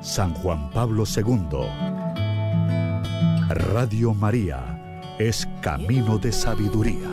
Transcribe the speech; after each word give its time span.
San 0.00 0.32
Juan 0.32 0.70
Pablo 0.70 1.04
II. 1.04 1.68
Radio 3.50 4.14
María 4.14 5.14
es 5.18 5.46
camino 5.60 6.16
de 6.16 6.32
sabiduría. 6.32 7.10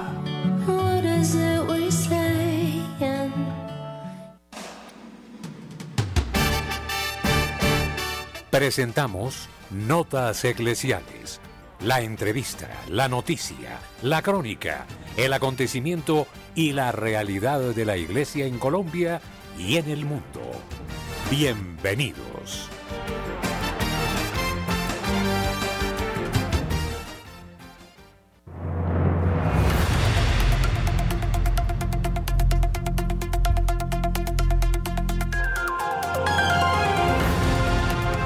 Presentamos 8.50 9.50
Notas 9.70 10.46
Eclesiales. 10.46 11.42
La 11.82 12.00
entrevista, 12.00 12.70
la 12.88 13.10
noticia, 13.10 13.78
la 14.02 14.22
crónica, 14.22 14.86
el 15.18 15.34
acontecimiento 15.34 16.28
y 16.56 16.72
la 16.72 16.94
realidad 16.94 17.60
de 17.60 17.84
la 17.84 17.98
Iglesia 17.98 18.46
en 18.46 18.58
Colombia 18.58 19.20
y 19.58 19.76
en 19.76 19.90
el 19.90 20.06
mundo. 20.06 20.40
Bienvenidos. 21.32 22.70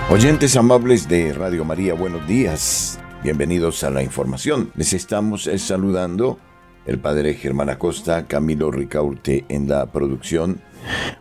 Oyentes 0.10 0.58
amables 0.58 1.08
de 1.08 1.32
Radio 1.32 1.64
María, 1.64 1.94
buenos 1.94 2.28
días. 2.28 3.00
Bienvenidos 3.22 3.84
a 3.84 3.92
la 3.92 4.02
información. 4.02 4.72
Les 4.74 4.94
estamos 4.94 5.46
eh, 5.46 5.60
saludando 5.60 6.40
el 6.86 7.00
padre 7.00 7.34
Germán 7.34 7.70
Acosta, 7.70 8.28
Camilo 8.28 8.72
Ricaurte 8.72 9.46
en 9.50 9.68
la 9.68 9.86
producción 9.92 10.62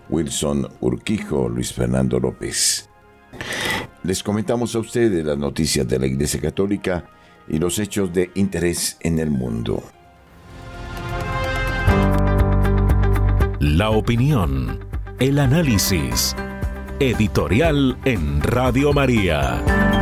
Wilson 0.08 0.68
Urquijo, 0.80 1.48
Luis 1.48 1.72
Fernando 1.72 2.20
López. 2.20 2.88
Les 4.02 4.22
comentamos 4.22 4.74
a 4.74 4.80
ustedes 4.80 5.24
las 5.24 5.38
noticias 5.38 5.88
de 5.88 5.98
la 5.98 6.06
Iglesia 6.06 6.40
Católica 6.40 7.06
y 7.48 7.58
los 7.58 7.78
hechos 7.78 8.12
de 8.12 8.30
interés 8.34 8.98
en 9.00 9.18
el 9.18 9.30
mundo. 9.30 9.82
La 13.60 13.90
opinión, 13.90 14.84
el 15.18 15.38
análisis, 15.38 16.36
editorial 17.00 17.96
en 18.04 18.42
Radio 18.42 18.92
María. 18.92 19.93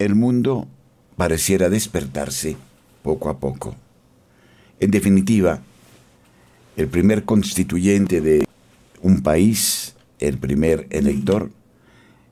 El 0.00 0.16
mundo 0.16 0.66
pareciera 1.16 1.68
despertarse 1.68 2.56
poco 3.04 3.28
a 3.28 3.38
poco. 3.38 3.76
En 4.80 4.90
definitiva, 4.90 5.60
el 6.76 6.88
primer 6.88 7.24
constituyente 7.24 8.20
de 8.20 8.44
un 9.02 9.22
país, 9.22 9.94
el 10.18 10.38
primer 10.38 10.88
elector, 10.90 11.50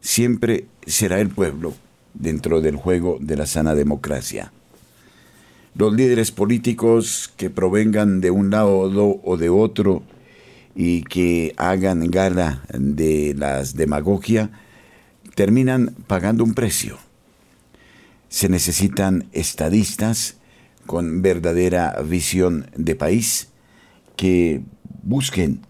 siempre 0.00 0.66
será 0.86 1.20
el 1.20 1.28
pueblo 1.28 1.72
dentro 2.14 2.60
del 2.60 2.74
juego 2.74 3.18
de 3.20 3.36
la 3.36 3.46
sana 3.46 3.76
democracia. 3.76 4.52
Los 5.76 5.94
líderes 5.94 6.32
políticos 6.32 7.32
que 7.36 7.48
provengan 7.48 8.20
de 8.20 8.32
un 8.32 8.50
lado 8.50 9.20
o 9.22 9.36
de 9.36 9.48
otro 9.50 10.02
y 10.74 11.02
que 11.04 11.54
hagan 11.56 12.10
gala 12.10 12.64
de 12.72 13.34
las 13.38 13.76
demagogia, 13.76 14.50
terminan 15.36 15.94
pagando 16.08 16.42
un 16.42 16.54
precio 16.54 16.98
se 18.32 18.48
necesitan 18.48 19.28
estadistas 19.32 20.36
con 20.86 21.20
verdadera 21.20 22.00
visión 22.02 22.66
de 22.74 22.94
país 22.94 23.48
que 24.16 24.62
busquen 25.02 25.60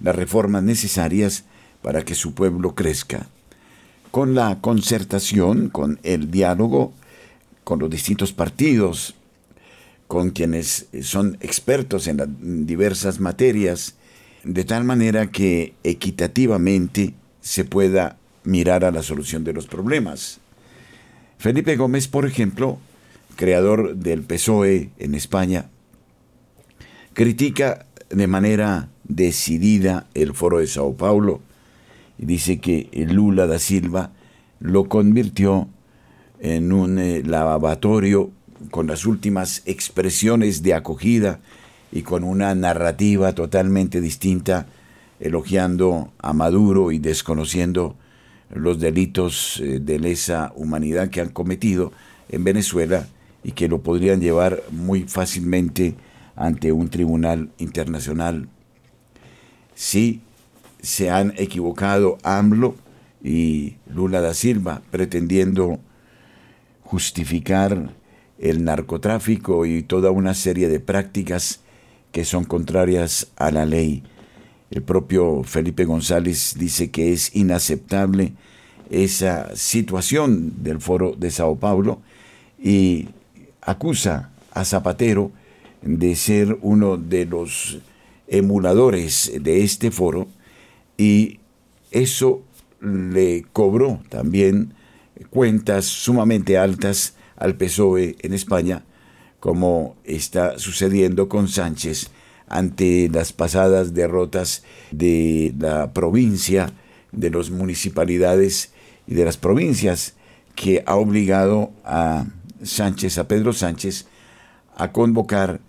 las 0.00 0.14
reformas 0.14 0.62
necesarias 0.62 1.44
para 1.80 2.04
que 2.04 2.14
su 2.14 2.34
pueblo 2.34 2.74
crezca. 2.74 3.26
Con 4.10 4.34
la 4.34 4.60
concertación, 4.60 5.70
con 5.70 5.98
el 6.02 6.30
diálogo, 6.30 6.92
con 7.64 7.78
los 7.78 7.88
distintos 7.88 8.34
partidos, 8.34 9.14
con 10.06 10.28
quienes 10.28 10.88
son 11.00 11.38
expertos 11.40 12.06
en 12.06 12.18
las 12.18 12.28
diversas 12.38 13.18
materias, 13.18 13.94
de 14.42 14.64
tal 14.64 14.84
manera 14.84 15.30
que 15.30 15.72
equitativamente 15.82 17.14
se 17.40 17.64
pueda 17.64 18.18
mirar 18.44 18.84
a 18.84 18.90
la 18.90 19.02
solución 19.02 19.42
de 19.42 19.54
los 19.54 19.66
problemas. 19.66 20.42
Felipe 21.38 21.76
Gómez, 21.76 22.08
por 22.08 22.26
ejemplo, 22.26 22.78
creador 23.36 23.96
del 23.96 24.22
PSOE 24.22 24.90
en 24.98 25.14
España, 25.14 25.66
critica 27.12 27.86
de 28.10 28.26
manera 28.26 28.88
decidida 29.04 30.06
el 30.14 30.34
foro 30.34 30.58
de 30.58 30.66
Sao 30.66 30.94
Paulo 30.94 31.40
y 32.18 32.26
dice 32.26 32.58
que 32.58 32.88
Lula 33.10 33.46
da 33.46 33.58
Silva 33.58 34.12
lo 34.60 34.88
convirtió 34.88 35.68
en 36.40 36.72
un 36.72 36.98
eh, 36.98 37.22
lavatorio 37.24 38.30
con 38.70 38.86
las 38.86 39.04
últimas 39.04 39.62
expresiones 39.66 40.62
de 40.62 40.74
acogida 40.74 41.40
y 41.92 42.02
con 42.02 42.24
una 42.24 42.54
narrativa 42.54 43.34
totalmente 43.34 44.00
distinta, 44.00 44.66
elogiando 45.20 46.12
a 46.18 46.32
Maduro 46.32 46.92
y 46.92 46.98
desconociendo 46.98 47.96
los 48.54 48.78
delitos 48.80 49.60
eh, 49.60 49.80
de 49.80 49.98
lesa 49.98 50.52
humanidad 50.56 51.10
que 51.10 51.20
han 51.20 51.28
cometido 51.28 51.92
en 52.28 52.44
Venezuela 52.44 53.06
y 53.42 53.52
que 53.52 53.68
lo 53.68 53.82
podrían 53.82 54.20
llevar 54.20 54.62
muy 54.70 55.02
fácilmente 55.02 55.94
ante 56.36 56.72
un 56.72 56.88
tribunal 56.88 57.50
internacional. 57.58 58.48
Sí, 59.74 60.22
se 60.80 61.10
han 61.10 61.34
equivocado 61.36 62.18
AMLO 62.22 62.76
y 63.22 63.76
Lula 63.86 64.20
da 64.20 64.34
Silva 64.34 64.82
pretendiendo 64.90 65.80
justificar 66.82 67.90
el 68.38 68.64
narcotráfico 68.64 69.66
y 69.66 69.82
toda 69.82 70.10
una 70.10 70.34
serie 70.34 70.68
de 70.68 70.80
prácticas 70.80 71.60
que 72.12 72.24
son 72.24 72.44
contrarias 72.44 73.28
a 73.36 73.50
la 73.50 73.64
ley. 73.64 74.02
El 74.74 74.82
propio 74.82 75.44
Felipe 75.44 75.84
González 75.84 76.56
dice 76.58 76.90
que 76.90 77.12
es 77.12 77.36
inaceptable 77.36 78.32
esa 78.90 79.54
situación 79.54 80.64
del 80.64 80.80
foro 80.80 81.14
de 81.16 81.30
Sao 81.30 81.54
Paulo 81.54 82.02
y 82.60 83.06
acusa 83.60 84.32
a 84.50 84.64
Zapatero 84.64 85.30
de 85.80 86.16
ser 86.16 86.58
uno 86.60 86.96
de 86.96 87.24
los 87.24 87.78
emuladores 88.26 89.30
de 89.40 89.62
este 89.62 89.92
foro 89.92 90.26
y 90.98 91.38
eso 91.92 92.42
le 92.80 93.44
cobró 93.52 94.00
también 94.08 94.74
cuentas 95.30 95.84
sumamente 95.84 96.58
altas 96.58 97.14
al 97.36 97.54
PSOE 97.54 98.16
en 98.22 98.34
España, 98.34 98.82
como 99.38 99.94
está 100.02 100.58
sucediendo 100.58 101.28
con 101.28 101.46
Sánchez 101.46 102.10
ante 102.48 103.08
las 103.12 103.32
pasadas 103.32 103.94
derrotas 103.94 104.62
de 104.90 105.54
la 105.58 105.92
provincia, 105.92 106.72
de 107.12 107.30
las 107.30 107.50
municipalidades 107.50 108.72
y 109.06 109.14
de 109.14 109.24
las 109.24 109.36
provincias, 109.36 110.14
que 110.54 110.82
ha 110.86 110.96
obligado 110.96 111.72
a 111.84 112.26
Sánchez, 112.62 113.18
a 113.18 113.28
Pedro 113.28 113.52
Sánchez, 113.52 114.06
a 114.76 114.92
convocar 114.92 115.60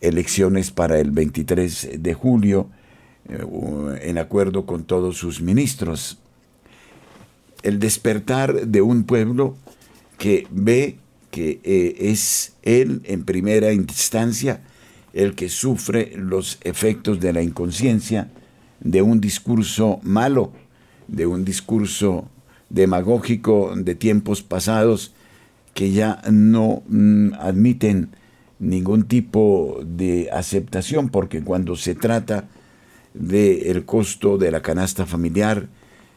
elecciones 0.00 0.70
para 0.70 0.98
el 0.98 1.10
23 1.10 2.02
de 2.02 2.14
julio 2.14 2.68
eh, 3.28 4.00
en 4.02 4.18
acuerdo 4.18 4.64
con 4.64 4.84
todos 4.84 5.16
sus 5.16 5.40
ministros. 5.40 6.18
El 7.62 7.78
despertar 7.78 8.66
de 8.66 8.80
un 8.82 9.04
pueblo 9.04 9.56
que 10.18 10.46
ve 10.50 10.98
que 11.30 11.60
eh, 11.64 11.96
es 11.98 12.54
él 12.62 13.02
en 13.04 13.24
primera 13.24 13.72
instancia 13.72 14.62
el 15.18 15.34
que 15.34 15.48
sufre 15.48 16.12
los 16.14 16.58
efectos 16.62 17.18
de 17.18 17.32
la 17.32 17.42
inconsciencia, 17.42 18.30
de 18.78 19.02
un 19.02 19.20
discurso 19.20 19.98
malo, 20.04 20.52
de 21.08 21.26
un 21.26 21.44
discurso 21.44 22.28
demagógico 22.70 23.72
de 23.74 23.96
tiempos 23.96 24.42
pasados 24.42 25.12
que 25.74 25.90
ya 25.90 26.22
no 26.30 26.84
mm, 26.88 27.34
admiten 27.34 28.10
ningún 28.60 29.08
tipo 29.08 29.80
de 29.84 30.28
aceptación, 30.32 31.08
porque 31.08 31.42
cuando 31.42 31.74
se 31.74 31.96
trata 31.96 32.44
del 33.12 33.84
costo 33.84 34.38
de 34.38 34.52
la 34.52 34.62
canasta 34.62 35.04
familiar, 35.04 35.66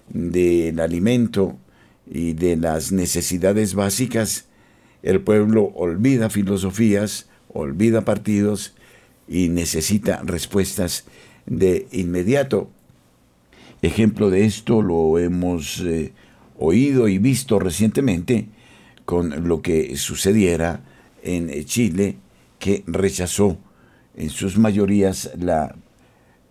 del 0.10 0.80
alimento 0.80 1.58
y 2.06 2.34
de 2.34 2.56
las 2.56 2.92
necesidades 2.92 3.74
básicas, 3.74 4.46
el 5.02 5.22
pueblo 5.22 5.72
olvida 5.74 6.30
filosofías, 6.30 7.26
olvida 7.52 8.02
partidos 8.02 8.76
y 9.32 9.48
necesita 9.48 10.22
respuestas 10.26 11.06
de 11.46 11.88
inmediato. 11.94 12.70
Ejemplo 13.82 14.30
de 14.30 14.46
esto 14.46 14.82
lo 14.82 15.18
hemos 15.18 15.80
eh, 15.80 16.12
oído 16.60 17.08
y 17.08 17.18
visto 17.18 17.58
recientemente 17.58 18.48
con 19.06 19.48
lo 19.48 19.62
que 19.62 19.96
sucediera 19.96 20.82
en 21.24 21.64
Chile, 21.64 22.18
que 22.60 22.84
rechazó 22.88 23.58
en 24.18 24.30
sus 24.30 24.58
mayorías 24.58 25.32
la 25.40 25.76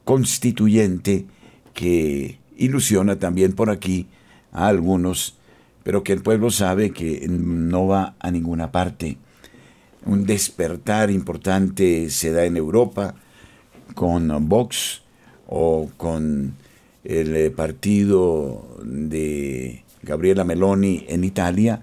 constituyente 0.05 1.27
que 1.75 2.39
ilusiona 2.57 3.19
también 3.19 3.53
por 3.53 3.69
aquí 3.71 4.07
a 4.53 4.69
algunos, 4.69 5.37
pero 5.83 6.03
que 6.03 6.15
el 6.15 6.23
pueblo 6.23 6.51
sabe 6.51 6.93
que 6.93 7.27
no 7.29 7.87
va 7.87 8.17
a 8.19 8.31
ninguna 8.31 8.73
parte. 8.73 9.19
Un 10.07 10.25
despertar 10.25 11.11
importante 11.11 12.11
se 12.11 12.33
da 12.33 12.45
en 12.45 12.57
Europa 12.57 13.15
con 13.95 14.49
Vox 14.49 15.03
o 15.47 15.91
con 15.97 16.55
el 17.05 17.37
eh, 17.37 17.51
partido 17.51 18.79
de 18.83 19.85
Gabriela 20.03 20.45
Meloni 20.45 21.05
en 21.09 21.25
Italia 21.25 21.83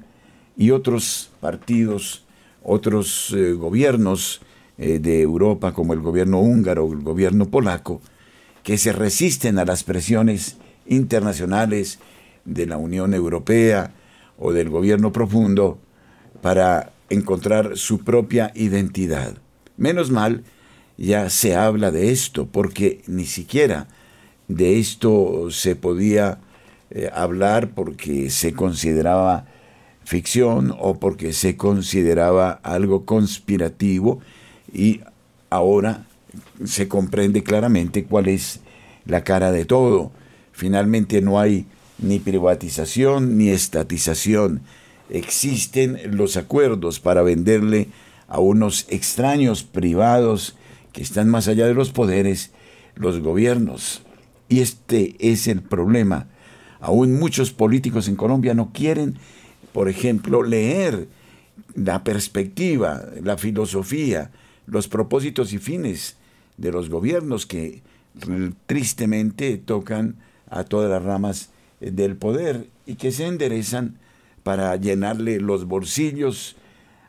y 0.56 0.72
otros 0.72 1.31
partidos, 1.40 2.25
otros 2.64 3.34
eh, 3.36 3.54
gobiernos 3.54 4.42
eh, 4.78 5.00
de 5.00 5.22
Europa 5.22 5.74
como 5.74 5.94
el 5.94 6.02
gobierno 6.02 6.40
húngaro 6.40 6.86
o 6.86 6.94
el 6.94 7.02
gobierno 7.02 7.46
polaco, 7.48 8.02
que 8.64 8.78
se 8.78 8.92
resisten 8.92 9.60
a 9.60 9.66
las 9.66 9.84
presiones 9.84 10.58
internacionales 10.88 12.00
de 12.46 12.66
la 12.66 12.78
Unión 12.78 13.14
Europea 13.14 13.92
o 14.38 14.54
del 14.54 14.69
gobierno 14.69 15.12
profundo 15.12 15.80
para 16.42 16.92
encontrar 17.09 17.77
su 17.77 18.00
propia 18.00 18.51
identidad. 18.56 19.38
Menos 19.77 20.12
mal, 20.12 20.44
ya 20.98 21.30
se 21.30 21.56
habla 21.56 21.92
de 21.92 22.12
esto, 22.12 22.48
porque 22.48 23.01
ni 23.07 23.25
siquiera 23.25 23.88
de 24.48 24.80
esto 24.80 25.50
se 25.51 25.75
podía 25.75 26.39
eh, 26.89 27.09
hablar 27.13 27.71
porque 27.71 28.30
se 28.30 28.54
consideraba 28.54 29.45
ficción 30.06 30.74
o 30.80 31.00
porque 31.00 31.33
se 31.33 31.57
consideraba 31.57 32.51
algo 32.63 33.06
conspirativo 33.06 34.21
y 34.74 35.01
ahora 35.50 36.06
se 36.63 36.88
comprende 36.88 37.44
claramente 37.44 38.06
cuál 38.06 38.27
es 38.30 38.62
la 39.06 39.24
cara 39.24 39.51
de 39.51 39.65
todo. 39.65 40.12
Finalmente 40.54 41.21
no 41.21 41.39
hay 41.39 41.65
ni 42.00 42.19
privatización 42.19 43.38
ni 43.38 43.50
estatización. 43.50 44.62
Existen 45.09 46.18
los 46.18 46.38
acuerdos 46.38 47.00
para 47.00 47.21
venderle 47.21 47.89
a 48.27 48.39
unos 48.39 48.86
extraños 48.89 49.63
privados 49.63 50.56
que 50.92 51.01
están 51.01 51.30
más 51.30 51.48
allá 51.48 51.65
de 51.65 51.74
los 51.74 51.92
poderes, 51.92 52.51
los 52.95 53.19
gobiernos. 53.19 54.01
Y 54.50 54.59
este 54.59 55.15
es 55.19 55.48
el 55.48 55.62
problema. 55.62 56.27
Aún 56.80 57.19
muchos 57.19 57.51
políticos 57.51 58.07
en 58.07 58.15
Colombia 58.15 58.54
no 58.54 58.71
quieren, 58.74 59.18
por 59.74 59.89
ejemplo, 59.89 60.44
leer 60.44 61.07
la 61.75 62.04
perspectiva, 62.04 63.04
la 63.24 63.38
filosofía, 63.38 64.31
los 64.65 64.88
propósitos 64.88 65.54
y 65.54 65.57
fines 65.57 66.18
de 66.57 66.71
los 66.71 66.89
gobiernos 66.89 67.45
que 67.45 67.81
tristemente 68.65 69.57
tocan 69.57 70.15
a 70.50 70.63
todas 70.63 70.89
las 70.89 71.04
ramas 71.04 71.50
del 71.80 72.15
poder 72.15 72.68
y 72.86 72.95
que 72.95 73.12
se 73.12 73.27
enderezan 73.27 73.98
para 74.48 74.78
llenarle 74.78 75.42
los 75.42 75.66
bolsillos 75.66 76.56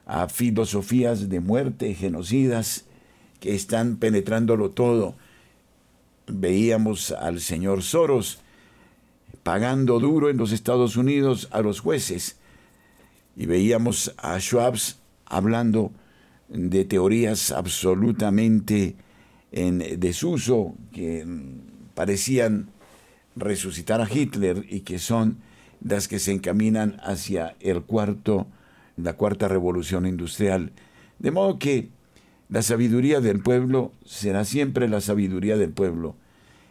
a 0.07 0.29
filosofías 0.29 1.29
de 1.29 1.39
muerte, 1.39 1.95
genocidas, 1.95 2.87
que 3.39 3.55
están 3.55 3.99
penetrándolo 3.99 4.71
todo. 4.71 5.15
Veíamos 6.27 7.13
al 7.13 7.39
señor 7.41 7.85
Soros 7.85 8.41
pagando 9.45 10.01
duro 10.01 10.31
en 10.31 10.37
los 10.37 10.51
Estados 10.51 10.97
Unidos 10.97 11.47
a 11.53 11.61
los 11.61 11.79
jueces 11.79 12.41
y 13.37 13.47
veíamos 13.47 14.13
a 14.17 14.41
Schwabs 14.41 14.99
hablando 15.25 15.93
de 16.49 16.85
teorías 16.87 17.53
absolutamente 17.53 18.97
en 19.53 20.01
desuso 20.01 20.75
que 20.93 21.25
parecían 21.95 22.71
resucitar 23.37 24.01
a 24.01 24.13
Hitler 24.13 24.67
y 24.69 24.81
que 24.81 24.99
son 24.99 25.47
las 25.81 26.09
que 26.09 26.19
se 26.19 26.33
encaminan 26.33 27.01
hacia 27.03 27.57
el 27.61 27.83
cuarto, 27.83 28.47
la 28.97 29.15
cuarta 29.15 29.49
revolución 29.49 30.07
industrial. 30.07 30.73
De 31.19 31.31
modo 31.31 31.59
que 31.59 31.91
la 32.49 32.63
sabiduría 32.63 33.21
del 33.21 33.41
pueblo 33.41 33.93
será 34.05 34.45
siempre 34.45 34.89
la 34.89 35.01
sabiduría 35.01 35.57
del 35.57 35.71
pueblo 35.71 36.17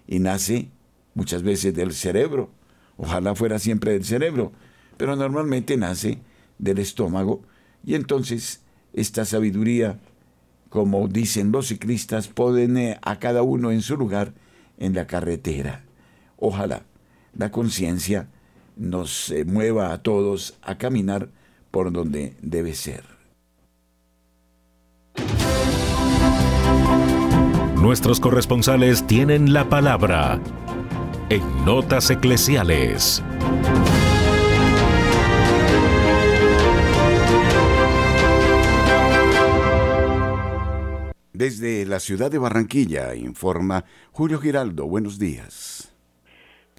y 0.07 0.19
nace 0.19 0.69
muchas 1.13 1.44
veces 1.44 1.74
del 1.75 1.94
cerebro. 1.94 2.50
Ojalá 2.98 3.36
fuera 3.36 3.59
siempre 3.59 3.94
del 3.94 4.04
cerebro, 4.04 4.51
pero 4.98 5.15
normalmente 5.15 5.77
nace 5.77 6.19
del 6.57 6.80
estómago 6.80 7.42
y 7.86 7.95
entonces 7.95 8.62
esta 8.94 9.25
sabiduría, 9.25 10.00
como 10.69 11.07
dicen 11.07 11.51
los 11.51 11.68
ciclistas, 11.68 12.27
pone 12.27 12.98
a 13.01 13.19
cada 13.19 13.44
uno 13.44 13.71
en 13.71 13.81
su 13.81 13.95
lugar 13.95 14.33
en 14.80 14.95
la 14.95 15.06
carretera. 15.06 15.83
Ojalá 16.38 16.83
la 17.38 17.51
conciencia 17.51 18.27
nos 18.77 19.31
eh, 19.31 19.45
mueva 19.45 19.91
a 19.94 20.01
todos 20.01 20.56
a 20.62 20.77
caminar 20.77 21.29
por 21.71 21.91
donde 21.91 22.35
debe 22.41 22.74
ser. 22.74 23.03
Nuestros 27.75 28.19
corresponsales 28.19 29.06
tienen 29.06 29.53
la 29.53 29.69
palabra 29.69 30.41
en 31.29 31.65
Notas 31.65 32.09
Eclesiales. 32.09 33.24
Desde 41.33 41.85
la 41.85 42.00
ciudad 42.00 42.31
de 42.31 42.39
Barranquilla 42.39 43.13
informa 43.13 43.85
Julio 44.12 44.39
Giraldo. 44.39 44.88
Buenos 44.88 45.19
días. 45.19 45.76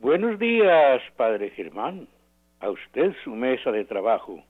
Buenos 0.01 0.39
días, 0.39 1.03
Padre 1.17 1.51
Germán. 1.51 2.07
A 2.61 2.71
usted 2.71 3.13
su 3.25 3.31
mesa 3.31 3.73
de 3.73 3.85
trabajo. 3.85 4.45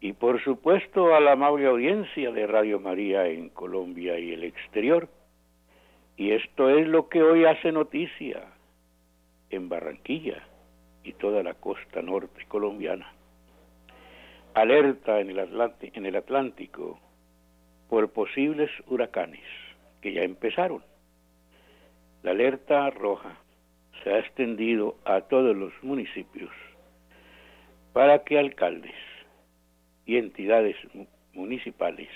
Y 0.00 0.14
por 0.14 0.42
supuesto 0.42 1.14
a 1.14 1.20
la 1.20 1.32
amable 1.32 1.66
audiencia 1.66 2.32
de 2.32 2.46
Radio 2.46 2.80
María 2.80 3.26
en 3.26 3.50
Colombia 3.50 4.18
y 4.18 4.32
el 4.32 4.44
exterior. 4.44 5.10
Y 6.16 6.30
esto 6.30 6.70
es 6.70 6.88
lo 6.88 7.10
que 7.10 7.22
hoy 7.22 7.44
hace 7.44 7.70
noticia 7.70 8.44
en 9.50 9.68
Barranquilla 9.68 10.42
y 11.04 11.12
toda 11.12 11.42
la 11.42 11.52
costa 11.52 12.00
norte 12.00 12.46
colombiana. 12.48 13.12
Alerta 14.54 15.20
en 15.20 15.28
el, 15.28 15.72
en 15.82 16.06
el 16.06 16.16
Atlántico 16.16 16.98
por 17.90 18.10
posibles 18.10 18.70
huracanes 18.86 19.44
que 20.00 20.14
ya 20.14 20.22
empezaron. 20.22 20.82
La 22.22 22.30
alerta 22.30 22.88
roja 22.88 23.36
se 24.06 24.14
ha 24.14 24.20
extendido 24.20 24.94
a 25.04 25.22
todos 25.22 25.56
los 25.56 25.72
municipios 25.82 26.52
para 27.92 28.22
que 28.22 28.38
alcaldes 28.38 28.94
y 30.04 30.16
entidades 30.16 30.76
municipales 31.32 32.08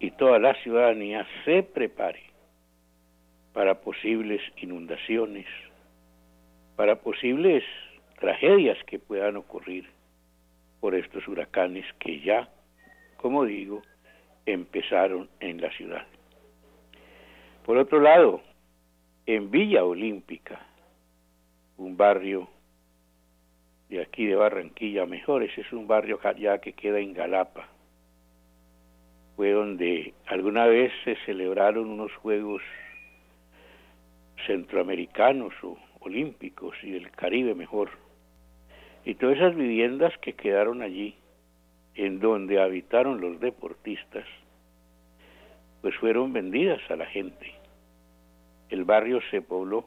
y 0.00 0.12
toda 0.12 0.38
la 0.38 0.54
ciudadanía 0.62 1.26
se 1.44 1.62
prepare 1.62 2.22
para 3.52 3.82
posibles 3.82 4.40
inundaciones, 4.56 5.44
para 6.74 6.96
posibles 6.96 7.64
tragedias 8.18 8.78
que 8.84 8.98
puedan 8.98 9.36
ocurrir 9.36 9.84
por 10.80 10.94
estos 10.94 11.28
huracanes 11.28 11.84
que 11.98 12.20
ya, 12.20 12.48
como 13.18 13.44
digo, 13.44 13.82
empezaron 14.46 15.28
en 15.40 15.60
la 15.60 15.70
ciudad. 15.72 16.06
Por 17.66 17.76
otro 17.76 18.00
lado, 18.00 18.40
en 19.26 19.50
Villa 19.50 19.84
Olímpica, 19.84 20.64
un 21.78 21.96
barrio 21.96 22.48
de 23.88 24.02
aquí 24.02 24.26
de 24.26 24.36
Barranquilla, 24.36 25.06
mejor, 25.06 25.42
ese 25.42 25.62
es 25.62 25.72
un 25.72 25.86
barrio 25.86 26.20
ya 26.38 26.58
que 26.58 26.74
queda 26.74 26.98
en 26.98 27.14
Galapa, 27.14 27.68
fue 29.36 29.52
donde 29.52 30.12
alguna 30.26 30.66
vez 30.66 30.92
se 31.04 31.16
celebraron 31.24 31.88
unos 31.88 32.12
Juegos 32.16 32.62
Centroamericanos 34.46 35.54
o 35.62 35.78
Olímpicos 36.00 36.76
y 36.82 36.90
del 36.90 37.10
Caribe 37.12 37.54
mejor. 37.54 37.90
Y 39.04 39.14
todas 39.14 39.36
esas 39.36 39.54
viviendas 39.54 40.12
que 40.18 40.34
quedaron 40.34 40.82
allí, 40.82 41.14
en 41.94 42.20
donde 42.20 42.60
habitaron 42.60 43.20
los 43.20 43.40
deportistas, 43.40 44.26
pues 45.80 45.94
fueron 45.96 46.32
vendidas 46.32 46.80
a 46.90 46.96
la 46.96 47.06
gente. 47.06 47.52
El 48.68 48.84
barrio 48.84 49.20
se 49.30 49.40
pobló 49.40 49.84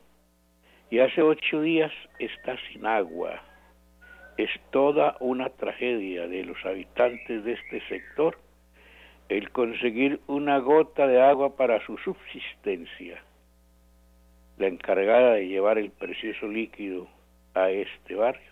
y 0.91 0.99
hace 0.99 1.21
ocho 1.21 1.61
días 1.61 1.91
está 2.19 2.57
sin 2.67 2.85
agua. 2.85 3.41
Es 4.37 4.49
toda 4.71 5.15
una 5.21 5.49
tragedia 5.49 6.27
de 6.27 6.43
los 6.43 6.63
habitantes 6.65 7.43
de 7.43 7.53
este 7.53 7.81
sector 7.87 8.37
el 9.29 9.49
conseguir 9.51 10.19
una 10.27 10.57
gota 10.59 11.07
de 11.07 11.21
agua 11.21 11.55
para 11.55 11.83
su 11.85 11.97
subsistencia. 11.99 13.23
La 14.57 14.67
encargada 14.67 15.35
de 15.35 15.47
llevar 15.47 15.77
el 15.77 15.91
precioso 15.91 16.47
líquido 16.47 17.07
a 17.53 17.69
este 17.69 18.15
barrio 18.15 18.51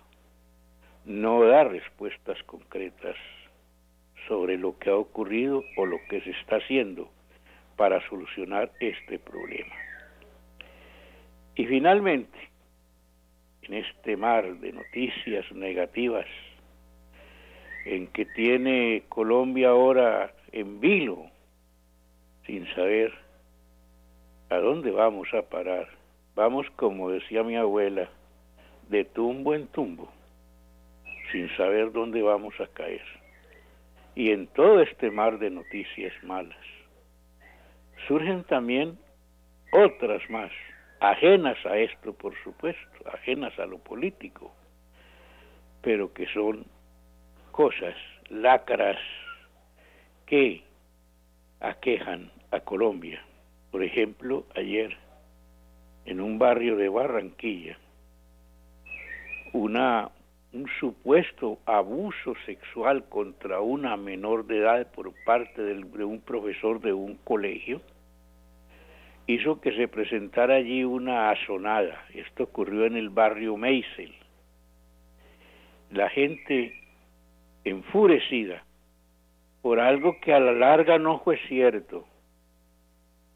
no 1.04 1.44
da 1.44 1.66
respuestas 1.66 2.42
concretas 2.44 3.18
sobre 4.30 4.58
lo 4.58 4.80
que 4.80 4.90
ha 4.90 4.96
ocurrido 4.96 5.66
o 5.76 5.86
lo 5.86 5.98
que 6.10 6.22
se 6.22 6.32
está 6.32 6.56
haciendo 6.56 7.12
para 7.76 8.00
solucionar 8.08 8.72
este 8.80 9.20
problema. 9.20 9.89
Y 11.60 11.66
finalmente, 11.66 12.40
en 13.64 13.74
este 13.74 14.16
mar 14.16 14.50
de 14.60 14.72
noticias 14.72 15.52
negativas 15.52 16.26
en 17.84 18.08
que 18.08 18.24
tiene 18.24 19.04
Colombia 19.10 19.72
ahora 19.72 20.32
en 20.54 20.80
vilo, 20.80 21.26
sin 22.46 22.66
saber 22.74 23.12
a 24.50 24.56
dónde 24.56 24.90
vamos 24.90 25.28
a 25.34 25.42
parar. 25.42 25.90
Vamos, 26.34 26.66
como 26.78 27.10
decía 27.10 27.44
mi 27.44 27.58
abuela, 27.58 28.08
de 28.88 29.04
tumbo 29.04 29.54
en 29.54 29.68
tumbo, 29.68 30.10
sin 31.34 31.54
saber 31.58 31.92
dónde 31.92 32.22
vamos 32.22 32.58
a 32.62 32.68
caer. 32.68 33.04
Y 34.16 34.32
en 34.32 34.48
todo 34.48 34.82
este 34.82 35.12
mar 35.12 35.38
de 35.40 35.50
noticias 35.50 36.14
malas, 36.24 36.66
surgen 38.08 38.46
también 38.46 38.98
otras 39.74 40.22
más, 40.30 40.54
ajenas 41.00 41.58
a 41.66 41.78
esto, 41.78 42.14
por 42.14 42.34
supuesto, 42.44 43.10
ajenas 43.14 43.58
a 43.60 43.66
lo 43.66 43.78
político, 43.78 44.54
pero 45.82 46.14
que 46.14 46.28
son 46.28 46.66
cosas, 47.52 47.96
lacras, 48.30 48.98
que 50.26 50.64
aquejan 51.60 52.32
a 52.52 52.60
Colombia. 52.60 53.24
Por 53.72 53.84
ejemplo, 53.84 54.46
ayer, 54.56 54.96
en 56.06 56.22
un 56.22 56.38
barrio 56.38 56.76
de 56.76 56.90
Barranquilla, 56.90 57.78
una, 59.54 60.10
un 60.54 60.68
supuesto 60.80 61.60
abuso 61.66 62.36
sexual 62.46 63.06
contra 63.10 63.62
una 63.62 63.98
menor 63.98 64.46
de 64.46 64.60
edad 64.60 64.88
por 64.92 65.14
parte 65.24 65.62
de 65.62 66.04
un 66.04 66.22
profesor 66.22 66.80
de 66.82 66.94
un 66.94 67.16
colegio 67.24 67.82
hizo 69.34 69.62
que 69.62 69.72
se 69.76 69.88
presentara 69.88 70.56
allí 70.56 70.84
una 70.84 71.30
asonada. 71.30 72.04
Esto 72.16 72.46
ocurrió 72.46 72.86
en 72.86 72.98
el 72.98 73.10
barrio 73.10 73.58
Meisel. 73.58 74.12
La 75.92 76.10
gente 76.10 76.74
enfurecida 77.64 78.64
por 79.62 79.80
algo 79.80 80.20
que 80.20 80.34
a 80.34 80.40
la 80.40 80.54
larga 80.54 80.98
no 80.98 81.20
fue 81.20 81.38
cierto, 81.48 82.08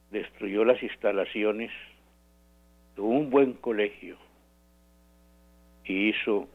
destruyó 0.09 0.65
las 0.65 0.81
instalaciones 0.81 1.71
de 2.95 3.01
un 3.01 3.29
buen 3.29 3.53
colegio 3.53 4.17
y 5.85 6.09
hizo 6.09 6.47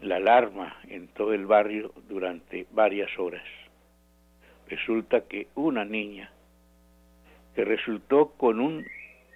la 0.00 0.16
alarma 0.16 0.76
en 0.88 1.06
todo 1.08 1.34
el 1.34 1.46
barrio 1.46 1.92
durante 2.08 2.66
varias 2.72 3.16
horas. 3.16 3.44
Resulta 4.68 5.20
que 5.20 5.46
una 5.54 5.84
niña 5.84 6.32
que 7.54 7.64
resultó 7.64 8.30
con 8.36 8.60
un 8.60 8.86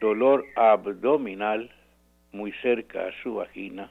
dolor 0.01 0.45
abdominal 0.57 1.71
muy 2.33 2.53
cerca 2.63 3.07
a 3.07 3.23
su 3.23 3.35
vagina, 3.35 3.91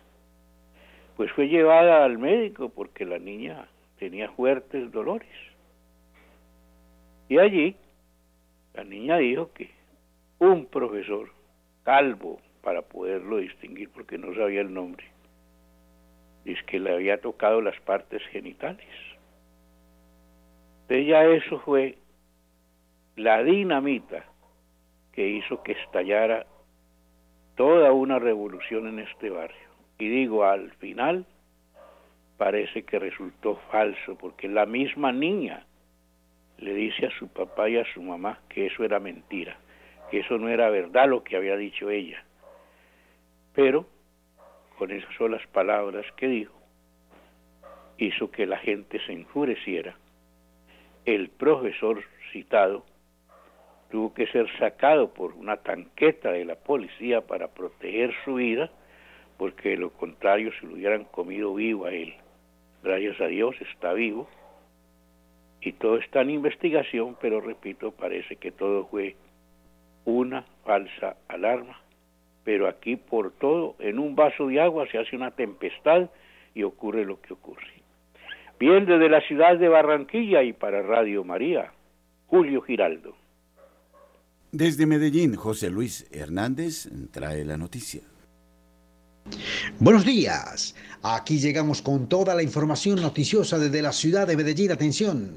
pues 1.16 1.32
fue 1.34 1.48
llevada 1.48 2.04
al 2.04 2.18
médico 2.18 2.70
porque 2.70 3.06
la 3.06 3.20
niña 3.20 3.68
tenía 4.00 4.30
fuertes 4.32 4.92
dolores. 4.92 5.30
Y 7.30 7.38
allí 7.38 7.75
la 8.74 8.84
niña 8.84 9.18
dijo 9.18 9.51
que 9.54 9.70
un 10.40 10.66
profesor 10.66 11.30
calvo, 11.84 12.40
para 12.62 12.82
poderlo 12.84 13.38
distinguir 13.38 13.90
porque 13.90 14.18
no 14.18 14.36
sabía 14.36 14.62
el 14.62 14.74
nombre, 14.74 15.06
que 16.72 16.80
le 16.80 16.94
había 16.94 17.20
tocado 17.20 17.62
las 17.62 17.80
partes 17.82 18.22
genitales. 18.32 18.88
Entonces 20.84 21.08
ya 21.08 21.25
eso 21.25 21.60
fue 21.60 21.98
la 23.15 23.44
dinamita 23.44 24.25
que 25.12 25.27
hizo 25.27 25.62
que 25.63 25.74
estallara 25.74 26.46
toda 27.56 27.91
una 27.91 28.20
revolución 28.20 28.88
en 28.88 29.00
este 29.00 29.30
barrio. 29.30 29.70
Y 30.00 30.10
digo, 30.10 30.46
al 30.46 30.72
final 30.74 31.25
parece 32.38 32.84
que 32.84 32.98
resultó 32.98 33.58
falso, 33.70 34.18
porque 34.18 34.48
la 34.48 34.65
misma 34.65 35.12
niña 35.12 35.65
le 36.58 36.74
dice 36.74 37.08
a 37.08 37.12
su 37.12 37.27
papá 37.27 37.70
y 37.70 37.77
a 37.77 37.86
su 37.94 38.01
mamá 38.01 38.39
que 38.50 38.68
eso 38.68 38.84
era 38.84 39.00
mentira, 39.00 39.58
que 40.10 40.20
eso 40.20 40.38
no 40.38 40.50
era 40.50 40.70
verdad 40.70 41.08
lo 41.08 41.24
que 41.24 41.36
había 41.36 41.56
dicho 41.56 41.89
ella. 41.89 42.24
Pero 43.53 43.86
con 44.77 44.91
esas 44.91 45.13
solas 45.15 45.46
palabras 45.48 46.06
que 46.15 46.27
dijo, 46.27 46.58
hizo 47.98 48.32
que 48.32 48.48
la 48.48 48.58
gente 48.58 49.00
se 49.06 49.13
enfureciera. 49.13 49.96
El 51.06 51.30
profesor 51.30 52.03
citado 52.32 52.86
tuvo 53.92 54.14
que 54.14 54.28
ser 54.28 54.48
sacado 54.58 55.14
por 55.14 55.34
una 55.34 55.58
tanqueta 55.58 56.32
de 56.32 56.46
la 56.46 56.56
policía 56.56 57.22
para 57.22 57.50
proteger 57.50 58.14
su 58.26 58.36
vida, 58.36 58.72
porque 59.38 59.70
de 59.70 59.78
lo 59.78 59.92
contrario 59.92 60.52
se 60.60 60.66
lo 60.66 60.74
hubieran 60.74 61.04
comido 61.06 61.54
vivo 61.54 61.86
a 61.86 61.94
él 61.94 62.16
gracias 62.84 63.20
a 63.22 63.28
Dios 63.28 63.56
está 63.62 63.94
vivo 63.94 64.28
y 65.62 65.74
todo 65.74 65.98
está 65.98 66.22
en 66.22 66.32
investigación, 66.32 67.16
pero 67.22 67.40
repito, 67.40 67.92
parece 67.92 68.36
que 68.38 68.52
todo 68.52 68.88
fue 68.88 69.16
una 70.06 70.44
falsa 70.66 71.18
alarma. 71.28 71.80
Pero 72.44 72.68
aquí 72.68 72.96
por 72.96 73.32
todo, 73.34 73.76
en 73.78 74.00
un 74.00 74.16
vaso 74.16 74.48
de 74.48 74.60
agua 74.60 74.88
se 74.92 74.98
hace 74.98 75.16
una 75.16 75.30
tempestad 75.32 76.10
y 76.56 76.64
ocurre 76.64 77.06
lo 77.06 77.22
que 77.22 77.34
ocurre. 77.34 77.68
Bien 78.60 78.86
desde 78.86 79.10
la 79.10 79.22
ciudad 79.22 79.58
de 79.58 79.70
Barranquilla 79.70 80.42
y 80.42 80.54
para 80.54 80.82
Radio 80.82 81.24
María, 81.24 81.72
Julio 82.26 82.62
Giraldo. 82.62 83.16
Desde 84.51 84.86
Medellín, 84.86 85.36
José 85.36 85.70
Luis 85.70 86.05
Hernández 86.12 86.89
trae 87.12 87.46
la 87.46 87.55
noticia. 87.55 88.01
Buenos 89.79 90.05
días. 90.05 90.75
Aquí 91.01 91.39
llegamos 91.39 91.81
con 91.81 92.10
toda 92.10 92.36
la 92.36 92.43
información 92.43 93.01
noticiosa 93.01 93.58
desde 93.58 93.81
la 93.81 93.93
ciudad 93.93 94.27
de 94.27 94.36
Medellín. 94.36 94.74
Atención. 94.74 95.31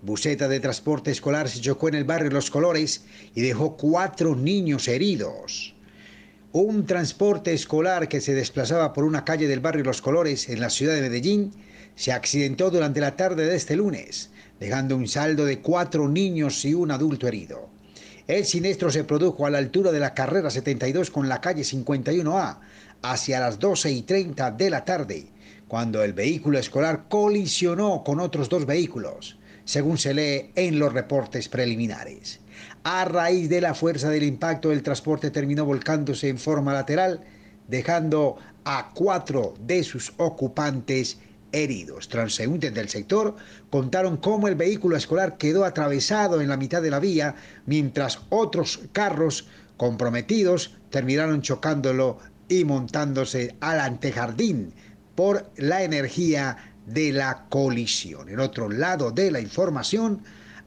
Buseta 0.00 0.48
de 0.48 0.58
transporte 0.58 1.10
escolar 1.10 1.50
se 1.50 1.60
chocó 1.60 1.88
en 1.88 1.96
el 1.96 2.04
barrio 2.04 2.30
Los 2.30 2.50
Colores 2.50 3.04
y 3.34 3.42
dejó 3.42 3.76
cuatro 3.76 4.34
niños 4.34 4.88
heridos. 4.88 5.74
Un 6.52 6.86
transporte 6.86 7.52
escolar 7.52 8.08
que 8.08 8.22
se 8.22 8.32
desplazaba 8.32 8.94
por 8.94 9.04
una 9.04 9.22
calle 9.22 9.48
del 9.48 9.60
barrio 9.60 9.84
Los 9.84 10.00
Colores 10.00 10.48
en 10.48 10.60
la 10.60 10.70
ciudad 10.70 10.94
de 10.94 11.02
Medellín 11.02 11.52
se 11.94 12.10
accidentó 12.10 12.70
durante 12.70 13.00
la 13.00 13.16
tarde 13.16 13.44
de 13.44 13.56
este 13.56 13.76
lunes, 13.76 14.30
dejando 14.58 14.96
un 14.96 15.08
saldo 15.08 15.44
de 15.44 15.60
cuatro 15.60 16.08
niños 16.08 16.64
y 16.64 16.72
un 16.72 16.90
adulto 16.90 17.28
herido. 17.28 17.79
El 18.30 18.44
siniestro 18.44 18.92
se 18.92 19.02
produjo 19.02 19.44
a 19.44 19.50
la 19.50 19.58
altura 19.58 19.90
de 19.90 19.98
la 19.98 20.14
carrera 20.14 20.50
72 20.50 21.10
con 21.10 21.28
la 21.28 21.40
calle 21.40 21.62
51A, 21.62 22.58
hacia 23.02 23.40
las 23.40 23.58
12 23.58 23.90
y 23.90 24.02
30 24.02 24.52
de 24.52 24.70
la 24.70 24.84
tarde, 24.84 25.26
cuando 25.66 26.04
el 26.04 26.12
vehículo 26.12 26.56
escolar 26.56 27.06
colisionó 27.08 28.04
con 28.04 28.20
otros 28.20 28.48
dos 28.48 28.66
vehículos, 28.66 29.36
según 29.64 29.98
se 29.98 30.14
lee 30.14 30.52
en 30.54 30.78
los 30.78 30.92
reportes 30.92 31.48
preliminares. 31.48 32.38
A 32.84 33.04
raíz 33.04 33.48
de 33.48 33.62
la 33.62 33.74
fuerza 33.74 34.10
del 34.10 34.22
impacto, 34.22 34.70
el 34.70 34.84
transporte 34.84 35.32
terminó 35.32 35.64
volcándose 35.64 36.28
en 36.28 36.38
forma 36.38 36.72
lateral, 36.72 37.24
dejando 37.66 38.36
a 38.64 38.92
cuatro 38.94 39.54
de 39.58 39.82
sus 39.82 40.12
ocupantes 40.18 41.18
heridos. 41.52 42.08
Transeúntes 42.08 42.72
del 42.74 42.88
sector 42.88 43.36
contaron 43.70 44.16
cómo 44.16 44.48
el 44.48 44.54
vehículo 44.54 44.96
escolar 44.96 45.36
quedó 45.38 45.64
atravesado 45.64 46.40
en 46.40 46.48
la 46.48 46.56
mitad 46.56 46.82
de 46.82 46.90
la 46.90 47.00
vía, 47.00 47.34
mientras 47.66 48.20
otros 48.28 48.80
carros 48.92 49.48
comprometidos 49.76 50.76
terminaron 50.90 51.42
chocándolo 51.42 52.18
y 52.48 52.64
montándose 52.64 53.56
al 53.60 53.80
antejardín 53.80 54.74
por 55.14 55.50
la 55.56 55.82
energía 55.82 56.74
de 56.86 57.12
la 57.12 57.46
colisión. 57.48 58.28
En 58.28 58.40
otro 58.40 58.68
lado 58.68 59.10
de 59.10 59.30
la 59.30 59.40
información, 59.40 60.22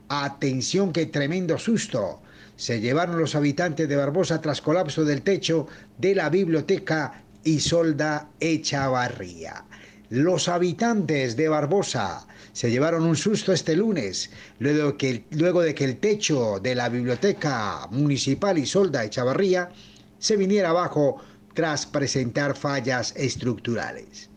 atención 0.09 0.93
que 0.93 1.07
tremendo 1.07 1.57
susto. 1.57 2.21
Se 2.55 2.79
llevaron 2.79 3.19
los 3.19 3.35
habitantes 3.35 3.89
de 3.89 3.95
Barbosa 3.95 4.39
tras 4.39 4.61
colapso 4.61 5.03
del 5.03 5.21
techo 5.21 5.67
de 5.97 6.15
la 6.15 6.29
biblioteca 6.29 7.23
Isolda 7.43 8.29
Echavarría. 8.39 9.65
Los 10.13 10.47
habitantes 10.47 11.35
de 11.35 11.49
Barbosa 11.49 12.27
se 12.51 12.69
llevaron 12.69 13.03
un 13.03 13.15
susto 13.15 13.51
este 13.51 13.75
lunes, 13.75 14.29
luego, 14.59 14.95
que, 14.95 15.25
de 15.31 15.73
que 15.73 15.85
el 15.85 15.97
techo 15.97 16.59
de 16.59 16.75
la 16.75 16.87
biblioteca 16.87 17.87
municipal 17.89 18.59
Isolda 18.59 19.03
Echavarría 19.03 19.71
se 20.19 20.37
viniera 20.37 20.69
abajo 20.69 21.19
tras 21.55 21.87
presentar 21.87 22.55
fallas 22.55 23.15
estructurales. 23.17 24.29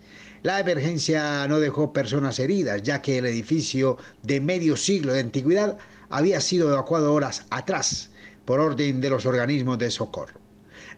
La 0.43 0.61
emergencia 0.61 1.47
no 1.47 1.61
dejó 1.61 1.93
personas 1.93 2.39
heridas, 2.39 2.83
ya 2.83 3.03
que 3.03 3.19
el 3.19 3.27
edificio 3.27 3.99
de 4.23 4.41
medio 4.41 4.79
siglo 4.79 5.13
de 5.13 5.21
antigüedad 5.21 5.77
había 6.09 6.41
sido 6.41 6.73
evacuado 6.73 7.13
horas 7.13 7.45
atrás 7.51 8.09
por 8.47 8.61
orden 8.61 9.03
de 9.03 9.11
los 9.11 9.27
organismos 9.27 9.79
de 9.79 9.91
socorro. 9.91 10.46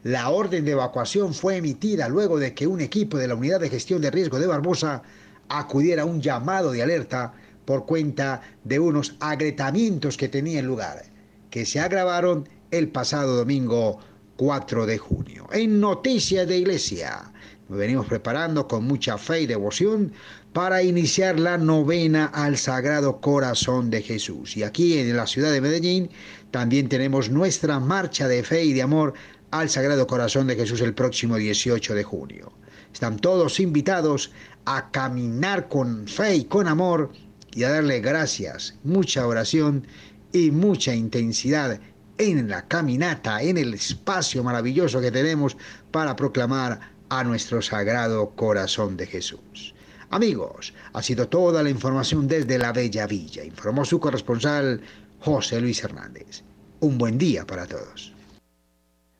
La 0.05 0.31
orden 0.31 0.65
de 0.65 0.73
evacuación 0.73 1.35
fue 1.35 1.57
emitida 1.57 2.09
luego 2.09 2.39
de 2.39 2.55
que 2.55 2.67
un 2.67 2.81
equipo 2.81 3.19
de 3.19 3.29
la 3.29 3.35
Unidad 3.35 3.61
de 3.61 3.71
Gestión 3.71 4.01
de 4.01 4.11
Riesgo 4.11 4.39
de 4.39 4.47
Barbosa 4.47 5.03
acudiera 5.49 6.03
a 6.03 6.07
un 6.07 6.21
llamado 6.21 6.73
de 6.73 6.83
alerta 6.83 7.33
por 7.65 7.85
cuenta 7.85 8.41
de 8.65 8.79
unos 8.79 9.17
agretamientos 9.21 10.17
que 10.17 10.29
tenían 10.29 10.67
lugar 10.67 11.03
que 11.51 11.65
se 11.65 11.81
agravaron 11.81 12.49
el 12.71 12.89
pasado 12.89 13.37
domingo 13.37 13.99
4 14.37 14.87
de 14.87 14.99
junio. 14.99 15.47
En 15.53 15.81
Noticias 15.81 16.47
de 16.47 16.59
Iglesia, 16.59 17.33
nos 17.69 17.79
venimos 17.79 18.07
preparando 18.07 18.69
con 18.69 18.85
mucha 18.85 19.19
fe 19.19 19.43
y 19.43 19.47
devoción 19.47 20.13
para 20.53 20.83
iniciar 20.83 21.39
la 21.39 21.59
novena 21.59 22.27
al 22.27 22.57
Sagrado 22.57 23.21
Corazón 23.21 23.91
de 23.91 24.03
Jesús. 24.03 24.57
Y 24.57 24.63
aquí 24.63 24.99
en 24.99 25.17
la 25.17 25.27
ciudad 25.27 25.53
de 25.53 25.61
Medellín 25.61 26.11
también 26.51 26.89
tenemos 26.89 27.31
nuestra 27.31 27.81
marcha 27.81 28.29
de 28.29 28.43
fe 28.43 28.65
y 28.65 28.73
de 28.73 28.83
amor 28.83 29.15
al 29.51 29.71
Sagrado 29.71 30.07
Corazón 30.07 30.47
de 30.47 30.57
Jesús 30.57 30.81
el 30.81 30.95
próximo 30.95 31.37
18 31.37 31.95
de 31.95 32.05
junio. 32.05 32.53
Están 32.93 33.19
todos 33.19 33.61
invitados 33.61 34.33
a 34.65 34.91
caminar 34.91 35.69
con 35.69 36.07
fe 36.07 36.37
y 36.37 36.45
con 36.45 36.69
amor 36.69 37.13
y 37.53 37.65
a 37.65 37.71
darle 37.71 38.01
gracias, 38.01 38.75
mucha 38.85 39.27
oración 39.27 39.87
y 40.33 40.51
mucha 40.51 40.95
intensidad 40.95 41.81
en 42.19 42.49
la 42.49 42.67
caminata, 42.67 43.43
en 43.43 43.57
el 43.57 43.75
espacio 43.75 44.43
maravilloso 44.43 45.01
que 45.01 45.11
tenemos 45.11 45.57
para 45.91 46.17
proclamar 46.17 46.81
a 47.09 47.25
nuestro 47.25 47.63
sagrado 47.63 48.31
corazón 48.31 48.97
de 48.97 49.07
Jesús. 49.07 49.75
Amigos, 50.11 50.75
ha 50.93 51.03
sido 51.03 51.29
toda 51.29 51.63
la 51.63 51.71
información 51.71 52.29
desde 52.29 52.59
la 52.59 52.73
Bella 52.73 53.07
Villa, 53.07 53.45
informó 53.45 53.85
su 53.85 54.01
corresponsal 54.01 54.81
José 55.21 55.61
Luis 55.61 55.83
Hernández. 55.85 56.43
Un 56.81 56.99
buen 56.99 57.19
día 57.19 57.47
para 57.47 57.67
todos. 57.67 58.18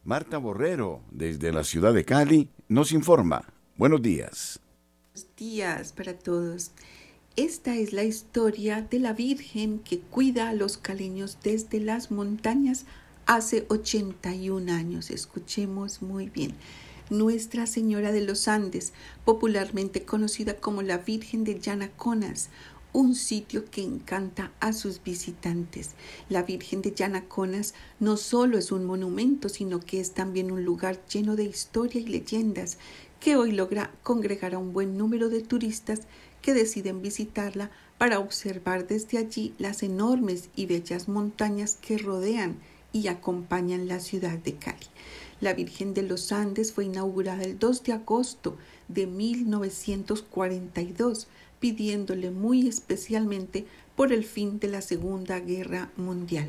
Marta 0.09 0.39
Borrero, 0.39 1.03
desde 1.11 1.53
la 1.53 1.65
ciudad 1.65 1.93
de 1.93 2.07
Cali, 2.07 2.49
nos 2.67 2.93
informa. 2.93 3.45
Buenos 3.77 4.01
días. 4.01 4.59
Buenos 5.13 5.37
días 5.37 5.93
para 5.93 6.15
todos. 6.15 6.71
Esta 7.37 7.77
es 7.77 7.93
la 7.93 8.05
historia 8.05 8.81
de 8.81 9.01
la 9.01 9.13
Virgen 9.13 9.81
que 9.81 10.01
cuida 10.01 10.49
a 10.49 10.55
los 10.55 10.79
caleños 10.79 11.37
desde 11.43 11.79
las 11.81 12.11
montañas 12.11 12.87
hace 13.27 13.67
81 13.69 14.73
años. 14.73 15.11
Escuchemos 15.11 16.01
muy 16.01 16.31
bien. 16.31 16.55
Nuestra 17.11 17.67
Señora 17.67 18.11
de 18.11 18.23
los 18.23 18.49
Andes, 18.49 18.95
popularmente 19.27 20.07
conocida 20.07 20.55
como 20.55 20.81
la 20.81 20.97
Virgen 20.97 21.45
de 21.45 21.61
Yanaconas, 21.61 22.49
un 22.93 23.15
sitio 23.15 23.65
que 23.71 23.83
encanta 23.83 24.53
a 24.61 24.73
sus 24.73 25.03
visitantes. 25.03 25.91
La 26.29 26.43
Virgen 26.43 26.83
de 26.83 26.95
Yanaconas 26.95 27.75
no 28.01 28.17
solo 28.17 28.59
es 28.59 28.73
un 28.73 28.85
monumento, 28.85 29.49
sino 29.49 29.81
que 29.81 30.01
es 30.01 30.13
también 30.13 30.51
un 30.51 30.65
lugar 30.65 31.05
lleno 31.07 31.37
de 31.37 31.45
historia 31.45 32.01
y 32.01 32.07
leyendas 32.07 32.79
que 33.21 33.37
hoy 33.37 33.53
logra 33.53 33.93
congregar 34.03 34.55
a 34.55 34.59
un 34.59 34.73
buen 34.73 34.97
número 34.97 35.29
de 35.29 35.43
turistas 35.43 36.03
que 36.41 36.55
deciden 36.55 37.03
visitarla 37.03 37.71
para 37.99 38.21
observar 38.21 38.87
desde 38.87 39.19
allí 39.19 39.55
las 39.59 39.83
enormes 39.83 40.51
y 40.55 40.67
bellas 40.67 41.09
montañas 41.09 41.77
que 41.81 41.99
rodean 41.99 42.59
y 42.93 43.09
acompañan 43.09 43.89
la 43.89 43.99
ciudad 44.01 44.39
de 44.39 44.55
Cali. 44.55 44.87
La 45.41 45.55
Virgen 45.55 45.95
de 45.95 46.03
los 46.03 46.33
Andes 46.33 46.73
fue 46.73 46.87
inaugurada 46.87 47.43
el 47.43 47.59
2 47.59 47.83
de 47.85 47.93
agosto 47.93 48.57
de 48.89 49.07
1942, 49.07 51.29
pidiéndole 51.61 52.31
muy 52.31 52.69
especialmente 52.69 53.67
por 53.97 54.13
el 54.13 54.25
fin 54.25 54.59
de 54.59 54.69
la 54.69 54.83
Segunda 54.83 55.41
Guerra 55.41 55.91
Mundial. 55.97 56.49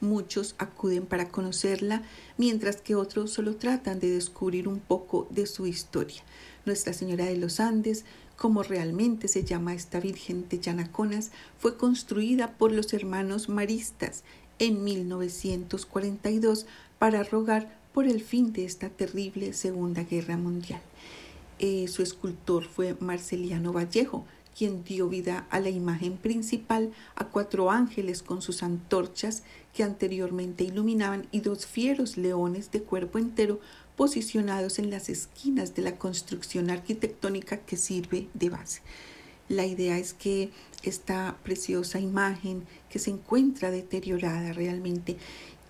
Muchos 0.00 0.54
acuden 0.58 1.06
para 1.06 1.28
conocerla, 1.28 2.02
mientras 2.36 2.76
que 2.76 2.94
otros 2.94 3.32
solo 3.32 3.56
tratan 3.56 4.00
de 4.00 4.10
descubrir 4.10 4.68
un 4.68 4.80
poco 4.80 5.26
de 5.30 5.46
su 5.46 5.66
historia. 5.66 6.22
Nuestra 6.66 6.92
Señora 6.92 7.24
de 7.24 7.36
los 7.36 7.60
Andes 7.60 8.04
como 8.36 8.62
realmente 8.62 9.28
se 9.28 9.44
llama 9.44 9.74
esta 9.74 10.00
Virgen 10.00 10.48
de 10.48 10.58
Yanaconas, 10.58 11.30
fue 11.58 11.76
construida 11.76 12.52
por 12.52 12.72
los 12.72 12.92
hermanos 12.92 13.48
maristas 13.48 14.24
en 14.58 14.84
1942 14.84 16.66
para 16.98 17.22
rogar 17.22 17.78
por 17.92 18.06
el 18.06 18.20
fin 18.20 18.52
de 18.52 18.64
esta 18.64 18.88
terrible 18.88 19.52
Segunda 19.52 20.02
Guerra 20.02 20.36
Mundial. 20.36 20.80
Eh, 21.60 21.86
su 21.88 22.02
escultor 22.02 22.64
fue 22.64 22.96
Marceliano 22.98 23.72
Vallejo, 23.72 24.24
quien 24.56 24.84
dio 24.84 25.08
vida 25.08 25.46
a 25.50 25.60
la 25.60 25.70
imagen 25.70 26.16
principal 26.16 26.92
a 27.16 27.26
cuatro 27.26 27.70
ángeles 27.70 28.22
con 28.22 28.40
sus 28.42 28.62
antorchas 28.62 29.42
que 29.74 29.82
anteriormente 29.82 30.64
iluminaban 30.64 31.26
y 31.32 31.40
dos 31.40 31.66
fieros 31.66 32.16
leones 32.16 32.70
de 32.70 32.82
cuerpo 32.82 33.18
entero 33.18 33.60
posicionados 33.96 34.78
en 34.78 34.90
las 34.90 35.08
esquinas 35.08 35.74
de 35.74 35.82
la 35.82 35.96
construcción 35.96 36.70
arquitectónica 36.70 37.58
que 37.58 37.76
sirve 37.76 38.28
de 38.34 38.50
base. 38.50 38.82
La 39.48 39.66
idea 39.66 39.98
es 39.98 40.14
que 40.14 40.50
esta 40.82 41.36
preciosa 41.42 42.00
imagen 42.00 42.64
que 42.88 42.98
se 42.98 43.10
encuentra 43.10 43.70
deteriorada 43.70 44.52
realmente 44.52 45.16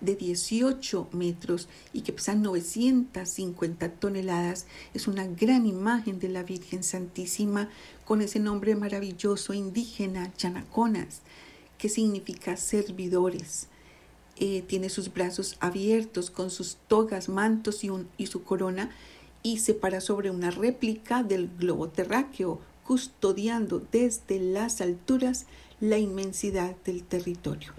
de 0.01 0.15
18 0.15 1.09
metros 1.11 1.67
y 1.93 2.01
que 2.01 2.13
pesa 2.13 2.35
950 2.35 3.89
toneladas, 3.93 4.67
es 4.93 5.07
una 5.07 5.25
gran 5.25 5.65
imagen 5.65 6.19
de 6.19 6.29
la 6.29 6.43
Virgen 6.43 6.83
Santísima 6.83 7.69
con 8.05 8.21
ese 8.21 8.39
nombre 8.39 8.75
maravilloso 8.75 9.53
indígena, 9.53 10.31
Chanaconas, 10.37 11.21
que 11.77 11.89
significa 11.89 12.55
servidores. 12.55 13.67
Eh, 14.37 14.63
tiene 14.67 14.89
sus 14.89 15.13
brazos 15.13 15.57
abiertos 15.59 16.29
con 16.29 16.49
sus 16.49 16.77
togas, 16.87 17.29
mantos 17.29 17.83
y, 17.83 17.89
y 18.17 18.27
su 18.27 18.43
corona 18.43 18.91
y 19.43 19.59
se 19.59 19.73
para 19.73 20.01
sobre 20.01 20.31
una 20.31 20.51
réplica 20.51 21.23
del 21.23 21.49
globo 21.57 21.89
terráqueo, 21.89 22.59
custodiando 22.85 23.81
desde 23.91 24.39
las 24.39 24.81
alturas 24.81 25.45
la 25.79 25.97
inmensidad 25.97 26.75
del 26.85 27.03
territorio. 27.03 27.73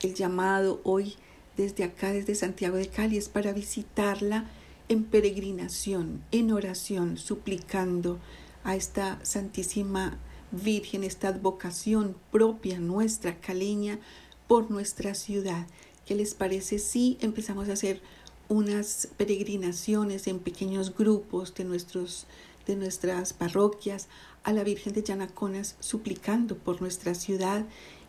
El 0.00 0.14
llamado 0.14 0.80
hoy 0.84 1.14
desde 1.56 1.84
acá, 1.84 2.12
desde 2.12 2.34
Santiago 2.34 2.76
de 2.76 2.88
Cali, 2.88 3.16
es 3.16 3.28
para 3.28 3.52
visitarla 3.52 4.48
en 4.88 5.04
peregrinación, 5.04 6.22
en 6.30 6.52
oración, 6.52 7.18
suplicando 7.18 8.18
a 8.68 8.76
esta 8.76 9.18
Santísima 9.24 10.18
Virgen, 10.52 11.04
esta 11.04 11.28
advocación 11.28 12.16
propia 12.30 12.78
nuestra 12.78 13.40
caleña 13.40 13.98
por 14.46 14.70
nuestra 14.70 15.14
ciudad 15.14 15.66
¿Qué 16.08 16.14
les 16.14 16.32
parece 16.32 16.78
si 16.78 17.18
empezamos 17.20 17.68
a 17.68 17.74
hacer 17.74 18.00
unas 18.48 19.08
peregrinaciones 19.18 20.26
en 20.26 20.38
pequeños 20.38 20.96
grupos 20.96 21.54
de, 21.54 21.64
nuestros, 21.64 22.26
de 22.66 22.76
nuestras 22.76 23.34
parroquias 23.34 24.08
a 24.42 24.54
la 24.54 24.64
Virgen 24.64 24.94
de 24.94 25.02
Yanaconas 25.02 25.76
suplicando 25.80 26.56
por 26.56 26.80
nuestra 26.80 27.14
ciudad? 27.14 27.66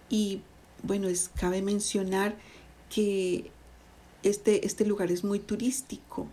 Y 0.07 0.43
bueno, 0.81 1.09
es, 1.09 1.29
cabe 1.35 1.61
mencionar 1.61 2.37
que 2.89 3.51
este, 4.23 4.65
este 4.65 4.85
lugar 4.85 5.11
es 5.11 5.25
muy 5.25 5.39
turístico, 5.39 6.27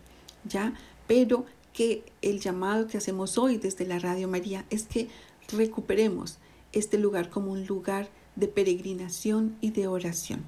¿ya? 0.45 0.73
Pero 1.09 1.47
que 1.77 2.03
el 2.23 2.41
llamado 2.41 2.89
que 2.89 2.99
hacemos 2.99 3.37
hoy 3.39 3.59
desde 3.59 3.87
la 3.87 3.99
Radio 3.99 4.27
María 4.27 4.65
es 4.71 4.85
que 4.85 5.09
recuperemos 5.53 6.39
este 6.73 6.99
lugar 6.99 7.31
como 7.31 7.53
un 7.53 7.67
lugar 7.67 8.09
de 8.35 8.49
peregrinación 8.49 9.57
y 9.61 9.71
de 9.71 9.87
oración 9.87 10.45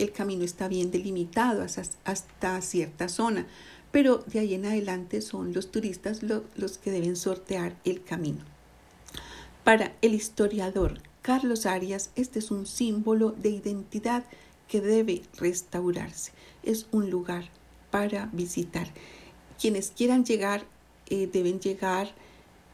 el 0.00 0.12
camino 0.12 0.44
está 0.44 0.66
bien 0.68 0.90
delimitado 0.90 1.62
hasta, 1.62 2.60
cierta 2.62 3.08
zona, 3.08 3.46
pero 3.92 4.18
de 4.18 4.38
ahí 4.38 4.54
en 4.54 4.64
adelante 4.64 5.20
son 5.20 5.52
los 5.52 5.70
turistas 5.70 6.22
los 6.22 6.78
que 6.78 6.90
deben 6.90 7.16
sortear 7.16 7.76
el 7.84 8.02
camino. 8.02 8.44
Para 9.64 9.92
el 10.00 10.14
historiador 10.14 11.00
Carlos 11.22 11.66
Arias, 11.66 12.10
este 12.16 12.38
es 12.38 12.50
un 12.50 12.66
símbolo 12.66 13.32
de 13.32 13.50
identidad 13.50 14.24
que 14.68 14.80
debe 14.80 15.22
restaurarse. 15.36 16.32
Es 16.62 16.86
un 16.92 17.10
lugar 17.10 17.50
para 17.90 18.30
visitar. 18.32 18.88
Quienes 19.60 19.90
quieran 19.90 20.24
llegar 20.24 20.64
eh, 21.10 21.28
deben 21.30 21.60
llegar, 21.60 22.14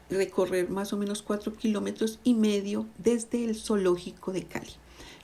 recorrer 0.09 0.69
más 0.69 0.93
o 0.93 0.97
menos 0.97 1.21
cuatro 1.21 1.53
kilómetros 1.53 2.19
y 2.23 2.33
medio 2.33 2.85
desde 2.97 3.43
el 3.43 3.55
zoológico 3.55 4.31
de 4.31 4.43
Cali. 4.43 4.71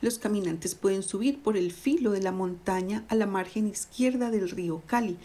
Los 0.02 0.20
caminantes 0.20 0.76
pueden 0.76 1.04
subir 1.04 1.42
por 1.42 1.56
el 1.56 1.72
filo 1.72 2.12
de 2.12 2.22
la 2.22 2.34
montaña 2.34 3.06
a 3.08 3.16
la 3.16 3.28
margen 3.28 3.68
izquierda 3.68 4.30
del 4.30 4.50
río 4.50 4.82
Cali. 4.88 5.16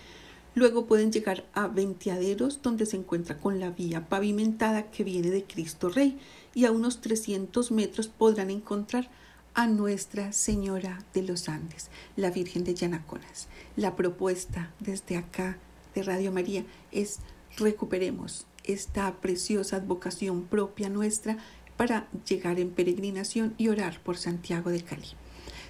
Luego 0.54 0.86
pueden 0.86 1.10
llegar 1.10 1.44
a 1.54 1.66
Ventiaderos, 1.66 2.62
donde 2.62 2.86
se 2.86 2.96
encuentra 2.96 3.38
con 3.38 3.58
la 3.58 3.70
vía 3.70 4.08
pavimentada 4.08 4.92
que 4.92 5.02
viene 5.02 5.30
de 5.30 5.42
Cristo 5.42 5.88
Rey, 5.88 6.18
y 6.54 6.66
a 6.66 6.70
unos 6.70 7.00
300 7.00 7.72
metros 7.72 8.06
podrán 8.06 8.50
encontrar 8.50 9.10
a 9.54 9.66
Nuestra 9.66 10.32
Señora 10.32 11.04
de 11.14 11.22
los 11.22 11.48
Andes, 11.48 11.88
la 12.14 12.30
Virgen 12.30 12.62
de 12.62 12.74
Yanaconas. 12.74 13.48
La 13.76 13.96
propuesta 13.96 14.72
desde 14.78 15.16
acá 15.16 15.58
de 15.94 16.02
Radio 16.02 16.32
María 16.32 16.64
es 16.92 17.18
recuperemos 17.56 18.46
esta 18.64 19.12
preciosa 19.20 19.76
advocación 19.76 20.44
propia 20.44 20.88
nuestra 20.88 21.38
para 21.76 22.08
llegar 22.28 22.58
en 22.58 22.70
peregrinación 22.70 23.54
y 23.56 23.68
orar 23.68 24.00
por 24.02 24.16
Santiago 24.16 24.70
de 24.70 24.82
Cali. 24.82 25.08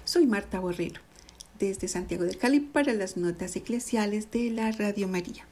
Soy 0.03 0.25
Marta 0.27 0.59
Borrero, 0.59 1.01
desde 1.59 1.87
Santiago 1.87 2.23
de 2.23 2.35
Cali 2.35 2.59
para 2.59 2.93
las 2.93 3.15
notas 3.15 3.55
eclesiales 3.55 4.31
de 4.31 4.49
la 4.49 4.71
Radio 4.71 5.07
María. 5.07 5.45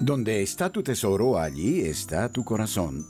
Donde 0.00 0.42
está 0.42 0.70
tu 0.72 0.82
tesoro, 0.82 1.38
allí 1.38 1.82
está 1.82 2.28
tu 2.28 2.44
corazón. 2.44 3.06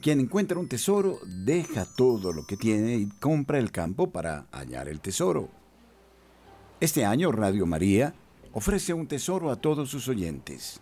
Quien 0.00 0.18
encuentra 0.18 0.58
un 0.58 0.66
tesoro 0.66 1.18
deja 1.26 1.84
todo 1.84 2.32
lo 2.32 2.46
que 2.46 2.56
tiene 2.56 2.94
y 2.94 3.06
compra 3.20 3.58
el 3.58 3.70
campo 3.70 4.10
para 4.10 4.46
hallar 4.50 4.88
el 4.88 4.98
tesoro. 5.00 5.50
Este 6.80 7.04
año 7.04 7.30
Radio 7.32 7.66
María 7.66 8.14
ofrece 8.52 8.94
un 8.94 9.06
tesoro 9.06 9.50
a 9.50 9.56
todos 9.56 9.90
sus 9.90 10.08
oyentes. 10.08 10.80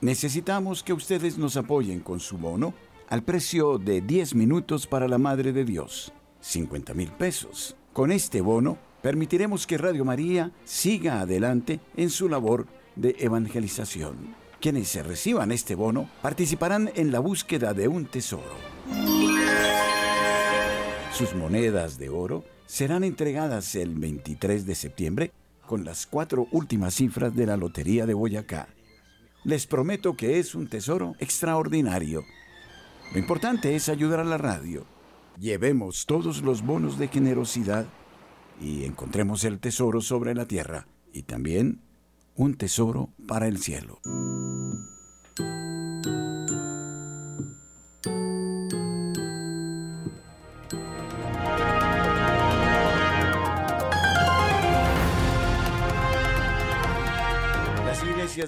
Necesitamos 0.00 0.84
que 0.84 0.92
ustedes 0.92 1.38
nos 1.38 1.56
apoyen 1.56 1.98
con 1.98 2.20
su 2.20 2.38
bono 2.38 2.72
al 3.08 3.24
precio 3.24 3.78
de 3.78 4.00
10 4.00 4.36
minutos 4.36 4.86
para 4.86 5.08
la 5.08 5.18
Madre 5.18 5.52
de 5.52 5.64
Dios, 5.64 6.12
50 6.40 6.94
mil 6.94 7.10
pesos. 7.10 7.74
Con 7.92 8.12
este 8.12 8.42
bono 8.42 8.78
permitiremos 9.02 9.66
que 9.66 9.76
Radio 9.76 10.04
María 10.04 10.52
siga 10.64 11.20
adelante 11.20 11.80
en 11.96 12.10
su 12.10 12.28
labor 12.28 12.68
de 12.94 13.16
evangelización. 13.18 14.41
Quienes 14.62 14.90
se 14.90 15.02
reciban 15.02 15.50
este 15.50 15.74
bono 15.74 16.08
participarán 16.22 16.88
en 16.94 17.10
la 17.10 17.18
búsqueda 17.18 17.74
de 17.74 17.88
un 17.88 18.06
tesoro. 18.06 18.54
Sus 21.12 21.34
monedas 21.34 21.98
de 21.98 22.10
oro 22.10 22.44
serán 22.66 23.02
entregadas 23.02 23.74
el 23.74 23.96
23 23.96 24.64
de 24.64 24.76
septiembre 24.76 25.32
con 25.66 25.84
las 25.84 26.06
cuatro 26.06 26.46
últimas 26.52 26.94
cifras 26.94 27.34
de 27.34 27.46
la 27.46 27.56
Lotería 27.56 28.06
de 28.06 28.14
Boyacá. 28.14 28.68
Les 29.42 29.66
prometo 29.66 30.14
que 30.14 30.38
es 30.38 30.54
un 30.54 30.68
tesoro 30.68 31.16
extraordinario. 31.18 32.24
Lo 33.12 33.18
importante 33.18 33.74
es 33.74 33.88
ayudar 33.88 34.20
a 34.20 34.24
la 34.24 34.38
radio. 34.38 34.86
Llevemos 35.40 36.06
todos 36.06 36.40
los 36.40 36.64
bonos 36.64 37.00
de 37.00 37.08
generosidad 37.08 37.86
y 38.60 38.84
encontremos 38.84 39.42
el 39.42 39.58
tesoro 39.58 40.00
sobre 40.00 40.36
la 40.36 40.46
tierra 40.46 40.86
y 41.12 41.24
también 41.24 41.80
un 42.34 42.54
tesoro 42.54 43.10
para 43.26 43.46
el 43.46 43.58
cielo. 43.58 44.00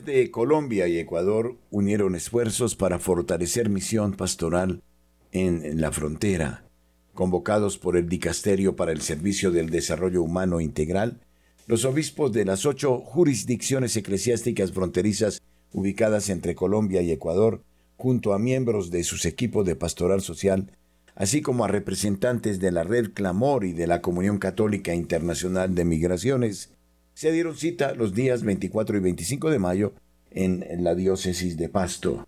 de 0.05 0.31
Colombia 0.31 0.89
y 0.89 0.99
Ecuador 0.99 1.57
unieron 1.71 2.15
esfuerzos 2.15 2.75
para 2.75 2.99
fortalecer 2.99 3.69
misión 3.69 4.15
pastoral 4.15 4.83
en 5.31 5.79
la 5.79 5.93
frontera. 5.93 6.65
Convocados 7.13 7.77
por 7.77 7.99
el 7.99 8.09
Dicasterio 8.09 8.77
para 8.77 8.93
el 8.93 9.03
Servicio 9.03 9.51
del 9.51 9.69
Desarrollo 9.69 10.23
Humano 10.23 10.61
Integral, 10.61 11.21
los 11.67 11.85
obispos 11.85 12.33
de 12.33 12.45
las 12.45 12.67
ocho 12.67 12.99
jurisdicciones 13.01 13.97
eclesiásticas 13.97 14.73
fronterizas 14.73 15.41
ubicadas 15.73 16.29
entre 16.29 16.55
Colombia 16.55 17.03
y 17.03 17.11
Ecuador, 17.11 17.63
junto 17.97 18.33
a 18.33 18.39
miembros 18.39 18.91
de 18.91 19.03
sus 19.03 19.25
equipos 19.25 19.65
de 19.65 19.77
pastoral 19.77 20.21
social, 20.21 20.71
así 21.15 21.43
como 21.43 21.65
a 21.65 21.69
representantes 21.69 22.61
de 22.61 22.71
la 22.71 22.85
Red 22.85 23.13
Clamor 23.13 23.65
y 23.65 23.73
de 23.73 23.87
la 23.87 24.03
Comunión 24.03 24.39
Católica 24.39 24.95
Internacional 24.95 25.75
de 25.75 25.85
Migraciones, 25.85 26.71
se 27.15 27.33
dieron 27.33 27.57
cita 27.57 27.95
los 27.95 28.15
días 28.15 28.43
24 28.43 28.97
y 28.97 29.01
25 29.01 29.51
de 29.51 29.59
mayo 29.59 29.95
en 30.31 30.65
la 30.83 30.95
diócesis 30.95 31.57
de 31.57 31.69
Pasto. 31.69 32.27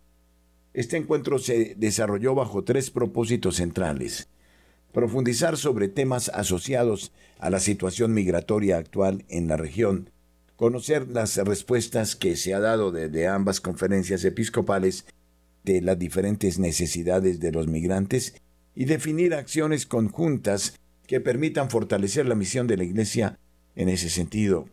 Este 0.73 0.97
encuentro 0.97 1.39
se 1.39 1.75
desarrolló 1.77 2.35
bajo 2.35 2.63
tres 2.63 2.91
propósitos 2.91 3.57
centrales. 3.57 4.29
Profundizar 4.97 5.59
sobre 5.59 5.89
temas 5.89 6.31
asociados 6.31 7.13
a 7.39 7.51
la 7.51 7.61
situación 7.61 8.15
migratoria 8.15 8.79
actual 8.79 9.27
en 9.29 9.47
la 9.47 9.59
región, 9.59 10.09
conocer 10.57 11.07
las 11.11 11.37
respuestas 11.37 12.17
que 12.17 12.35
se 12.35 12.55
ha 12.55 12.61
dado 12.61 12.93
desde 12.93 13.27
ambas 13.27 13.61
conferencias 13.61 14.25
episcopales 14.25 15.05
de 15.65 15.83
las 15.83 15.99
diferentes 15.99 16.59
necesidades 16.59 17.41
de 17.41 17.53
los 17.53 17.67
migrantes 17.67 18.41
y 18.75 18.87
definir 18.87 19.35
acciones 19.35 19.85
conjuntas 19.85 20.79
que 21.07 21.21
permitan 21.21 21.69
fortalecer 21.69 22.25
la 22.25 22.35
misión 22.35 22.67
de 22.67 22.79
la 22.79 22.85
Iglesia 22.85 23.39
en 23.75 23.91
ese 23.91 24.09
sentido. 24.09 24.67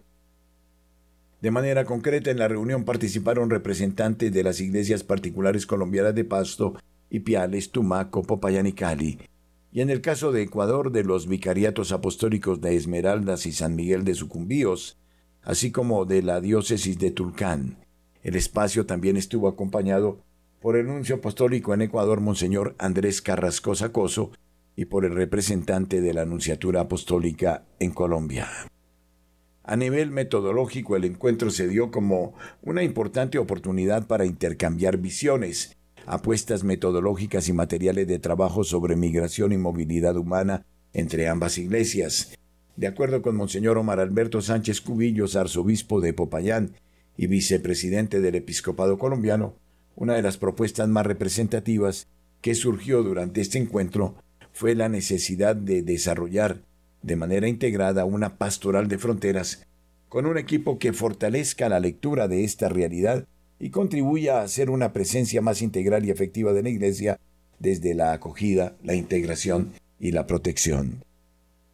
De 1.41 1.51
manera 1.51 1.83
concreta, 1.83 2.31
en 2.31 2.39
la 2.39 2.47
reunión 2.47 2.85
participaron 2.85 3.49
representantes 3.49 4.31
de 4.31 4.43
las 4.43 4.61
iglesias 4.61 5.03
particulares 5.03 5.65
colombianas 5.65 6.15
de 6.15 6.23
Pasto, 6.23 6.75
Ipiales, 7.09 7.71
Tumaco, 7.71 8.23
Popayán 8.23 8.67
y 8.67 8.71
Cali, 8.71 9.19
y 9.73 9.81
en 9.81 9.89
el 9.89 10.01
caso 10.01 10.31
de 10.31 10.43
Ecuador 10.43 10.91
de 10.91 11.03
los 11.03 11.27
vicariatos 11.27 11.91
apostólicos 11.91 12.61
de 12.61 12.75
Esmeraldas 12.75 13.47
y 13.47 13.51
San 13.51 13.75
Miguel 13.75 14.03
de 14.03 14.13
Sucumbíos, 14.13 14.99
así 15.41 15.71
como 15.71 16.05
de 16.05 16.21
la 16.21 16.41
diócesis 16.41 16.99
de 16.99 17.09
Tulcán. 17.09 17.79
El 18.21 18.35
espacio 18.35 18.85
también 18.85 19.17
estuvo 19.17 19.47
acompañado 19.47 20.19
por 20.61 20.77
el 20.77 20.85
nuncio 20.85 21.15
apostólico 21.15 21.73
en 21.73 21.81
Ecuador, 21.81 22.21
Monseñor 22.21 22.75
Andrés 22.77 23.23
Carrasco 23.23 23.73
Sacoso, 23.73 24.31
y 24.75 24.85
por 24.85 25.05
el 25.05 25.15
representante 25.15 26.01
de 26.01 26.13
la 26.13 26.21
Anunciatura 26.21 26.81
Apostólica 26.81 27.65
en 27.79 27.91
Colombia. 27.91 28.47
A 29.63 29.75
nivel 29.75 30.11
metodológico, 30.11 30.95
el 30.95 31.05
encuentro 31.05 31.49
se 31.49 31.67
dio 31.67 31.89
como 31.89 32.35
una 32.61 32.83
importante 32.83 33.39
oportunidad 33.39 34.05
para 34.05 34.25
intercambiar 34.25 34.97
visiones, 34.97 35.75
apuestas 36.05 36.63
metodológicas 36.63 37.47
y 37.47 37.53
materiales 37.53 38.07
de 38.07 38.19
trabajo 38.19 38.63
sobre 38.63 38.95
migración 38.95 39.51
y 39.51 39.57
movilidad 39.57 40.17
humana 40.17 40.65
entre 40.93 41.27
ambas 41.27 41.57
iglesias. 41.57 42.37
De 42.75 42.87
acuerdo 42.87 43.21
con 43.21 43.35
Monseñor 43.35 43.77
Omar 43.77 43.99
Alberto 43.99 44.41
Sánchez 44.41 44.81
Cubillos, 44.81 45.35
arzobispo 45.35 46.01
de 46.01 46.13
Popayán 46.13 46.73
y 47.17 47.27
vicepresidente 47.27 48.21
del 48.21 48.35
Episcopado 48.35 48.97
colombiano, 48.97 49.55
una 49.95 50.15
de 50.15 50.21
las 50.21 50.37
propuestas 50.37 50.89
más 50.89 51.05
representativas 51.05 52.07
que 52.41 52.55
surgió 52.55 53.03
durante 53.03 53.41
este 53.41 53.59
encuentro 53.59 54.15
fue 54.51 54.75
la 54.75 54.89
necesidad 54.89 55.55
de 55.55 55.81
desarrollar 55.81 56.61
de 57.01 57.15
manera 57.15 57.47
integrada 57.47 58.05
una 58.05 58.37
pastoral 58.37 58.87
de 58.87 58.97
fronteras 58.97 59.65
con 60.09 60.25
un 60.25 60.37
equipo 60.37 60.77
que 60.77 60.93
fortalezca 60.93 61.69
la 61.69 61.79
lectura 61.79 62.27
de 62.27 62.43
esta 62.43 62.69
realidad 62.69 63.25
y 63.63 63.69
contribuya 63.69 64.39
a 64.39 64.43
hacer 64.43 64.69
una 64.69 64.91
presencia 64.91 65.41
más 65.41 65.61
integral 65.61 66.03
y 66.03 66.11
efectiva 66.11 66.51
de 66.51 66.63
la 66.63 66.69
Iglesia 66.69 67.17
desde 67.59 67.93
la 67.93 68.11
acogida, 68.11 68.75
la 68.83 68.93
integración 68.93 69.71
y 70.01 70.11
la 70.11 70.27
protección. 70.27 71.05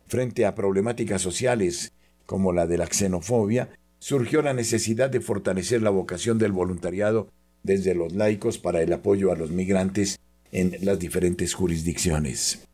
Frente 0.06 0.46
a 0.46 0.54
problemáticas 0.54 1.20
sociales 1.20 1.92
como 2.28 2.54
la 2.54 2.68
de 2.68 2.78
la 2.78 2.86
xenofobia, 2.86 3.70
surgió 3.98 4.44
la 4.44 4.54
necesidad 4.54 5.10
de 5.10 5.20
fortalecer 5.20 5.82
la 5.82 5.90
vocación 5.90 6.38
del 6.38 6.52
voluntariado 6.52 7.32
desde 7.64 7.96
los 7.96 8.14
laicos 8.14 8.60
para 8.60 8.84
el 8.84 8.94
apoyo 8.94 9.32
a 9.32 9.36
los 9.36 9.50
migrantes 9.50 10.20
en 10.52 10.78
las 10.82 11.00
diferentes 11.00 11.56
jurisdicciones. 11.56 12.68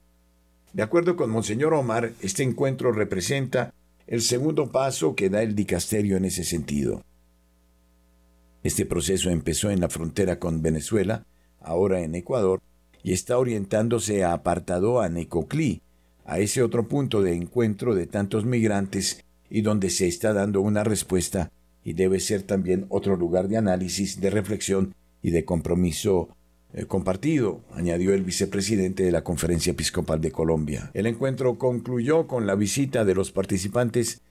De 0.73 0.83
acuerdo 0.83 1.15
con 1.15 1.29
Monseñor 1.29 1.73
Omar, 1.73 2.11
este 2.21 2.43
encuentro 2.43 2.91
representa 2.91 3.73
el 4.07 4.21
segundo 4.21 4.73
paso 4.73 5.15
que 5.15 5.29
da 5.29 5.41
el 5.41 5.55
dicasterio 5.55 6.17
en 6.17 6.25
ese 6.25 6.43
sentido. 6.43 7.01
Este 8.65 8.87
proceso 8.87 9.29
empezó 9.29 9.69
en 9.69 9.79
la 9.79 9.89
frontera 9.89 10.39
con 10.39 10.63
Venezuela, 10.63 11.23
ahora 11.61 12.01
en 12.01 12.15
Ecuador, 12.15 12.63
y 13.03 13.13
está 13.13 13.37
orientándose 13.37 14.23
a 14.23 14.33
apartado 14.33 15.01
a 15.01 15.07
Necoclí, 15.07 15.83
a 16.25 16.39
ese 16.39 16.63
otro 16.63 16.87
punto 16.87 17.21
de 17.21 17.35
encuentro 17.35 17.93
de 17.93 18.07
tantos 18.07 18.43
migrantes 18.43 19.23
y 19.51 19.61
donde 19.61 19.91
se 19.91 20.07
está 20.07 20.33
dando 20.33 20.61
una 20.61 20.83
respuesta 20.83 21.51
y 21.83 21.93
debe 21.93 22.19
ser 22.19 22.41
también 22.41 22.87
otro 22.89 23.15
lugar 23.15 23.49
de 23.49 23.57
análisis, 23.57 24.19
de 24.19 24.31
reflexión 24.31 24.95
y 25.21 25.29
de 25.29 25.45
compromiso 25.45 26.29
eh, 26.73 26.85
compartido, 26.85 27.61
añadió 27.71 28.15
el 28.15 28.23
vicepresidente 28.23 29.03
de 29.03 29.11
la 29.11 29.23
Conferencia 29.23 29.73
Episcopal 29.73 30.21
de 30.21 30.31
Colombia. 30.31 30.89
El 30.95 31.05
encuentro 31.05 31.59
concluyó 31.59 32.25
con 32.25 32.47
la 32.47 32.55
visita 32.55 33.05
de 33.05 33.13
los 33.13 33.31
participantes 33.31 34.23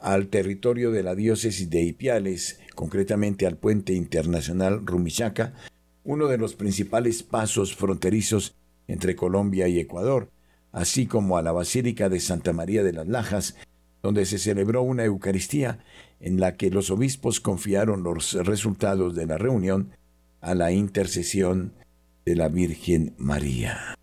al 0.00 0.28
territorio 0.28 0.90
de 0.90 1.02
la 1.02 1.14
diócesis 1.14 1.70
de 1.70 1.82
Ipiales, 1.82 2.60
concretamente 2.74 3.46
al 3.46 3.56
puente 3.56 3.92
internacional 3.94 4.86
Rumichaca, 4.86 5.54
uno 6.04 6.28
de 6.28 6.38
los 6.38 6.54
principales 6.54 7.22
pasos 7.22 7.74
fronterizos 7.74 8.54
entre 8.86 9.16
Colombia 9.16 9.68
y 9.68 9.78
Ecuador, 9.78 10.30
así 10.72 11.06
como 11.06 11.36
a 11.36 11.42
la 11.42 11.52
Basílica 11.52 12.08
de 12.08 12.20
Santa 12.20 12.52
María 12.52 12.82
de 12.82 12.92
las 12.92 13.08
Lajas, 13.08 13.56
donde 14.02 14.24
se 14.26 14.38
celebró 14.38 14.82
una 14.82 15.04
Eucaristía 15.04 15.84
en 16.20 16.40
la 16.40 16.56
que 16.56 16.70
los 16.70 16.90
obispos 16.90 17.40
confiaron 17.40 18.02
los 18.02 18.32
resultados 18.32 19.14
de 19.14 19.26
la 19.26 19.38
reunión 19.38 19.90
a 20.40 20.54
la 20.54 20.72
intercesión 20.72 21.72
de 22.24 22.36
la 22.36 22.48
Virgen 22.48 23.14
María. 23.18 23.96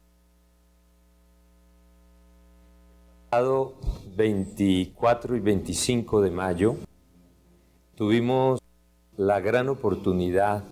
24 4.16 5.36
y 5.36 5.40
25 5.40 6.22
de 6.22 6.32
mayo 6.32 6.78
tuvimos 7.96 8.62
la 9.18 9.42
gran 9.42 9.68
oportunidad, 9.68 10.64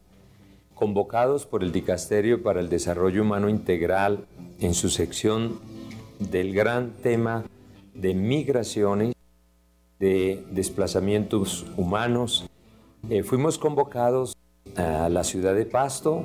convocados 0.73 1.45
por 1.45 1.63
el 1.63 1.71
Dicasterio 1.71 2.41
para 2.41 2.61
el 2.61 2.69
Desarrollo 2.69 3.21
Humano 3.21 3.49
Integral 3.49 4.25
en 4.59 4.73
su 4.73 4.89
sección 4.89 5.59
del 6.19 6.53
gran 6.53 6.91
tema 7.01 7.43
de 7.93 8.13
migraciones, 8.13 9.13
de 9.99 10.45
desplazamientos 10.51 11.65
humanos, 11.75 12.49
eh, 13.09 13.23
fuimos 13.23 13.57
convocados 13.57 14.37
a 14.77 15.09
la 15.09 15.23
ciudad 15.23 15.53
de 15.53 15.65
Pasto, 15.65 16.23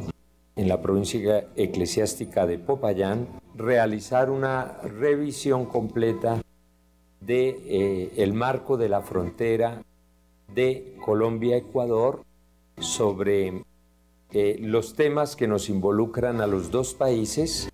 en 0.58 0.66
la 0.66 0.82
provincia 0.82 1.46
eclesiástica 1.54 2.44
de 2.44 2.58
Popayán, 2.58 3.28
realizar 3.54 4.28
una 4.28 4.78
revisión 4.82 5.66
completa 5.66 6.42
de 7.20 7.48
eh, 7.48 8.12
el 8.16 8.34
marco 8.34 8.76
de 8.76 8.88
la 8.88 9.00
frontera 9.00 9.80
de 10.52 10.96
Colombia-Ecuador 11.04 12.24
sobre 12.76 13.62
eh, 14.32 14.56
los 14.60 14.94
temas 14.94 15.36
que 15.36 15.46
nos 15.46 15.68
involucran 15.68 16.40
a 16.40 16.48
los 16.48 16.72
dos 16.72 16.92
países, 16.92 17.70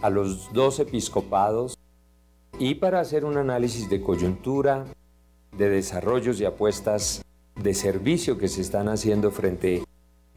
a 0.00 0.08
los 0.08 0.50
dos 0.54 0.80
episcopados, 0.80 1.78
y 2.58 2.76
para 2.76 3.00
hacer 3.00 3.26
un 3.26 3.36
análisis 3.36 3.90
de 3.90 4.00
coyuntura, 4.00 4.86
de 5.58 5.68
desarrollos 5.68 6.40
y 6.40 6.46
apuestas 6.46 7.22
de 7.54 7.74
servicio 7.74 8.38
que 8.38 8.48
se 8.48 8.62
están 8.62 8.88
haciendo 8.88 9.30
frente 9.30 9.84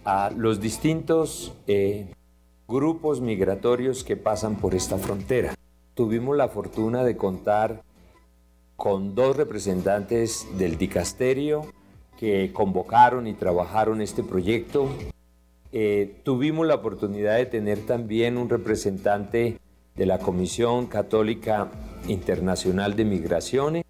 a 0.07 0.31
los 0.31 0.61
distintos 0.61 1.51
eh, 1.67 2.07
grupos 2.65 3.19
migratorios 3.19 4.05
que 4.05 4.15
pasan 4.15 4.55
por 4.55 4.73
esta 4.73 4.97
frontera. 4.97 5.53
Tuvimos 5.95 6.37
la 6.37 6.47
fortuna 6.47 7.03
de 7.03 7.17
contar 7.17 7.83
con 8.77 9.15
dos 9.15 9.35
representantes 9.35 10.47
del 10.57 10.77
dicasterio 10.77 11.65
que 12.17 12.53
convocaron 12.53 13.27
y 13.27 13.33
trabajaron 13.33 14.01
este 14.01 14.23
proyecto. 14.23 14.87
Eh, 15.73 16.21
tuvimos 16.23 16.65
la 16.65 16.75
oportunidad 16.75 17.35
de 17.35 17.45
tener 17.45 17.85
también 17.85 18.37
un 18.37 18.47
representante 18.47 19.59
de 19.93 20.05
la 20.05 20.19
Comisión 20.19 20.85
Católica 20.85 21.69
Internacional 22.07 22.95
de 22.95 23.03
Migraciones. 23.03 23.83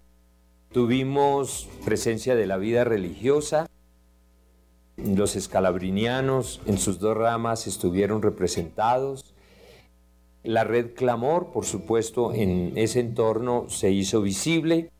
Tuvimos 0.72 1.68
presencia 1.84 2.34
de 2.34 2.46
la 2.48 2.56
vida 2.56 2.82
religiosa. 2.82 3.68
Los 5.04 5.36
escalabrinianos 5.36 6.60
en 6.66 6.76
sus 6.76 6.98
dos 6.98 7.16
ramas 7.16 7.68
estuvieron 7.68 8.20
representados. 8.20 9.32
La 10.42 10.64
red 10.64 10.94
Clamor, 10.94 11.52
por 11.52 11.64
supuesto, 11.64 12.32
en 12.34 12.72
ese 12.76 13.00
entorno 13.00 13.66
se 13.68 13.92
hizo 13.92 14.20
visible. 14.22 14.90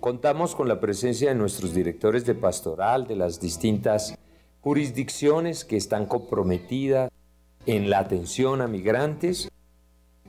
Contamos 0.00 0.54
con 0.54 0.68
la 0.68 0.80
presencia 0.80 1.30
de 1.30 1.34
nuestros 1.34 1.72
directores 1.72 2.26
de 2.26 2.34
pastoral 2.34 3.06
de 3.06 3.16
las 3.16 3.40
distintas 3.40 4.18
jurisdicciones 4.60 5.64
que 5.64 5.78
están 5.78 6.04
comprometidas 6.04 7.10
en 7.64 7.88
la 7.88 8.00
atención 8.00 8.60
a 8.60 8.68
migrantes 8.68 9.50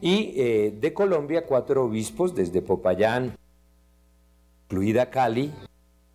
y 0.01 0.33
eh, 0.35 0.77
de 0.79 0.93
Colombia 0.93 1.45
cuatro 1.45 1.83
obispos 1.83 2.35
desde 2.35 2.61
Popayán, 2.61 3.35
incluida 4.65 5.09
Cali, 5.09 5.51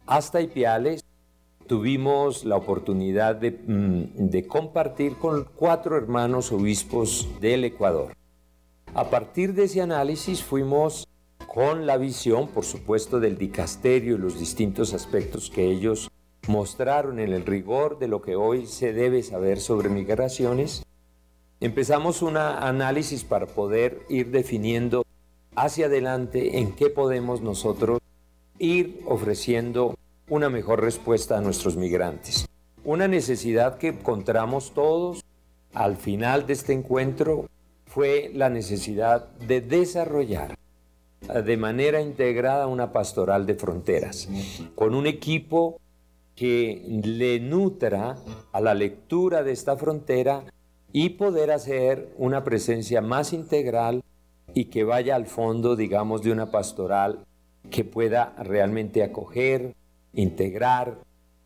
hasta 0.07 0.41
Ipiales. 0.41 1.05
Tuvimos 1.67 2.45
la 2.45 2.57
oportunidad 2.57 3.37
de, 3.37 3.51
mm, 3.53 4.29
de 4.29 4.47
compartir 4.47 5.17
con 5.17 5.45
cuatro 5.57 5.97
hermanos 5.97 6.53
obispos 6.53 7.29
del 7.41 7.65
Ecuador. 7.65 8.13
A 8.95 9.11
partir 9.11 9.55
de 9.55 9.65
ese 9.65 9.81
análisis 9.81 10.43
fuimos 10.43 11.09
con 11.47 11.87
la 11.87 11.97
visión, 11.97 12.49
por 12.49 12.65
supuesto, 12.65 13.19
del 13.19 13.39
dicasterio 13.39 14.17
y 14.17 14.19
los 14.19 14.39
distintos 14.39 14.93
aspectos 14.93 15.51
que 15.51 15.71
ellos 15.71 16.11
mostraron 16.49 17.19
en 17.19 17.33
el 17.33 17.47
rigor 17.47 17.99
de 17.99 18.09
lo 18.09 18.23
que 18.23 18.37
hoy 18.37 18.67
se 18.67 18.93
debe 18.93 19.23
saber 19.23 19.61
sobre 19.61 19.89
migraciones, 19.89 20.85
empezamos 21.61 22.23
un 22.23 22.37
análisis 22.37 23.25
para 23.25 23.47
poder 23.47 24.03
ir 24.09 24.31
definiendo 24.31 25.05
hacia 25.57 25.87
adelante 25.87 26.59
en 26.59 26.73
qué 26.73 26.91
podemos 26.91 27.41
nosotros 27.41 28.01
ir 28.59 29.01
ofreciendo 29.07 29.97
una 30.29 30.49
mejor 30.49 30.81
respuesta 30.81 31.39
a 31.39 31.41
nuestros 31.41 31.77
migrantes. 31.77 32.49
Una 32.85 33.09
necesidad 33.09 33.79
que 33.79 33.89
encontramos 33.89 34.73
todos 34.73 35.23
al 35.73 35.97
final 35.97 36.47
de 36.47 36.53
este 36.53 36.73
encuentro 36.73 37.49
fue 37.87 38.31
la 38.35 38.49
necesidad 38.49 39.29
de 39.39 39.61
desarrollar 39.61 40.57
de 41.29 41.57
manera 41.57 42.01
integrada 42.01 42.67
una 42.67 42.93
pastoral 42.93 43.47
de 43.47 43.55
fronteras, 43.55 44.29
con 44.75 44.95
un 44.95 45.07
equipo 45.07 45.81
que 46.35 46.83
le 47.05 47.41
nutra 47.41 48.17
a 48.53 48.61
la 48.61 48.75
lectura 48.75 49.43
de 49.43 49.53
esta 49.53 49.77
frontera 49.77 50.45
y 50.93 51.11
poder 51.11 51.51
hacer 51.51 52.13
una 52.19 52.45
presencia 52.45 53.01
más 53.01 53.33
integral 53.33 54.03
y 54.53 54.67
que 54.67 54.85
vaya 54.85 55.17
al 55.17 55.27
fondo, 55.27 55.77
digamos, 55.77 56.23
de 56.23 56.33
una 56.33 56.51
pastoral 56.51 57.25
que 57.71 57.85
pueda 57.85 58.35
realmente 58.39 59.03
acoger, 59.03 59.75
integrar, 60.15 60.99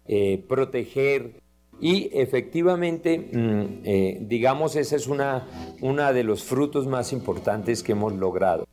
eh, 0.06 0.44
proteger 0.48 1.40
y 1.80 2.10
efectivamente, 2.12 3.18
mm, 3.18 3.80
eh, 3.84 4.18
digamos, 4.22 4.74
ese 4.76 4.96
es 4.96 5.06
una, 5.06 5.46
una 5.80 6.12
de 6.12 6.24
los 6.24 6.42
frutos 6.42 6.86
más 6.86 7.12
importantes 7.12 7.82
que 7.82 7.92
hemos 7.92 8.14
logrado. 8.14 8.66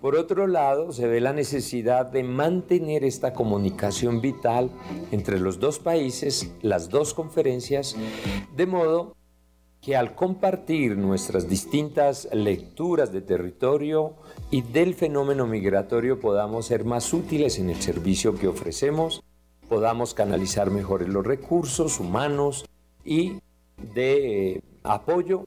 Por 0.00 0.16
otro 0.16 0.46
lado, 0.46 0.92
se 0.92 1.06
ve 1.06 1.20
la 1.20 1.32
necesidad 1.32 2.06
de 2.06 2.24
mantener 2.24 3.04
esta 3.04 3.32
comunicación 3.32 4.20
vital 4.20 4.70
entre 5.12 5.38
los 5.38 5.60
dos 5.60 5.78
países, 5.78 6.52
las 6.60 6.88
dos 6.88 7.14
conferencias, 7.14 7.96
de 8.56 8.66
modo 8.66 9.16
que 9.80 9.96
al 9.96 10.14
compartir 10.14 10.96
nuestras 10.96 11.48
distintas 11.48 12.28
lecturas 12.32 13.12
de 13.12 13.20
territorio 13.20 14.14
y 14.50 14.62
del 14.62 14.94
fenómeno 14.94 15.46
migratorio 15.46 16.20
podamos 16.20 16.66
ser 16.66 16.84
más 16.84 17.12
útiles 17.12 17.58
en 17.58 17.70
el 17.70 17.80
servicio 17.80 18.36
que 18.36 18.46
ofrecemos 18.46 19.22
podamos 19.72 20.12
canalizar 20.12 20.70
mejor 20.70 21.08
los 21.08 21.26
recursos 21.26 21.98
humanos 21.98 22.66
y 23.06 23.38
de 23.94 24.50
eh, 24.50 24.60
apoyo. 24.82 25.46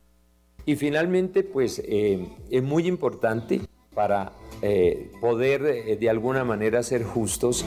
Y 0.66 0.78
finalmente, 0.78 1.44
pues 1.44 1.80
eh, 1.86 2.28
es 2.50 2.64
muy 2.64 2.88
importante 2.88 3.62
para 3.94 4.32
eh, 4.64 5.12
poder 5.22 6.00
de 6.00 6.10
alguna 6.10 6.44
manera 6.44 6.82
ser 6.82 7.04
justos. 7.04 7.64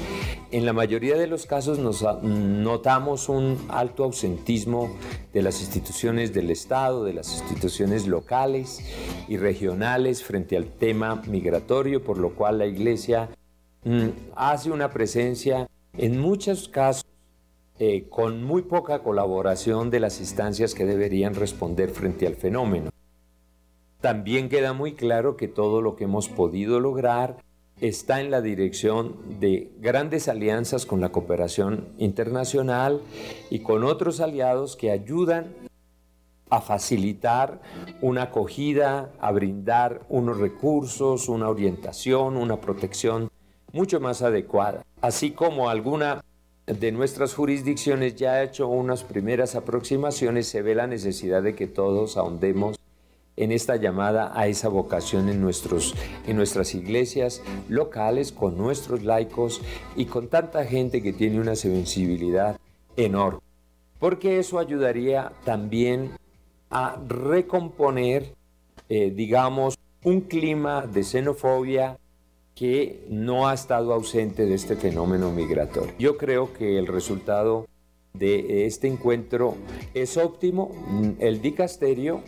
En 0.51 0.66
la 0.66 0.73
mayoría 0.73 1.16
de 1.16 1.29
los 1.29 1.47
casos 1.47 1.79
nos 1.79 2.03
notamos 2.25 3.29
un 3.29 3.57
alto 3.68 4.03
ausentismo 4.03 4.90
de 5.33 5.42
las 5.42 5.61
instituciones 5.61 6.35
del 6.35 6.51
Estado, 6.51 7.05
de 7.05 7.12
las 7.12 7.38
instituciones 7.38 8.09
locales 8.09 8.81
y 9.29 9.37
regionales 9.37 10.25
frente 10.25 10.57
al 10.57 10.66
tema 10.66 11.23
migratorio, 11.29 12.03
por 12.03 12.18
lo 12.18 12.31
cual 12.31 12.59
la 12.59 12.66
Iglesia 12.66 13.29
mm, 13.85 14.09
hace 14.35 14.73
una 14.73 14.90
presencia 14.90 15.68
en 15.98 16.18
muchos 16.18 16.68
casos 16.68 17.04
eh, 17.80 18.08
con 18.08 18.42
muy 18.42 18.62
poca 18.62 19.02
colaboración 19.02 19.90
de 19.90 20.00
las 20.00 20.20
instancias 20.20 20.74
que 20.74 20.87
deberían 20.87 21.34
responder 21.34 21.90
frente 21.90 22.26
al 22.26 22.34
fenómeno. 22.34 22.90
También 24.00 24.48
queda 24.48 24.72
muy 24.72 24.94
claro 24.94 25.37
que 25.37 25.48
todo 25.48 25.82
lo 25.82 25.96
que 25.96 26.04
hemos 26.04 26.28
podido 26.28 26.80
lograr 26.80 27.38
está 27.80 28.20
en 28.20 28.30
la 28.30 28.40
dirección 28.40 29.16
de 29.40 29.72
grandes 29.78 30.28
alianzas 30.28 30.87
con 30.87 31.00
la 31.00 31.11
cooperación 31.11 31.88
internacional 31.98 33.00
y 33.50 33.61
con 33.61 33.84
otros 33.84 34.20
aliados 34.20 34.76
que 34.76 34.90
ayudan 34.90 35.54
a 36.50 36.61
facilitar 36.61 37.61
una 38.00 38.24
acogida, 38.24 39.12
a 39.20 39.30
brindar 39.32 40.02
unos 40.08 40.38
recursos, 40.38 41.28
una 41.28 41.48
orientación, 41.48 42.37
una 42.37 42.61
protección 42.61 43.30
mucho 43.72 44.00
más 44.00 44.22
adecuada, 44.22 44.85
así 45.00 45.31
como 45.31 45.68
alguna 45.68 46.22
de 46.66 46.92
nuestras 46.92 47.35
jurisdicciones 47.35 48.16
ya 48.16 48.33
ha 48.33 48.42
hecho 48.42 48.68
unas 48.68 49.02
primeras 49.02 49.54
aproximaciones, 49.54 50.46
se 50.48 50.62
ve 50.62 50.74
la 50.74 50.87
necesidad 50.87 51.42
de 51.42 51.54
que 51.54 51.66
todos 51.66 52.16
ahondemos 52.16 52.78
en 53.37 53.52
esta 53.52 53.76
llamada 53.76 54.33
a 54.35 54.48
esa 54.48 54.68
vocación 54.68 55.28
en, 55.28 55.40
nuestros, 55.40 55.94
en 56.26 56.37
nuestras 56.37 56.74
iglesias 56.74 57.40
locales, 57.68 58.33
con 58.33 58.59
nuestros 58.59 59.04
laicos 59.04 59.62
y 59.96 60.07
con 60.07 60.28
tanta 60.28 60.64
gente 60.64 61.02
que 61.02 61.12
tiene 61.12 61.40
una 61.40 61.54
sensibilidad 61.54 62.59
enorme. 62.96 63.40
Porque 64.00 64.38
eso 64.38 64.59
ayudaría 64.59 65.33
también 65.44 66.11
a 66.68 66.98
recomponer, 67.07 68.35
eh, 68.88 69.12
digamos, 69.14 69.78
un 70.02 70.22
clima 70.22 70.87
de 70.87 71.04
xenofobia, 71.04 71.96
que 72.59 73.05
no 73.09 73.47
ha 73.47 73.55
estado 73.55 73.92
ausente 73.92 74.44
de 74.44 74.55
este 74.55 74.75
fenómeno 74.75 75.31
migratorio. 75.31 75.94
Yo 75.97 76.16
creo 76.16 76.53
que 76.53 76.77
el 76.77 76.88
resultado 76.88 77.68
de 78.14 78.66
este 78.66 78.88
encuentro 78.88 79.55
es 79.94 80.16
óptimo. 80.16 80.73
El 81.21 81.40
dicasterio 81.40 82.23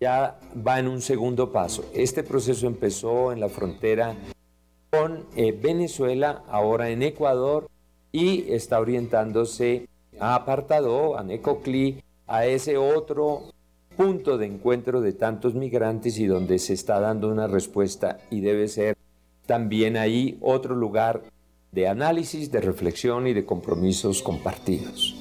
ya 0.00 0.38
va 0.64 0.78
en 0.78 0.86
un 0.86 1.00
segundo 1.00 1.50
paso. 1.50 1.84
Este 1.94 2.22
proceso 2.22 2.68
empezó 2.68 3.32
en 3.32 3.40
la 3.40 3.48
frontera 3.48 4.14
con 4.90 5.26
eh, 5.34 5.50
Venezuela, 5.50 6.44
ahora 6.48 6.90
en 6.90 7.02
Ecuador, 7.02 7.68
y 8.12 8.52
está 8.52 8.78
orientándose 8.78 9.88
a 10.20 10.36
Apartado, 10.36 11.18
a 11.18 11.24
Necoclí, 11.24 12.04
a 12.28 12.46
ese 12.46 12.76
otro 12.76 13.52
punto 13.96 14.38
de 14.38 14.46
encuentro 14.46 15.00
de 15.00 15.12
tantos 15.12 15.54
migrantes 15.54 16.18
y 16.18 16.26
donde 16.26 16.60
se 16.60 16.72
está 16.72 17.00
dando 17.00 17.28
una 17.28 17.48
respuesta 17.48 18.18
y 18.30 18.42
debe 18.42 18.68
ser 18.68 18.91
también 19.46 19.96
ahí 19.96 20.38
otro 20.40 20.74
lugar 20.74 21.22
de 21.72 21.88
análisis, 21.88 22.50
de 22.52 22.60
reflexión 22.60 23.26
y 23.26 23.32
de 23.32 23.44
compromisos 23.44 24.22
compartidos. 24.22 25.18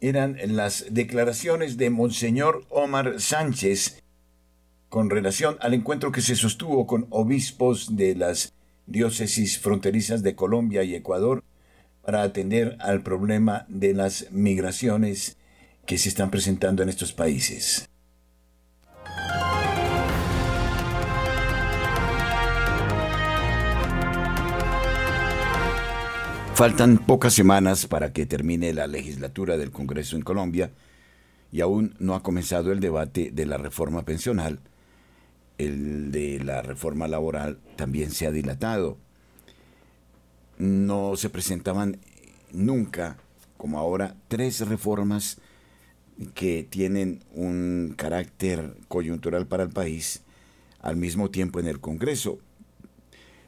eran 0.00 0.36
las 0.56 0.86
declaraciones 0.90 1.76
de 1.76 1.88
Monseñor 1.88 2.64
Omar 2.70 3.20
Sánchez 3.20 4.02
con 4.88 5.10
relación 5.10 5.56
al 5.60 5.74
encuentro 5.74 6.10
que 6.10 6.20
se 6.20 6.34
sostuvo 6.34 6.86
con 6.86 7.06
obispos 7.10 7.96
de 7.96 8.16
las 8.16 8.52
diócesis 8.86 9.58
fronterizas 9.58 10.22
de 10.22 10.34
Colombia 10.34 10.82
y 10.82 10.94
Ecuador 10.94 11.44
para 12.04 12.22
atender 12.22 12.76
al 12.80 13.02
problema 13.02 13.64
de 13.68 13.94
las 13.94 14.30
migraciones 14.32 15.36
que 15.86 15.98
se 15.98 16.08
están 16.08 16.30
presentando 16.30 16.82
en 16.82 16.88
estos 16.88 17.12
países. 17.12 17.88
Faltan 26.62 26.96
pocas 26.96 27.34
semanas 27.34 27.88
para 27.88 28.12
que 28.12 28.24
termine 28.24 28.72
la 28.72 28.86
legislatura 28.86 29.56
del 29.56 29.72
Congreso 29.72 30.14
en 30.14 30.22
Colombia 30.22 30.70
y 31.50 31.60
aún 31.60 31.96
no 31.98 32.14
ha 32.14 32.22
comenzado 32.22 32.70
el 32.70 32.78
debate 32.78 33.32
de 33.32 33.46
la 33.46 33.56
reforma 33.56 34.04
pensional. 34.04 34.60
El 35.58 36.12
de 36.12 36.38
la 36.38 36.62
reforma 36.62 37.08
laboral 37.08 37.58
también 37.74 38.12
se 38.12 38.28
ha 38.28 38.30
dilatado. 38.30 38.96
No 40.56 41.16
se 41.16 41.30
presentaban 41.30 41.98
nunca, 42.52 43.16
como 43.56 43.80
ahora, 43.80 44.14
tres 44.28 44.60
reformas 44.60 45.38
que 46.32 46.62
tienen 46.62 47.24
un 47.34 47.94
carácter 47.96 48.76
coyuntural 48.86 49.48
para 49.48 49.64
el 49.64 49.70
país 49.70 50.22
al 50.80 50.94
mismo 50.94 51.28
tiempo 51.28 51.58
en 51.58 51.66
el 51.66 51.80
Congreso. 51.80 52.38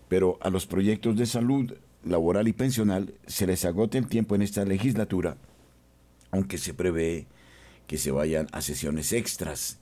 Pero 0.08 0.36
a 0.40 0.50
los 0.50 0.66
proyectos 0.66 1.16
de 1.16 1.26
salud, 1.26 1.74
laboral 2.04 2.48
y 2.48 2.52
pensional 2.52 3.14
se 3.26 3.46
les 3.46 3.64
agote 3.64 3.98
el 3.98 4.06
tiempo 4.06 4.34
en 4.34 4.42
esta 4.42 4.64
legislatura, 4.64 5.36
aunque 6.30 6.58
se 6.58 6.74
prevé 6.74 7.26
que 7.86 7.98
se 7.98 8.10
vayan 8.10 8.46
a 8.52 8.60
sesiones 8.60 9.12
extras. 9.12 9.78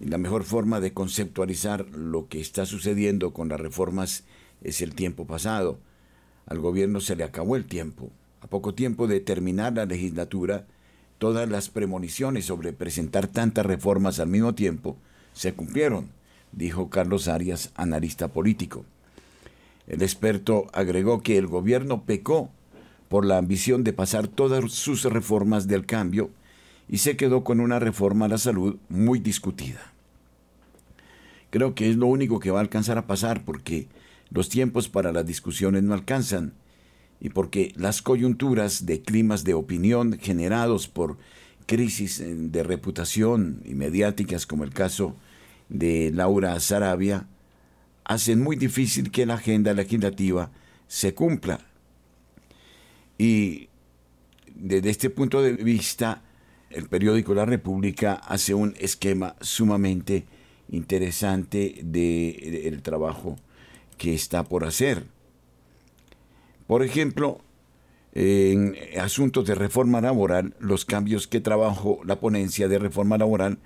La 0.00 0.18
mejor 0.18 0.44
forma 0.44 0.80
de 0.80 0.92
conceptualizar 0.92 1.86
lo 1.90 2.28
que 2.28 2.40
está 2.40 2.66
sucediendo 2.66 3.32
con 3.32 3.48
las 3.48 3.60
reformas 3.60 4.24
es 4.62 4.80
el 4.80 4.94
tiempo 4.94 5.26
pasado. 5.26 5.78
Al 6.46 6.58
gobierno 6.58 7.00
se 7.00 7.16
le 7.16 7.24
acabó 7.24 7.56
el 7.56 7.64
tiempo. 7.64 8.10
A 8.40 8.46
poco 8.46 8.74
tiempo 8.74 9.06
de 9.06 9.20
terminar 9.20 9.74
la 9.74 9.86
legislatura, 9.86 10.66
todas 11.18 11.48
las 11.48 11.70
premoniciones 11.70 12.44
sobre 12.46 12.72
presentar 12.72 13.28
tantas 13.28 13.64
reformas 13.64 14.18
al 14.20 14.28
mismo 14.28 14.54
tiempo 14.54 14.96
se 15.32 15.54
cumplieron, 15.54 16.10
dijo 16.52 16.90
Carlos 16.90 17.28
Arias, 17.28 17.72
analista 17.74 18.28
político. 18.28 18.84
El 19.86 20.02
experto 20.02 20.66
agregó 20.72 21.22
que 21.22 21.36
el 21.36 21.46
gobierno 21.46 22.04
pecó 22.04 22.50
por 23.08 23.24
la 23.24 23.38
ambición 23.38 23.84
de 23.84 23.92
pasar 23.92 24.28
todas 24.28 24.72
sus 24.72 25.04
reformas 25.04 25.68
del 25.68 25.86
cambio 25.86 26.30
y 26.88 26.98
se 26.98 27.16
quedó 27.16 27.44
con 27.44 27.60
una 27.60 27.78
reforma 27.78 28.26
a 28.26 28.28
la 28.28 28.38
salud 28.38 28.76
muy 28.88 29.18
discutida. 29.18 29.92
Creo 31.50 31.74
que 31.74 31.90
es 31.90 31.96
lo 31.96 32.06
único 32.06 32.40
que 32.40 32.50
va 32.50 32.58
a 32.58 32.62
alcanzar 32.62 32.98
a 32.98 33.06
pasar 33.06 33.44
porque 33.44 33.88
los 34.30 34.48
tiempos 34.48 34.88
para 34.88 35.12
las 35.12 35.26
discusiones 35.26 35.82
no 35.82 35.94
alcanzan 35.94 36.54
y 37.20 37.28
porque 37.28 37.72
las 37.76 38.02
coyunturas 38.02 38.86
de 38.86 39.02
climas 39.02 39.44
de 39.44 39.54
opinión 39.54 40.18
generados 40.18 40.88
por 40.88 41.16
crisis 41.66 42.22
de 42.24 42.62
reputación 42.62 43.62
y 43.64 43.74
mediáticas 43.74 44.46
como 44.46 44.64
el 44.64 44.72
caso 44.72 45.16
de 45.68 46.10
Laura 46.12 46.58
Sarabia 46.60 47.28
hacen 48.04 48.42
muy 48.42 48.56
difícil 48.56 49.10
que 49.10 49.26
la 49.26 49.34
agenda 49.34 49.72
legislativa 49.72 50.50
se 50.86 51.14
cumpla. 51.14 51.60
Y 53.18 53.68
desde 54.54 54.90
este 54.90 55.10
punto 55.10 55.42
de 55.42 55.52
vista, 55.52 56.22
el 56.70 56.88
periódico 56.88 57.34
La 57.34 57.44
República 57.44 58.14
hace 58.14 58.54
un 58.54 58.74
esquema 58.78 59.36
sumamente 59.40 60.24
interesante 60.70 61.80
del 61.82 62.82
trabajo 62.82 63.36
que 63.96 64.14
está 64.14 64.44
por 64.44 64.64
hacer. 64.64 65.04
Por 66.66 66.82
ejemplo, 66.82 67.40
en 68.12 68.76
asuntos 69.00 69.46
de 69.46 69.54
reforma 69.54 70.00
laboral, 70.00 70.54
los 70.58 70.84
cambios 70.84 71.26
que 71.26 71.40
trabajó 71.40 72.00
la 72.04 72.20
ponencia 72.20 72.68
de 72.68 72.78
reforma 72.78 73.18
laboral 73.18 73.58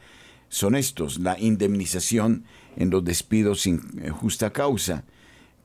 son 0.48 0.74
estos, 0.74 1.18
la 1.18 1.38
indemnización 1.38 2.44
en 2.76 2.90
los 2.90 3.04
despidos 3.04 3.62
sin 3.62 3.80
eh, 4.02 4.10
justa 4.10 4.50
causa, 4.50 5.04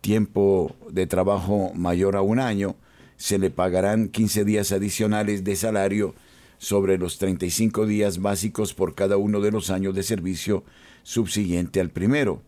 tiempo 0.01 0.75
de 0.89 1.07
trabajo 1.07 1.71
mayor 1.75 2.15
a 2.15 2.21
un 2.21 2.39
año, 2.39 2.75
se 3.17 3.37
le 3.37 3.49
pagarán 3.49 4.09
15 4.09 4.43
días 4.43 4.71
adicionales 4.71 5.43
de 5.43 5.55
salario 5.55 6.15
sobre 6.57 6.97
los 6.97 7.17
35 7.17 7.85
días 7.85 8.21
básicos 8.21 8.73
por 8.73 8.95
cada 8.95 9.17
uno 9.17 9.41
de 9.41 9.51
los 9.51 9.69
años 9.69 9.95
de 9.95 10.03
servicio 10.03 10.63
subsiguiente 11.03 11.79
al 11.79 11.89
primero. 11.89 12.41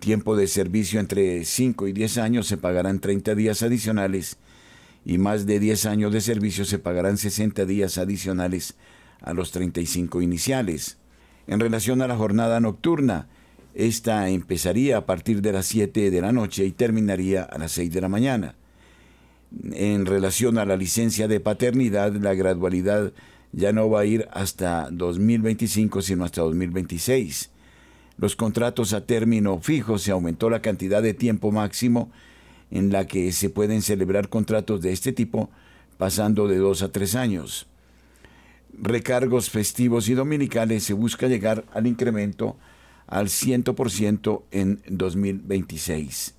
Tiempo 0.00 0.36
de 0.36 0.46
servicio 0.46 1.00
entre 1.00 1.44
5 1.44 1.88
y 1.88 1.92
10 1.92 2.18
años 2.18 2.46
se 2.46 2.56
pagarán 2.56 3.00
30 3.00 3.34
días 3.34 3.62
adicionales 3.62 4.36
y 5.04 5.18
más 5.18 5.46
de 5.46 5.58
10 5.58 5.86
años 5.86 6.12
de 6.12 6.20
servicio 6.20 6.64
se 6.64 6.78
pagarán 6.78 7.16
60 7.16 7.64
días 7.64 7.98
adicionales 7.98 8.74
a 9.20 9.32
los 9.32 9.50
35 9.50 10.22
iniciales. 10.22 10.98
En 11.46 11.60
relación 11.60 12.02
a 12.02 12.08
la 12.08 12.16
jornada 12.16 12.60
nocturna, 12.60 13.28
esta 13.78 14.28
empezaría 14.28 14.96
a 14.98 15.06
partir 15.06 15.40
de 15.40 15.52
las 15.52 15.66
7 15.66 16.10
de 16.10 16.20
la 16.20 16.32
noche 16.32 16.64
y 16.64 16.72
terminaría 16.72 17.44
a 17.44 17.58
las 17.58 17.72
6 17.72 17.92
de 17.92 18.00
la 18.00 18.08
mañana. 18.08 18.56
En 19.72 20.04
relación 20.04 20.58
a 20.58 20.64
la 20.64 20.76
licencia 20.76 21.28
de 21.28 21.40
paternidad, 21.40 22.12
la 22.14 22.34
gradualidad 22.34 23.12
ya 23.52 23.72
no 23.72 23.88
va 23.88 24.00
a 24.00 24.04
ir 24.04 24.28
hasta 24.32 24.88
2025, 24.90 26.02
sino 26.02 26.24
hasta 26.24 26.42
2026. 26.42 27.50
Los 28.18 28.36
contratos 28.36 28.92
a 28.92 29.06
término 29.06 29.58
fijo 29.60 29.98
se 29.98 30.10
aumentó 30.10 30.50
la 30.50 30.60
cantidad 30.60 31.02
de 31.02 31.14
tiempo 31.14 31.52
máximo 31.52 32.10
en 32.70 32.90
la 32.90 33.06
que 33.06 33.32
se 33.32 33.48
pueden 33.48 33.80
celebrar 33.80 34.28
contratos 34.28 34.82
de 34.82 34.92
este 34.92 35.12
tipo, 35.12 35.50
pasando 35.96 36.48
de 36.48 36.58
dos 36.58 36.82
a 36.82 36.90
tres 36.90 37.14
años 37.14 37.68
recargos 38.80 39.50
festivos 39.50 40.08
y 40.08 40.14
dominicales 40.14 40.84
se 40.84 40.92
busca 40.92 41.26
llegar 41.26 41.64
al 41.72 41.86
incremento 41.86 42.56
al 43.08 43.26
100% 43.26 44.42
en 44.50 44.80
2026. 44.88 46.34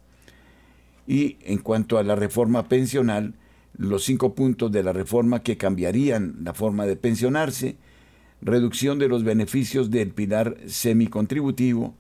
Y 1.08 1.38
en 1.42 1.58
cuanto 1.58 1.98
a 1.98 2.04
la 2.04 2.16
reforma 2.16 2.70
pensional, 2.70 3.34
los 3.78 4.04
cinco 4.04 4.36
puntos 4.36 4.72
de 4.72 4.84
la 4.84 4.94
reforma 4.94 5.42
que 5.42 5.58
cambiarían 5.58 6.38
la 6.44 6.54
forma 6.54 6.86
de 6.86 6.96
pensionarse, 6.96 7.76
reducción 8.42 9.00
de 9.00 9.08
los 9.08 9.24
beneficios 9.24 9.90
del 9.90 10.12
pilar 10.12 10.58
semicontributivo, 10.68 11.96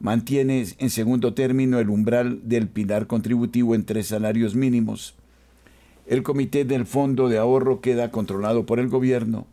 mantiene 0.00 0.66
en 0.78 0.90
segundo 0.90 1.34
término 1.34 1.78
el 1.78 1.90
umbral 1.90 2.40
del 2.48 2.68
pilar 2.68 3.06
contributivo 3.06 3.74
en 3.74 3.84
tres 3.84 4.08
salarios 4.08 4.54
mínimos, 4.54 5.14
el 6.06 6.22
comité 6.22 6.64
del 6.64 6.86
fondo 6.86 7.28
de 7.28 7.36
ahorro 7.36 7.80
queda 7.80 8.10
controlado 8.10 8.64
por 8.64 8.80
el 8.80 8.88
gobierno, 8.88 9.46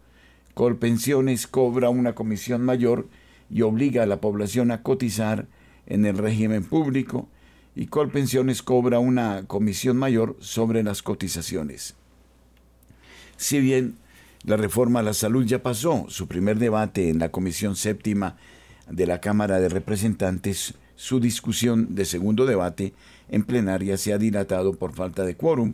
Colpensiones 0.55 1.47
cobra 1.47 1.89
una 1.89 2.15
comisión 2.15 2.63
mayor 2.63 3.09
y 3.49 3.61
obliga 3.61 4.03
a 4.03 4.07
la 4.07 4.21
población 4.21 4.71
a 4.71 4.81
cotizar 4.81 5.47
en 5.85 6.05
el 6.05 6.17
régimen 6.17 6.63
público 6.63 7.27
y 7.75 7.87
Colpensiones 7.87 8.63
cobra 8.63 8.99
una 8.99 9.43
comisión 9.47 9.97
mayor 9.97 10.37
sobre 10.39 10.81
las 10.81 11.01
cotizaciones. 11.01 11.95
Si 13.37 13.59
bien 13.59 13.97
la 14.43 14.57
reforma 14.57 15.01
a 15.01 15.03
la 15.03 15.13
salud 15.13 15.45
ya 15.45 15.61
pasó 15.61 16.05
su 16.07 16.27
primer 16.27 16.57
debate 16.57 17.09
en 17.09 17.19
la 17.19 17.29
Comisión 17.29 17.75
Séptima 17.75 18.37
de 18.89 19.07
la 19.07 19.19
Cámara 19.19 19.59
de 19.59 19.69
Representantes, 19.69 20.75
su 20.95 21.19
discusión 21.19 21.95
de 21.95 22.05
segundo 22.05 22.45
debate 22.45 22.93
en 23.29 23.43
plenaria 23.43 23.97
se 23.97 24.13
ha 24.13 24.17
dilatado 24.17 24.73
por 24.73 24.93
falta 24.93 25.25
de 25.25 25.35
quórum. 25.35 25.73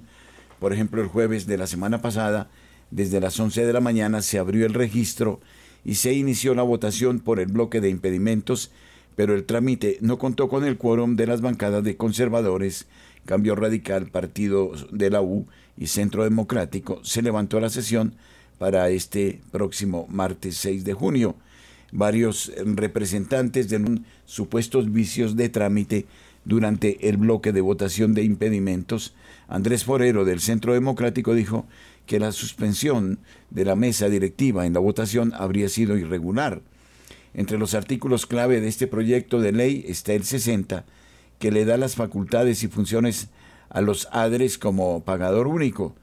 Por 0.59 0.73
ejemplo, 0.73 1.01
el 1.01 1.07
jueves 1.07 1.45
de 1.45 1.57
la 1.57 1.67
semana 1.67 2.01
pasada, 2.01 2.49
desde 2.89 3.19
las 3.19 3.39
11 3.39 3.65
de 3.65 3.73
la 3.73 3.81
mañana 3.81 4.21
se 4.21 4.39
abrió 4.39 4.65
el 4.65 4.73
registro 4.73 5.39
y 5.83 5.95
se 5.95 6.13
inició 6.13 6.53
la 6.53 6.63
votación 6.63 7.19
por 7.19 7.39
el 7.39 7.47
bloque 7.47 7.81
de 7.81 7.89
impedimentos, 7.89 8.71
pero 9.15 9.35
el 9.35 9.45
trámite 9.45 9.97
no 10.01 10.17
contó 10.17 10.47
con 10.47 10.63
el 10.63 10.77
quórum 10.77 11.15
de 11.15 11.27
las 11.27 11.41
bancadas 11.41 11.83
de 11.83 11.97
conservadores, 11.97 12.87
Cambio 13.25 13.55
Radical, 13.55 14.07
Partido 14.07 14.71
de 14.91 15.09
la 15.09 15.21
U 15.21 15.47
y 15.77 15.87
Centro 15.87 16.23
Democrático. 16.23 16.99
Se 17.03 17.21
levantó 17.21 17.59
la 17.59 17.69
sesión 17.69 18.15
para 18.57 18.89
este 18.89 19.41
próximo 19.51 20.07
martes 20.09 20.57
6 20.57 20.83
de 20.83 20.93
junio. 20.93 21.35
Varios 21.91 22.51
representantes 22.63 23.69
de 23.69 24.01
supuestos 24.25 24.91
vicios 24.91 25.35
de 25.35 25.49
trámite 25.49 26.05
durante 26.45 27.07
el 27.07 27.17
bloque 27.17 27.51
de 27.51 27.61
votación 27.61 28.13
de 28.13 28.23
impedimentos, 28.23 29.13
Andrés 29.47 29.83
Forero 29.83 30.25
del 30.25 30.39
Centro 30.39 30.73
Democrático 30.73 31.35
dijo 31.35 31.65
que 32.05 32.19
la 32.19 32.31
suspensión 32.31 33.19
de 33.49 33.65
la 33.65 33.75
mesa 33.75 34.09
directiva 34.09 34.65
en 34.65 34.73
la 34.73 34.79
votación 34.79 35.33
habría 35.35 35.69
sido 35.69 35.97
irregular. 35.97 36.61
Entre 37.33 37.57
los 37.57 37.73
artículos 37.73 38.25
clave 38.25 38.59
de 38.59 38.67
este 38.67 38.87
proyecto 38.87 39.39
de 39.39 39.51
ley 39.51 39.85
está 39.87 40.13
el 40.13 40.23
60, 40.23 40.85
que 41.39 41.51
le 41.51 41.65
da 41.65 41.77
las 41.77 41.95
facultades 41.95 42.63
y 42.63 42.67
funciones 42.67 43.29
a 43.69 43.81
los 43.81 44.07
ADRES 44.11 44.57
como 44.57 45.03
pagador 45.03 45.47
único. 45.47 45.95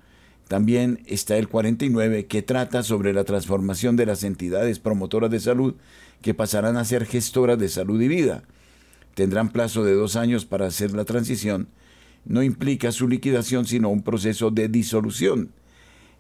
También 0.49 1.03
está 1.07 1.37
el 1.37 1.49
49 1.49 2.27
que 2.27 2.43
trata 2.43 2.83
sobre 2.83 3.13
la 3.13 3.25
transformación 3.25 3.97
de 3.97 4.07
las 4.07 4.25
entidades 4.25 4.79
promotoras 4.79 5.31
de 5.31 5.41
salud 5.41 5.75
que 6.23 6.33
pasarán 6.33 6.79
a 6.79 6.85
ser 6.85 7.05
gestoras 7.05 7.59
de 7.59 7.69
salud 7.69 8.01
y 8.01 8.09
vida. 8.09 8.43
Tendrán 9.15 9.51
plazo 9.51 9.85
de 9.85 9.93
dos 9.93 10.17
años 10.17 10.47
para 10.47 10.67
hacer 10.67 10.93
la 10.93 11.05
transición. 11.05 11.69
No 12.25 12.43
implica 12.43 12.93
su 12.93 13.09
liquidación 13.09 13.67
sino 13.67 13.91
un 13.91 14.03
proceso 14.03 14.51
de 14.51 14.69
disolución. 14.69 15.53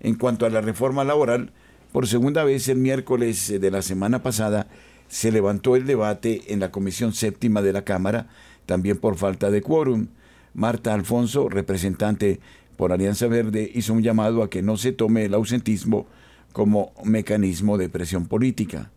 En 0.01 0.15
cuanto 0.15 0.47
a 0.47 0.51
la 0.51 0.61
reforma 0.61 1.05
laboral, 1.05 1.53
por 1.93 2.07
segunda 2.07 2.45
vez 2.45 2.69
el 2.69 2.79
miércoles 2.79 3.61
de 3.61 3.71
la 3.71 3.83
semana 3.83 4.23
pasada 4.23 4.69
se 5.09 5.33
levantó 5.33 5.75
el 5.75 5.87
debate 5.87 6.43
en 6.53 6.61
la 6.61 6.71
Comisión 6.71 7.13
Séptima 7.13 7.63
de 7.63 7.73
la 7.73 7.83
Cámara, 7.83 8.29
también 8.67 8.99
por 8.99 9.17
falta 9.17 9.51
de 9.51 9.63
quórum. 9.63 10.09
Marta 10.55 10.93
Alfonso, 10.93 11.49
representante 11.49 12.41
por 12.77 12.93
Alianza 12.93 13.27
Verde, 13.27 13.71
hizo 13.75 13.95
un 13.95 14.03
llamado 14.03 14.43
a 14.43 14.51
que 14.51 14.63
no 14.63 14.77
se 14.77 14.93
tome 14.93 15.25
el 15.25 15.35
ausentismo 15.35 16.07
como 16.53 16.93
mecanismo 17.05 17.79
de 17.79 17.89
presión 17.89 18.27
política. 18.27 18.91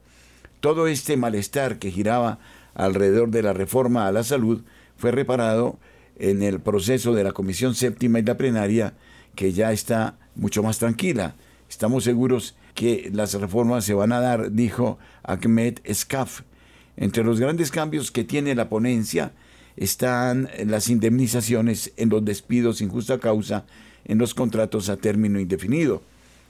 Todo 0.59 0.87
este 0.87 1.17
malestar 1.17 1.79
que 1.79 1.91
giraba 1.91 2.39
alrededor 2.73 3.31
de 3.31 3.43
la 3.43 3.53
reforma 3.53 4.07
a 4.07 4.11
la 4.11 4.23
salud 4.23 4.63
fue 4.97 5.11
reparado 5.11 5.79
en 6.19 6.43
el 6.43 6.59
proceso 6.59 7.13
de 7.13 7.23
la 7.23 7.31
Comisión 7.31 7.73
Séptima 7.73 8.19
y 8.19 8.23
la 8.23 8.37
plenaria, 8.37 8.93
que 9.35 9.53
ya 9.53 9.71
está 9.71 10.17
mucho 10.35 10.63
más 10.63 10.79
tranquila. 10.79 11.35
Estamos 11.69 12.03
seguros 12.03 12.55
que 12.75 13.09
las 13.13 13.33
reformas 13.33 13.85
se 13.85 13.93
van 13.93 14.11
a 14.11 14.19
dar, 14.19 14.51
dijo 14.51 14.97
Ahmed 15.23 15.79
Skaf. 15.91 16.41
Entre 16.97 17.23
los 17.23 17.39
grandes 17.39 17.71
cambios 17.71 18.11
que 18.11 18.23
tiene 18.23 18.55
la 18.55 18.69
ponencia 18.69 19.31
están 19.77 20.49
las 20.65 20.89
indemnizaciones 20.89 21.93
en 21.97 22.09
los 22.09 22.23
despidos 22.25 22.77
sin 22.77 22.89
justa 22.89 23.19
causa 23.19 23.65
en 24.05 24.17
los 24.17 24.33
contratos 24.33 24.89
a 24.89 24.97
término 24.97 25.39
indefinido. 25.39 26.03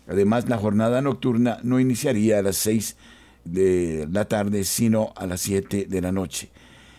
Además, 0.07 0.49
la 0.49 0.57
jornada 0.57 1.01
nocturna 1.01 1.59
no 1.63 1.79
iniciaría 1.79 2.39
a 2.39 2.41
las 2.41 2.57
6 2.57 2.97
de 3.45 4.07
la 4.11 4.25
tarde, 4.25 4.63
sino 4.63 5.13
a 5.15 5.27
las 5.27 5.41
7 5.41 5.85
de 5.87 6.01
la 6.01 6.11
noche. 6.11 6.49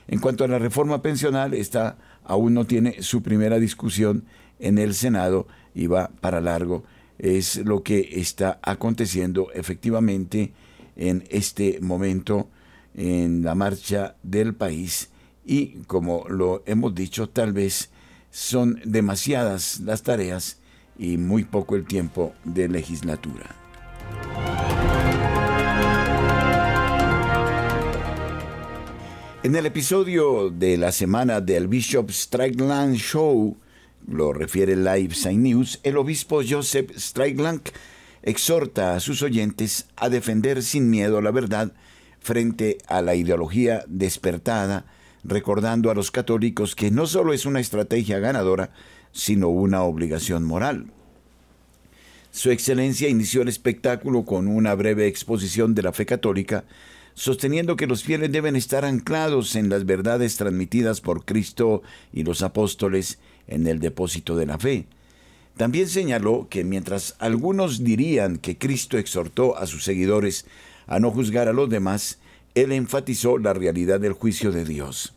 En 0.08 0.20
cuanto 0.20 0.44
a 0.44 0.48
la 0.48 0.58
reforma 0.58 1.02
pensional, 1.02 1.54
esta 1.54 1.96
aún 2.24 2.54
no 2.54 2.64
tiene 2.66 3.02
su 3.02 3.22
primera 3.22 3.58
discusión 3.58 4.24
en 4.58 4.78
el 4.78 4.94
Senado 4.94 5.46
y 5.74 5.86
va 5.86 6.10
para 6.20 6.40
largo 6.40 6.84
es 7.18 7.56
lo 7.56 7.82
que 7.82 8.08
está 8.20 8.58
aconteciendo 8.62 9.48
efectivamente 9.54 10.52
en 10.96 11.24
este 11.30 11.78
momento 11.80 12.48
en 12.94 13.42
la 13.42 13.54
marcha 13.54 14.16
del 14.22 14.54
país 14.54 15.10
y 15.44 15.82
como 15.86 16.26
lo 16.28 16.62
hemos 16.66 16.94
dicho 16.94 17.28
tal 17.28 17.52
vez 17.52 17.90
son 18.30 18.80
demasiadas 18.84 19.80
las 19.80 20.02
tareas 20.02 20.58
y 20.98 21.16
muy 21.16 21.44
poco 21.44 21.76
el 21.76 21.84
tiempo 21.84 22.34
de 22.44 22.68
legislatura. 22.68 23.56
En 29.42 29.56
el 29.56 29.66
episodio 29.66 30.50
de 30.50 30.76
la 30.76 30.92
semana 30.92 31.40
del 31.40 31.66
Bishop 31.66 32.10
Strikeland 32.10 32.94
Show, 32.94 33.56
lo 34.06 34.32
refiere 34.32 34.76
Live 34.76 35.14
News, 35.34 35.80
el 35.82 35.96
obispo 35.96 36.42
Joseph 36.48 36.90
Strickland 36.96 37.70
exhorta 38.22 38.94
a 38.94 39.00
sus 39.00 39.22
oyentes 39.22 39.86
a 39.96 40.08
defender 40.08 40.62
sin 40.62 40.90
miedo 40.90 41.20
la 41.20 41.30
verdad 41.30 41.72
frente 42.20 42.78
a 42.86 43.02
la 43.02 43.14
ideología 43.14 43.84
despertada, 43.88 44.86
recordando 45.24 45.90
a 45.90 45.94
los 45.94 46.10
católicos 46.10 46.74
que 46.74 46.90
no 46.90 47.06
solo 47.06 47.32
es 47.32 47.46
una 47.46 47.60
estrategia 47.60 48.18
ganadora, 48.20 48.70
sino 49.12 49.48
una 49.48 49.82
obligación 49.82 50.44
moral. 50.44 50.86
Su 52.30 52.50
excelencia 52.50 53.08
inició 53.08 53.42
el 53.42 53.48
espectáculo 53.48 54.24
con 54.24 54.48
una 54.48 54.74
breve 54.74 55.06
exposición 55.06 55.74
de 55.74 55.82
la 55.82 55.92
fe 55.92 56.06
católica, 56.06 56.64
sosteniendo 57.14 57.76
que 57.76 57.86
los 57.86 58.04
fieles 58.04 58.32
deben 58.32 58.56
estar 58.56 58.84
anclados 58.84 59.54
en 59.54 59.68
las 59.68 59.84
verdades 59.84 60.36
transmitidas 60.36 61.00
por 61.00 61.24
Cristo 61.24 61.82
y 62.12 62.24
los 62.24 62.42
apóstoles 62.42 63.18
en 63.52 63.66
el 63.66 63.78
depósito 63.78 64.36
de 64.36 64.46
la 64.46 64.58
fe. 64.58 64.86
También 65.56 65.88
señaló 65.88 66.48
que 66.48 66.64
mientras 66.64 67.14
algunos 67.18 67.84
dirían 67.84 68.38
que 68.38 68.56
Cristo 68.56 68.98
exhortó 68.98 69.56
a 69.56 69.66
sus 69.66 69.84
seguidores 69.84 70.46
a 70.86 70.98
no 70.98 71.10
juzgar 71.10 71.48
a 71.48 71.52
los 71.52 71.68
demás, 71.68 72.18
él 72.54 72.72
enfatizó 72.72 73.38
la 73.38 73.52
realidad 73.52 74.00
del 74.00 74.12
juicio 74.12 74.50
de 74.52 74.64
Dios. 74.64 75.14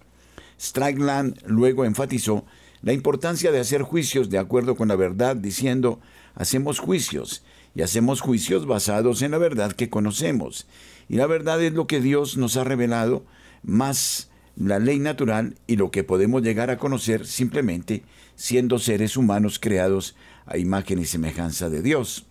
Stragland 0.60 1.42
luego 1.46 1.86
enfatizó 1.86 2.46
la 2.82 2.94
importancia 2.94 3.52
de 3.52 3.60
hacer 3.60 3.82
juicios 3.82 4.30
de 4.30 4.38
acuerdo 4.38 4.76
con 4.76 4.90
la 4.90 4.96
verdad, 4.96 5.36
diciendo, 5.36 6.00
hacemos 6.36 6.80
juicios, 6.80 7.44
y 7.74 7.82
hacemos 7.82 8.22
juicios 8.22 8.66
basados 8.66 9.22
en 9.22 9.32
la 9.32 9.38
verdad 9.38 9.74
que 9.74 9.90
conocemos. 9.90 10.66
Y 11.10 11.18
la 11.18 11.28
verdad 11.28 11.62
es 11.62 11.74
lo 11.74 11.88
que 11.88 12.00
Dios 12.00 12.38
nos 12.38 12.58
ha 12.58 12.64
revelado, 12.64 13.26
más 13.64 14.30
la 14.56 14.80
ley 14.80 15.00
natural 15.00 15.56
y 15.68 15.76
lo 15.76 15.92
que 15.92 16.04
podemos 16.04 16.42
llegar 16.42 16.70
a 16.70 16.78
conocer 16.78 17.26
simplemente 17.26 18.04
siendo 18.36 18.80
seres 18.80 19.18
humanos 19.18 19.60
creados 19.60 20.16
a 20.46 20.58
imagen 20.58 21.00
y 21.00 21.06
semejanza 21.06 21.70
de 21.70 21.82
Dios. 21.82 22.26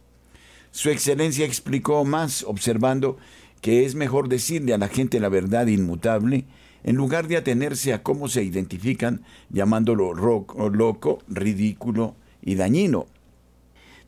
Su 0.71 0.91
excelencia 0.91 1.47
explicó 1.47 2.05
más 2.05 2.43
observando 2.43 3.17
que 3.61 3.85
es 3.85 3.95
mejor 3.95 4.29
decirle 4.29 4.75
a 4.75 4.79
la 4.79 4.89
gente 4.89 5.21
la 5.21 5.29
verdad 5.29 5.67
inmutable 5.67 6.47
en 6.83 6.97
lugar 6.97 7.29
de 7.29 7.37
atenerse 7.37 7.93
a 7.93 8.03
cómo 8.03 8.29
se 8.29 8.43
identifican 8.43 9.23
llamándolo 9.51 10.13
loco, 10.13 11.23
ridículo 11.29 12.15
y 12.43 12.57
dañino. 12.57 13.07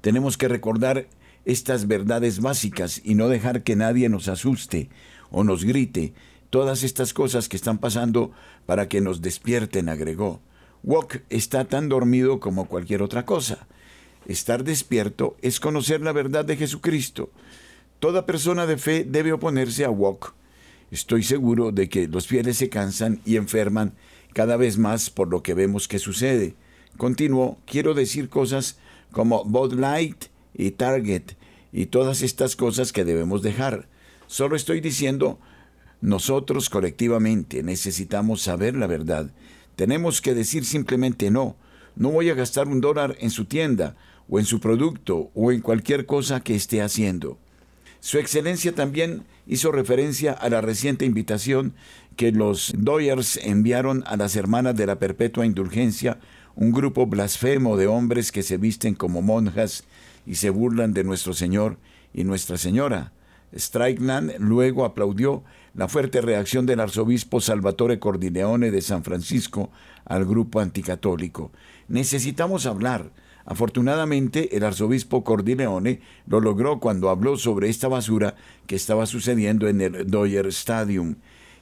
Tenemos 0.03 0.37
que 0.37 0.49
recordar 0.49 1.09
estas 1.47 1.87
verdades 1.87 2.41
básicas 2.41 3.01
y 3.03 3.15
no 3.15 3.29
dejar 3.29 3.63
que 3.63 3.77
nadie 3.77 4.09
nos 4.09 4.29
asuste 4.29 4.91
o 5.31 5.43
nos 5.43 5.65
grite 5.65 6.13
todas 6.51 6.83
estas 6.83 7.13
cosas 7.13 7.49
que 7.49 7.57
están 7.57 7.79
pasando 7.79 8.33
para 8.67 8.89
que 8.89 9.01
nos 9.01 9.23
despierten, 9.23 9.89
agregó. 9.89 10.41
Wok 10.83 11.19
está 11.31 11.65
tan 11.65 11.89
dormido 11.89 12.41
como 12.41 12.67
cualquier 12.67 13.03
otra 13.03 13.25
cosa. 13.25 13.67
Estar 14.27 14.65
despierto 14.65 15.37
es 15.43 15.61
conocer 15.61 16.01
la 16.01 16.13
verdad 16.13 16.45
de 16.45 16.57
Jesucristo. 16.57 17.31
Toda 17.99 18.27
persona 18.27 18.67
de 18.67 18.77
fe 18.77 19.05
debe 19.05 19.33
oponerse 19.33 19.85
a 19.85 19.91
Wok. 19.91 20.35
Estoy 20.91 21.23
seguro 21.23 21.73
de 21.73 21.89
que 21.89 22.07
los 22.07 22.27
fieles 22.27 22.59
se 22.59 22.69
cansan 22.69 23.21
y 23.25 23.37
enferman 23.37 23.95
cada 24.33 24.57
vez 24.57 24.79
más 24.79 25.11
por 25.11 25.29
lo 25.29 25.43
que 25.43 25.55
vemos 25.55 25.89
que 25.89 25.99
sucede. 25.99 26.55
Continuó, 26.97 27.59
quiero 27.67 27.95
decir 27.95 28.29
cosas 28.29 28.79
como 29.11 29.45
Bud 29.45 29.75
Light 29.75 30.27
y 30.55 30.73
Target 30.73 31.33
y 31.73 31.87
todas 31.87 32.23
estas 32.23 32.57
cosas 32.57 32.93
que 32.93 33.05
debemos 33.05 33.43
dejar. 33.43 33.89
Solo 34.27 34.57
estoy 34.57 34.81
diciendo 34.81 35.39
nosotros 36.07 36.71
colectivamente 36.71 37.65
necesitamos 37.65 38.41
saber 38.41 38.77
la 38.77 38.87
verdad. 38.87 39.33
Tenemos 39.75 40.21
que 40.21 40.35
decir 40.35 40.65
simplemente 40.65 41.33
no. 41.33 41.57
No 41.97 42.11
voy 42.11 42.31
a 42.31 42.35
gastar 42.35 42.69
un 42.69 42.81
dólar 42.81 43.17
en 43.19 43.31
su 43.31 43.47
tienda, 43.47 43.97
o 44.29 44.39
en 44.39 44.45
su 44.45 44.61
producto, 44.61 45.33
o 45.35 45.51
en 45.51 45.61
cualquier 45.61 46.07
cosa 46.07 46.39
que 46.39 46.55
esté 46.55 46.81
haciendo. 46.81 47.39
Su 47.99 48.19
excelencia 48.19 48.73
también 48.73 49.25
hizo 49.49 49.73
referencia 49.73 50.31
a 50.31 50.49
la 50.49 50.61
reciente 50.61 51.05
invitación 51.05 51.75
que 52.15 52.31
los 52.31 52.73
Doyers 52.79 53.41
enviaron 53.43 54.05
a 54.07 54.17
las 54.17 54.37
hermanas 54.37 54.77
de 54.77 54.87
la 54.87 55.01
Perpetua 55.01 55.45
Indulgencia, 55.45 56.21
un 56.55 56.71
grupo 56.71 57.07
blasfemo 57.07 57.77
de 57.77 57.89
hombres 57.89 58.31
que 58.31 58.45
se 58.45 58.59
visten 58.59 58.95
como 58.95 59.23
monjas 59.23 59.83
y 60.25 60.37
se 60.37 60.51
burlan 60.51 60.95
de 60.95 61.03
nuestro 61.03 61.35
Señor 61.35 61.79
y 62.15 62.23
Nuestra 62.23 62.59
Señora. 62.59 63.13
Strickland 63.55 64.35
luego 64.39 64.85
aplaudió 64.85 65.43
la 65.77 65.89
fuerte 65.89 66.23
reacción 66.23 66.65
del 66.65 66.81
arzobispo 66.81 67.41
Salvatore 67.41 67.99
Cordileone 67.99 68.71
de 68.71 68.81
San 68.81 69.05
Francisco 69.05 69.71
al 70.07 70.25
grupo 70.25 70.61
anticatólico. 70.61 71.53
Necesitamos 71.89 72.65
hablar. 72.65 73.13
Afortunadamente, 73.45 74.57
el 74.57 74.65
arzobispo 74.65 75.23
Cordileone 75.23 76.01
lo 76.27 76.41
logró 76.41 76.81
cuando 76.81 77.11
habló 77.11 77.37
sobre 77.37 77.69
esta 77.69 77.89
basura 77.89 78.35
que 78.67 78.75
estaba 78.75 79.05
sucediendo 79.05 79.69
en 79.69 79.83
el 79.83 80.11
Doyer 80.11 80.47
Stadium. 80.47 81.17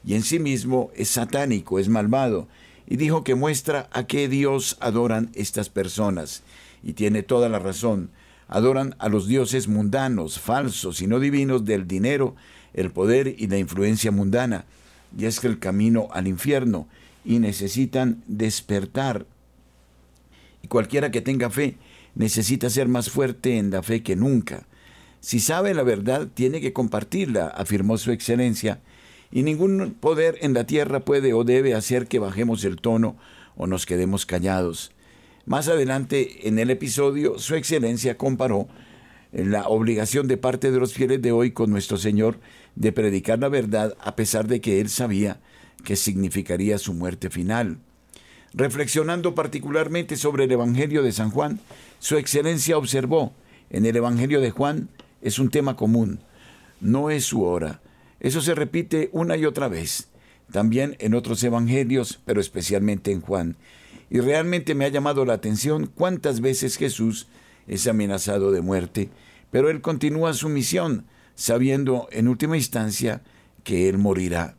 Y 0.05 0.15
en 0.15 0.23
sí 0.23 0.39
mismo 0.39 0.91
es 0.95 1.09
satánico, 1.09 1.81
es 1.81 1.89
malvado, 1.89 2.47
y 2.87 2.97
dijo 2.97 3.25
que 3.25 3.35
muestra 3.35 3.89
a 3.93 4.05
qué 4.05 4.29
Dios 4.29 4.77
adoran 4.81 5.31
estas 5.35 5.69
personas. 5.71 6.45
Y 6.85 6.93
tiene 6.93 7.23
toda 7.23 7.49
la 7.49 7.59
razón 7.59 8.11
adoran 8.49 8.95
a 8.99 9.09
los 9.09 9.27
dioses 9.27 9.69
mundanos, 9.69 10.39
falsos 10.39 11.01
y 11.03 11.07
no 11.07 11.19
divinos 11.21 11.65
del 11.65 11.87
dinero, 11.87 12.35
el 12.75 12.91
poder 12.91 13.35
y 13.39 13.47
la 13.47 13.59
influencia 13.59 14.11
mundana. 14.11 14.64
Y 15.16 15.25
es 15.27 15.41
que 15.41 15.47
el 15.47 15.59
camino 15.59 16.09
al 16.12 16.27
infierno 16.27 16.87
y 17.25 17.39
necesitan 17.39 18.22
despertar. 18.27 19.27
Y 20.62 20.68
cualquiera 20.68 21.11
que 21.11 21.20
tenga 21.20 21.51
fe 21.51 21.77
necesita 22.14 22.70
ser 22.70 22.89
más 22.89 23.11
fuerte 23.11 23.59
en 23.59 23.70
la 23.70 23.83
fe 23.83 24.03
que 24.03 24.16
nunca. 24.16 24.66
Si 25.20 25.41
sabe 25.41 25.72
la 25.72 25.83
verdad, 25.83 26.29
tiene 26.33 26.61
que 26.61 26.72
compartirla, 26.72 27.49
afirmó 27.49 27.97
su 27.97 28.12
excelencia, 28.12 28.81
y 29.33 29.43
ningún 29.43 29.97
poder 29.99 30.37
en 30.43 30.55
la 30.55 30.64
tierra 30.64 31.01
puede 31.01 31.33
o 31.33 31.45
debe 31.45 31.75
hacer 31.75 32.07
que 32.07 32.18
bajemos 32.18 32.62
el 32.64 32.77
tono 32.77 33.16
o 33.57 33.66
nos 33.66 33.87
quedemos 33.87 34.27
callados. 34.27 34.93
Más 35.47 35.68
adelante 35.68 36.49
en 36.49 36.59
el 36.59 36.70
episodio, 36.70 37.39
Su 37.39 37.55
Excelencia 37.55 38.16
comparó 38.16 38.68
la 39.33 39.66
obligación 39.66 40.29
de 40.29 40.37
parte 40.37 40.70
de 40.70 40.79
los 40.79 40.95
fieles 40.95 41.20
de 41.20 41.33
hoy 41.33 41.51
con 41.51 41.70
nuestro 41.70 41.97
Señor 41.97 42.39
de 42.77 42.93
predicar 42.93 43.39
la 43.39 43.49
verdad 43.49 43.97
a 44.01 44.16
pesar 44.16 44.47
de 44.47 44.61
que 44.61 44.81
Él 44.81 44.89
sabía 44.89 45.41
que 45.85 45.97
significaría 45.97 46.79
su 46.79 46.95
muerte 46.95 47.31
final. 47.31 47.79
Reflexionando 48.53 49.35
particularmente 49.35 50.16
sobre 50.16 50.45
el 50.45 50.53
Evangelio 50.53 51.03
de 51.03 51.12
San 51.12 51.31
Juan, 51.31 51.61
Su 51.99 52.16
Excelencia 52.16 52.79
observó, 52.79 53.33
en 53.70 53.87
el 53.87 53.97
Evangelio 53.97 54.41
de 54.41 54.51
Juan 54.51 54.89
es 55.22 55.39
un 55.39 55.51
tema 55.51 55.77
común, 55.77 56.20
no 56.81 57.11
es 57.11 57.25
su 57.25 57.43
hora. 57.43 57.81
Eso 58.20 58.41
se 58.41 58.55
repite 58.55 59.11
una 59.12 59.37
y 59.37 59.45
otra 59.45 59.68
vez, 59.68 60.09
también 60.53 60.97
en 61.01 61.14
otros 61.14 61.43
Evangelios, 61.43 62.20
pero 62.25 62.41
especialmente 62.41 63.11
en 63.11 63.20
Juan. 63.20 63.57
Y 64.11 64.20
realmente 64.20 64.75
me 64.75 64.85
ha 64.85 64.89
llamado 64.89 65.25
la 65.25 65.33
atención 65.33 65.91
cuántas 65.93 66.41
veces 66.41 66.77
Jesús 66.77 67.27
es 67.66 67.87
amenazado 67.87 68.53
de 68.53 68.61
muerte, 68.61 69.11
pero 69.51 69.70
él 69.70 69.81
continúa 69.81 70.35
su 70.35 70.49
misión, 70.49 71.07
sabiendo 71.35 72.09
en 72.11 72.28
última 72.28 72.57
instancia 72.57 73.22
que 73.62 73.89
él 73.89 73.99
morirá. 73.99 74.57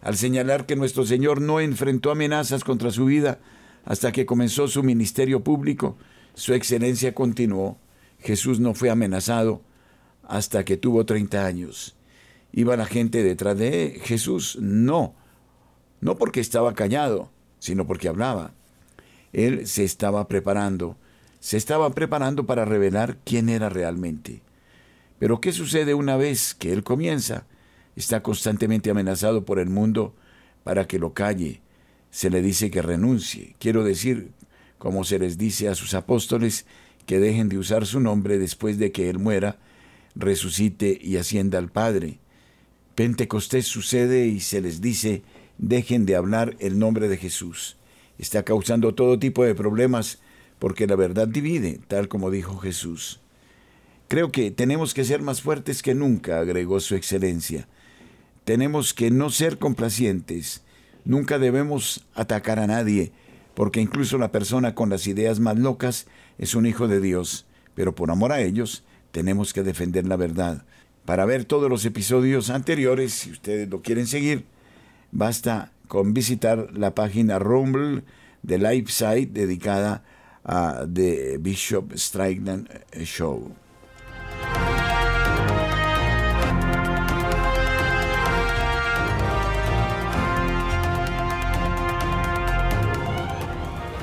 Al 0.00 0.16
señalar 0.16 0.66
que 0.66 0.76
nuestro 0.76 1.04
Señor 1.04 1.40
no 1.40 1.60
enfrentó 1.60 2.10
amenazas 2.10 2.64
contra 2.64 2.90
su 2.90 3.06
vida 3.06 3.40
hasta 3.84 4.12
que 4.12 4.26
comenzó 4.26 4.68
su 4.68 4.82
ministerio 4.82 5.42
público, 5.42 5.96
su 6.34 6.54
excelencia 6.54 7.14
continuó. 7.14 7.78
Jesús 8.20 8.60
no 8.60 8.74
fue 8.74 8.90
amenazado 8.90 9.62
hasta 10.22 10.64
que 10.64 10.76
tuvo 10.76 11.06
30 11.06 11.44
años. 11.44 11.96
¿Iba 12.52 12.76
la 12.76 12.86
gente 12.86 13.22
detrás 13.22 13.58
de 13.58 14.00
Jesús? 14.02 14.58
No, 14.60 15.14
no 16.00 16.16
porque 16.16 16.40
estaba 16.40 16.74
callado, 16.74 17.30
sino 17.58 17.86
porque 17.86 18.08
hablaba. 18.08 18.52
Él 19.32 19.66
se 19.66 19.84
estaba 19.84 20.28
preparando, 20.28 20.96
se 21.40 21.56
estaba 21.56 21.90
preparando 21.90 22.46
para 22.46 22.64
revelar 22.64 23.18
quién 23.24 23.48
era 23.48 23.68
realmente. 23.68 24.42
Pero 25.18 25.40
¿qué 25.40 25.52
sucede 25.52 25.94
una 25.94 26.16
vez 26.16 26.54
que 26.54 26.72
Él 26.72 26.82
comienza? 26.82 27.46
Está 27.96 28.22
constantemente 28.22 28.90
amenazado 28.90 29.44
por 29.44 29.58
el 29.58 29.70
mundo 29.70 30.14
para 30.64 30.86
que 30.86 30.98
lo 30.98 31.14
calle. 31.14 31.60
Se 32.10 32.30
le 32.30 32.42
dice 32.42 32.70
que 32.70 32.82
renuncie. 32.82 33.56
Quiero 33.58 33.84
decir, 33.84 34.32
como 34.78 35.04
se 35.04 35.18
les 35.18 35.38
dice 35.38 35.68
a 35.68 35.74
sus 35.74 35.94
apóstoles, 35.94 36.66
que 37.06 37.20
dejen 37.20 37.48
de 37.48 37.58
usar 37.58 37.86
su 37.86 38.00
nombre 38.00 38.38
después 38.38 38.78
de 38.78 38.92
que 38.92 39.08
Él 39.08 39.18
muera, 39.18 39.58
resucite 40.14 40.98
y 41.00 41.16
ascienda 41.16 41.58
al 41.58 41.70
Padre. 41.70 42.18
Pentecostés 42.94 43.66
sucede 43.66 44.26
y 44.26 44.40
se 44.40 44.60
les 44.60 44.80
dice, 44.80 45.22
dejen 45.58 46.04
de 46.04 46.16
hablar 46.16 46.56
el 46.58 46.78
nombre 46.78 47.08
de 47.08 47.16
Jesús. 47.16 47.76
Está 48.18 48.42
causando 48.42 48.94
todo 48.94 49.18
tipo 49.18 49.44
de 49.44 49.54
problemas 49.54 50.18
porque 50.58 50.86
la 50.86 50.96
verdad 50.96 51.28
divide, 51.28 51.80
tal 51.86 52.08
como 52.08 52.30
dijo 52.30 52.58
Jesús. 52.58 53.20
Creo 54.08 54.30
que 54.30 54.52
tenemos 54.52 54.94
que 54.94 55.04
ser 55.04 55.20
más 55.20 55.42
fuertes 55.42 55.82
que 55.82 55.94
nunca, 55.94 56.38
agregó 56.38 56.78
su 56.78 56.94
excelencia. 56.94 57.66
Tenemos 58.44 58.94
que 58.94 59.10
no 59.10 59.30
ser 59.30 59.58
complacientes. 59.58 60.62
Nunca 61.04 61.40
debemos 61.40 62.06
atacar 62.14 62.60
a 62.60 62.68
nadie, 62.68 63.10
porque 63.54 63.80
incluso 63.80 64.16
la 64.16 64.30
persona 64.30 64.76
con 64.76 64.90
las 64.90 65.08
ideas 65.08 65.40
más 65.40 65.58
locas 65.58 66.06
es 66.38 66.54
un 66.54 66.66
hijo 66.66 66.86
de 66.86 67.00
Dios, 67.00 67.46
pero 67.74 67.96
por 67.96 68.12
amor 68.12 68.30
a 68.30 68.40
ellos 68.40 68.84
tenemos 69.10 69.52
que 69.52 69.64
defender 69.64 70.06
la 70.06 70.16
verdad. 70.16 70.64
Para 71.04 71.24
ver 71.24 71.44
todos 71.44 71.68
los 71.68 71.84
episodios 71.84 72.48
anteriores, 72.50 73.12
si 73.12 73.32
ustedes 73.32 73.68
lo 73.68 73.82
quieren 73.82 74.06
seguir, 74.06 74.44
basta 75.10 75.72
con 75.88 76.14
visitar 76.14 76.68
la 76.72 76.94
página 76.94 77.40
Rumble 77.40 78.04
de 78.42 78.58
LiveSite 78.58 79.30
dedicada 79.32 80.04
a 80.44 80.86
The 80.92 81.38
Bishop 81.38 81.92
Strickland 81.96 82.68
Show. 83.02 83.65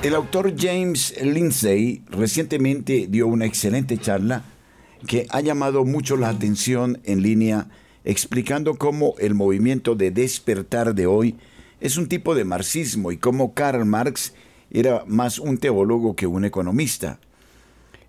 El 0.04 0.16
autor 0.16 0.54
James 0.58 1.16
Lindsay 1.24 2.04
recientemente 2.10 3.08
dio 3.10 3.26
una 3.26 3.46
excelente 3.46 3.98
charla 3.98 4.44
que 5.08 5.28
ha 5.30 5.40
llamado 5.40 5.86
mucho 5.86 6.18
la 6.18 6.28
atención 6.28 7.00
en 7.06 7.22
línea 7.22 7.70
explicando 8.04 8.76
cómo 8.76 9.16
el 9.20 9.34
movimiento 9.34 9.96
de 9.96 10.12
despertar 10.12 10.94
de 10.94 11.08
hoy 11.08 11.38
es 11.80 11.96
un 11.96 12.10
tipo 12.10 12.36
de 12.36 12.44
marxismo 12.44 13.14
y 13.14 13.18
cómo 13.18 13.54
Karl 13.54 13.86
Marx 13.86 14.34
era 14.72 15.06
más 15.08 15.40
un 15.40 15.58
teólogo 15.58 16.18
que 16.18 16.28
un 16.28 16.44
economista. 16.44 17.22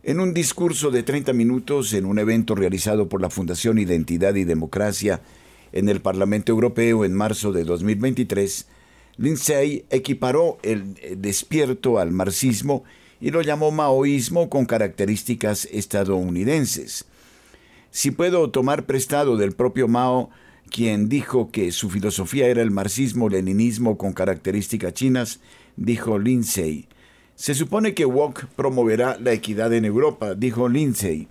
En 0.03 0.19
un 0.19 0.35
discurso 0.35 0.91
de 0.91 1.05
30 1.05 1.33
minutos 1.33 1.93
en 1.93 2.07
un 2.07 2.19
evento 2.19 2.57
realizado 2.57 3.09
por 3.09 3.23
la 3.23 3.31
Fundación 3.31 3.79
Identidad 3.79 4.35
y 4.35 4.43
Democracia 4.43 5.21
en 5.71 5.89
el 5.89 6.01
Parlamento 6.01 6.51
Europeo 6.51 7.05
en 7.05 7.15
marzo 7.15 7.53
de 7.53 7.63
2023, 7.63 8.67
Lindsay 9.17 9.85
equiparó 9.91 10.59
el 10.63 10.95
despierto 11.17 11.99
al 11.99 12.11
marxismo 12.11 12.85
y 13.21 13.31
lo 13.31 13.43
llamó 13.43 13.71
maoísmo 13.71 14.51
con 14.51 14.67
características 14.67 15.69
estadounidenses. 15.73 17.05
Si 17.91 18.11
puedo 18.11 18.51
tomar 18.51 18.87
prestado 18.87 19.37
del 19.37 19.53
propio 19.53 19.87
Mao, 19.87 20.31
quien 20.69 21.09
dijo 21.09 21.51
que 21.53 21.71
su 21.71 21.91
filosofía 21.91 22.49
era 22.49 22.61
el 22.61 22.73
marxismo-leninismo 22.73 23.97
con 23.97 24.13
características 24.13 24.95
chinas, 24.95 25.41
dijo 25.77 26.19
Lindsay. 26.19 26.89
Se 27.37 27.55
supone 27.55 27.95
que 27.95 28.05
Wok 28.05 28.47
promoverá 28.57 29.17
la 29.21 29.33
equidad 29.33 29.73
en 29.73 29.85
Europa, 29.85 30.35
dijo 30.35 30.69
Lindsay. 30.69 31.29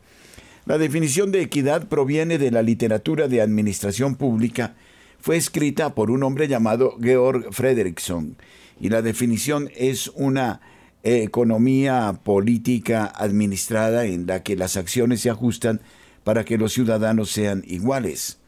La 0.66 0.78
definición 0.78 1.32
de 1.34 1.42
equidad 1.42 1.88
proviene 1.90 2.38
de 2.38 2.52
la 2.52 2.62
literatura 2.62 3.28
de 3.28 3.42
administración 3.42 4.16
pública 4.16 4.76
fue 5.24 5.38
escrita 5.38 5.96
por 5.96 6.12
un 6.12 6.22
hombre 6.22 6.50
llamado 6.50 6.98
Georg 7.02 7.54
Fredrickson 7.54 8.36
y 8.78 8.90
la 8.90 9.02
definición 9.02 9.70
es 9.74 10.10
una 10.16 10.60
economía 11.02 12.20
política 12.26 13.06
administrada 13.06 14.06
en 14.06 14.28
la 14.28 14.44
que 14.44 14.58
las 14.58 14.76
acciones 14.76 15.22
se 15.22 15.30
ajustan 15.30 15.80
para 16.26 16.44
que 16.44 16.58
los 16.58 16.74
ciudadanos 16.74 17.32
sean 17.32 17.64
iguales. 17.66 18.40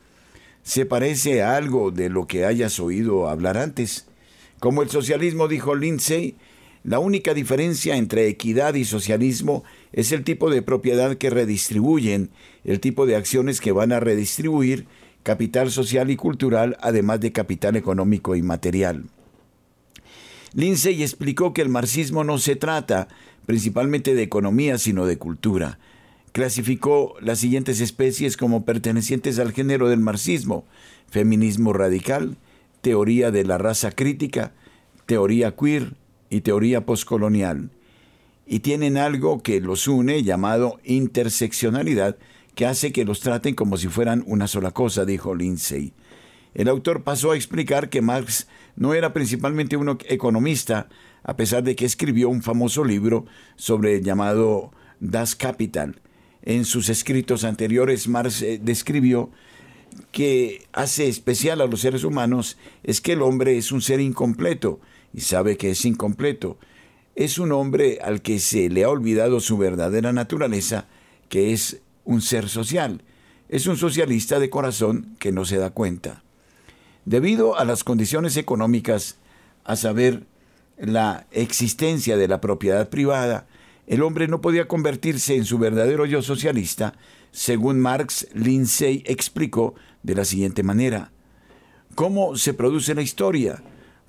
¿Se 0.64 0.86
parece 0.86 1.44
a 1.44 1.56
algo 1.56 1.92
de 1.92 2.10
lo 2.10 2.28
que 2.28 2.44
hayas 2.44 2.78
oído 2.82 3.30
hablar 3.30 3.58
antes? 3.58 4.08
Como 4.60 4.82
el 4.82 4.90
socialismo 4.90 5.48
dijo 5.48 5.76
Lindsay, 5.76 6.36
la 6.84 7.00
única 7.00 7.34
diferencia 7.34 7.96
entre 7.96 8.28
equidad 8.28 8.74
y 8.74 8.84
socialismo 8.84 9.64
es 9.94 10.12
el 10.12 10.26
tipo 10.26 10.50
de 10.50 10.62
propiedad 10.62 11.16
que 11.16 11.30
redistribuyen, 11.30 12.32
el 12.66 12.82
tipo 12.82 13.06
de 13.06 13.16
acciones 13.16 13.62
que 13.62 13.72
van 13.72 13.94
a 13.94 14.02
redistribuir 14.02 14.88
capital 15.26 15.72
social 15.72 16.12
y 16.12 16.18
cultural, 16.18 16.78
además 16.82 17.20
de 17.20 17.32
capital 17.32 17.76
económico 17.76 18.36
y 18.36 18.44
material. 18.44 19.06
Lindsay 20.54 21.02
explicó 21.02 21.52
que 21.52 21.64
el 21.64 21.70
marxismo 21.70 22.24
no 22.24 22.38
se 22.38 22.56
trata 22.56 23.08
principalmente 23.48 24.14
de 24.14 24.22
economía, 24.22 24.78
sino 24.78 25.08
de 25.08 25.18
cultura. 25.18 25.80
Clasificó 26.32 27.16
las 27.22 27.40
siguientes 27.40 27.82
especies 27.82 28.38
como 28.38 28.66
pertenecientes 28.66 29.40
al 29.40 29.52
género 29.52 29.90
del 29.90 30.00
marxismo, 30.00 30.64
feminismo 31.10 31.74
radical, 31.74 32.38
teoría 32.82 33.32
de 33.32 33.46
la 33.46 33.58
raza 33.58 33.90
crítica, 33.90 34.54
teoría 35.08 35.56
queer 35.56 35.96
y 36.30 36.42
teoría 36.42 36.86
postcolonial. 36.86 37.72
Y 38.46 38.60
tienen 38.60 38.98
algo 38.98 39.42
que 39.42 39.60
los 39.60 39.88
une 39.88 40.22
llamado 40.22 40.80
interseccionalidad, 40.84 42.16
que 42.56 42.66
hace 42.66 42.92
que 42.92 43.06
los 43.06 43.20
traten 43.20 43.54
como 43.54 43.78
si 43.78 43.88
fueran 43.88 44.24
una 44.26 44.48
sola 44.48 44.72
cosa, 44.72 45.06
dijo 45.06 45.36
Lindsay. 45.36 45.94
El 46.54 46.70
autor 46.70 47.04
pasó 47.04 47.32
a 47.32 47.36
explicar 47.36 47.90
que 47.90 48.02
Marx 48.02 48.48
no 48.78 48.94
era 48.94 49.14
principalmente 49.14 49.76
un 49.76 49.98
economista, 50.08 50.88
a 51.24 51.36
pesar 51.36 51.64
de 51.64 51.76
que 51.76 51.86
escribió 51.86 52.30
un 52.30 52.42
famoso 52.42 52.86
libro 52.86 53.26
sobre 53.58 53.96
el 53.96 54.04
llamado 54.04 54.72
Das 55.02 55.36
Kapital. 55.36 56.02
En 56.42 56.64
sus 56.64 56.90
escritos 56.90 57.44
anteriores, 57.44 58.08
Marx 58.08 58.42
eh, 58.42 58.60
describió 58.62 59.32
que 60.12 60.66
hace 60.72 61.08
especial 61.08 61.62
a 61.62 61.68
los 61.68 61.82
seres 61.82 62.04
humanos 62.04 62.58
es 62.84 63.02
que 63.02 63.14
el 63.14 63.22
hombre 63.22 63.58
es 63.58 63.72
un 63.72 63.82
ser 63.82 64.00
incompleto 64.00 64.80
y 65.14 65.22
sabe 65.22 65.58
que 65.58 65.72
es 65.72 65.84
incompleto. 65.86 66.58
Es 67.16 67.40
un 67.40 67.52
hombre 67.52 68.00
al 68.02 68.22
que 68.22 68.40
se 68.40 68.70
le 68.70 68.84
ha 68.84 68.90
olvidado 68.90 69.40
su 69.40 69.58
verdadera 69.58 70.14
naturaleza, 70.14 70.88
que 71.30 71.54
es 71.54 71.82
un 72.06 72.22
ser 72.22 72.48
social. 72.48 73.02
Es 73.50 73.68
un 73.68 73.78
socialista 73.78 74.40
de 74.40 74.50
corazón 74.50 75.16
que 75.20 75.32
no 75.32 75.44
se 75.46 75.58
da 75.58 75.72
cuenta. 75.72 76.24
Debido 77.04 77.58
a 77.58 77.66
las 77.66 77.84
condiciones 77.84 78.38
económicas, 78.38 79.18
a 79.64 79.76
saber, 79.76 80.24
la 80.78 81.26
existencia 81.32 82.18
de 82.18 82.28
la 82.28 82.42
propiedad 82.42 82.90
privada, 82.90 83.48
el 83.88 84.02
hombre 84.02 84.28
no 84.28 84.42
podía 84.42 84.68
convertirse 84.68 85.36
en 85.36 85.46
su 85.46 85.58
verdadero 85.58 86.06
yo 86.06 86.22
socialista, 86.22 86.96
según 87.32 87.80
Marx 87.80 88.28
Lindsay 88.34 89.04
explicó 89.06 89.76
de 90.04 90.16
la 90.16 90.26
siguiente 90.26 90.64
manera. 90.64 91.12
¿Cómo 91.94 92.36
se 92.36 92.54
produce 92.54 92.96
la 92.96 93.02
historia? 93.02 93.62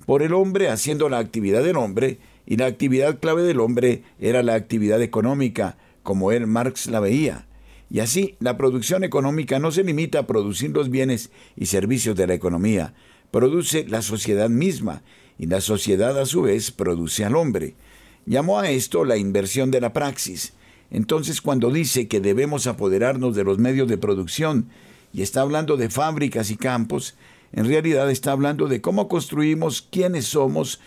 Por 0.05 0.23
el 0.23 0.33
hombre 0.33 0.69
haciendo 0.69 1.09
la 1.09 1.19
actividad 1.19 1.63
del 1.63 1.77
hombre 1.77 2.19
y 2.45 2.57
la 2.57 2.65
actividad 2.65 3.19
clave 3.19 3.43
del 3.43 3.59
hombre 3.59 4.03
era 4.19 4.43
la 4.43 4.55
actividad 4.55 5.01
económica, 5.01 5.77
como 6.03 6.31
él 6.31 6.47
Marx 6.47 6.87
la 6.87 6.99
veía. 6.99 7.45
Y 7.89 7.99
así, 7.99 8.35
la 8.39 8.57
producción 8.57 9.03
económica 9.03 9.59
no 9.59 9.71
se 9.71 9.83
limita 9.83 10.19
a 10.19 10.27
producir 10.27 10.71
los 10.71 10.89
bienes 10.89 11.31
y 11.55 11.67
servicios 11.67 12.15
de 12.15 12.27
la 12.27 12.33
economía, 12.33 12.93
produce 13.31 13.85
la 13.87 14.01
sociedad 14.01 14.49
misma, 14.49 15.03
y 15.37 15.45
la 15.45 15.61
sociedad 15.61 16.19
a 16.19 16.25
su 16.25 16.43
vez 16.43 16.71
produce 16.71 17.23
al 17.23 17.35
hombre. 17.35 17.75
Llamó 18.25 18.59
a 18.59 18.69
esto 18.69 19.05
la 19.05 19.17
inversión 19.17 19.71
de 19.71 19.81
la 19.81 19.93
praxis. 19.93 20.53
Entonces, 20.89 21.41
cuando 21.41 21.69
dice 21.69 22.07
que 22.07 22.19
debemos 22.19 22.67
apoderarnos 22.67 23.35
de 23.35 23.43
los 23.43 23.59
medios 23.59 23.87
de 23.87 23.97
producción 23.97 24.69
y 25.13 25.21
está 25.21 25.41
hablando 25.41 25.77
de 25.77 25.89
fábricas 25.89 26.49
y 26.49 26.57
campos, 26.57 27.15
en 27.53 27.65
realidad 27.65 28.09
está 28.09 28.31
hablando 28.31 28.67
de 28.67 28.81
cómo 28.81 29.07
construimos 29.07 29.81
quiénes 29.81 30.25
somos 30.25 30.79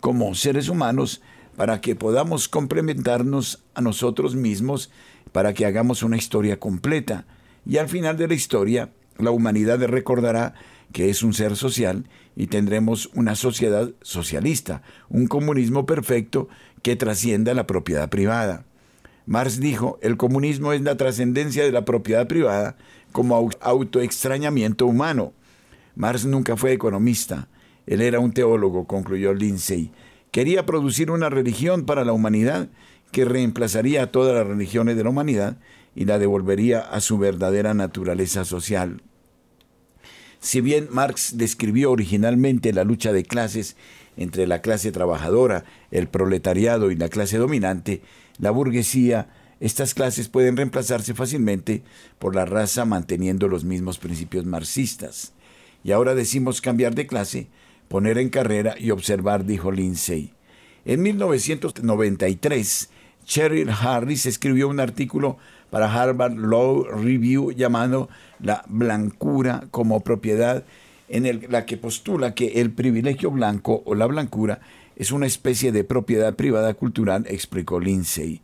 como 0.00 0.34
seres 0.34 0.68
humanos 0.68 1.22
para 1.56 1.80
que 1.80 1.94
podamos 1.94 2.48
complementarnos 2.48 3.62
a 3.74 3.80
nosotros 3.80 4.34
mismos, 4.34 4.90
para 5.34 5.52
que 5.52 5.66
hagamos 5.66 6.04
una 6.04 6.16
historia 6.16 6.60
completa. 6.60 7.26
Y 7.66 7.78
al 7.78 7.88
final 7.88 8.16
de 8.16 8.28
la 8.28 8.34
historia, 8.34 8.90
la 9.18 9.32
humanidad 9.32 9.84
recordará 9.84 10.54
que 10.92 11.10
es 11.10 11.24
un 11.24 11.34
ser 11.34 11.56
social 11.56 12.04
y 12.36 12.46
tendremos 12.46 13.10
una 13.14 13.34
sociedad 13.34 13.90
socialista, 14.00 14.82
un 15.08 15.26
comunismo 15.26 15.86
perfecto 15.86 16.48
que 16.82 16.94
trascienda 16.94 17.52
la 17.52 17.66
propiedad 17.66 18.08
privada. 18.08 18.64
Marx 19.26 19.58
dijo, 19.58 19.98
el 20.02 20.16
comunismo 20.16 20.72
es 20.72 20.82
la 20.82 20.96
trascendencia 20.96 21.64
de 21.64 21.72
la 21.72 21.84
propiedad 21.84 22.28
privada 22.28 22.76
como 23.10 23.50
autoextrañamiento 23.60 24.86
humano. 24.86 25.32
Marx 25.96 26.26
nunca 26.26 26.56
fue 26.56 26.72
economista, 26.72 27.48
él 27.88 28.02
era 28.02 28.20
un 28.20 28.30
teólogo, 28.30 28.86
concluyó 28.86 29.34
Lindsay. 29.34 29.90
Quería 30.30 30.64
producir 30.64 31.10
una 31.10 31.28
religión 31.28 31.86
para 31.86 32.04
la 32.04 32.12
humanidad 32.12 32.68
que 33.14 33.24
reemplazaría 33.24 34.02
a 34.02 34.06
todas 34.08 34.34
las 34.34 34.44
religiones 34.44 34.96
de 34.96 35.04
la 35.04 35.10
humanidad 35.10 35.56
y 35.94 36.04
la 36.04 36.18
devolvería 36.18 36.80
a 36.80 37.00
su 37.00 37.16
verdadera 37.16 37.72
naturaleza 37.72 38.44
social. 38.44 39.02
Si 40.40 40.60
bien 40.60 40.88
Marx 40.90 41.38
describió 41.38 41.92
originalmente 41.92 42.72
la 42.72 42.82
lucha 42.82 43.12
de 43.12 43.22
clases 43.22 43.76
entre 44.16 44.48
la 44.48 44.62
clase 44.62 44.90
trabajadora, 44.90 45.64
el 45.92 46.08
proletariado 46.08 46.90
y 46.90 46.96
la 46.96 47.08
clase 47.08 47.38
dominante, 47.38 48.02
la 48.38 48.50
burguesía, 48.50 49.28
estas 49.60 49.94
clases 49.94 50.28
pueden 50.28 50.56
reemplazarse 50.56 51.14
fácilmente 51.14 51.84
por 52.18 52.34
la 52.34 52.46
raza 52.46 52.84
manteniendo 52.84 53.46
los 53.46 53.62
mismos 53.62 53.98
principios 53.98 54.44
marxistas. 54.44 55.34
Y 55.84 55.92
ahora 55.92 56.16
decimos 56.16 56.60
cambiar 56.60 56.96
de 56.96 57.06
clase, 57.06 57.46
poner 57.86 58.18
en 58.18 58.28
carrera 58.28 58.74
y 58.76 58.90
observar, 58.90 59.44
dijo 59.44 59.70
Lindsay. 59.70 60.32
En 60.84 61.00
1993, 61.00 62.90
Cheryl 63.24 63.70
Harris 63.70 64.26
escribió 64.26 64.68
un 64.68 64.80
artículo 64.80 65.38
para 65.70 65.92
Harvard 65.92 66.36
Law 66.36 66.84
Review 66.84 67.50
llamado 67.52 68.08
La 68.40 68.64
blancura 68.68 69.64
como 69.70 70.00
propiedad, 70.00 70.64
en 71.08 71.26
el, 71.26 71.46
la 71.50 71.66
que 71.66 71.76
postula 71.76 72.34
que 72.34 72.60
el 72.60 72.70
privilegio 72.70 73.30
blanco 73.30 73.82
o 73.84 73.94
la 73.94 74.06
blancura 74.06 74.60
es 74.96 75.10
una 75.10 75.26
especie 75.26 75.72
de 75.72 75.84
propiedad 75.84 76.34
privada 76.34 76.74
cultural, 76.74 77.26
explicó 77.28 77.80
Lindsay. 77.80 78.40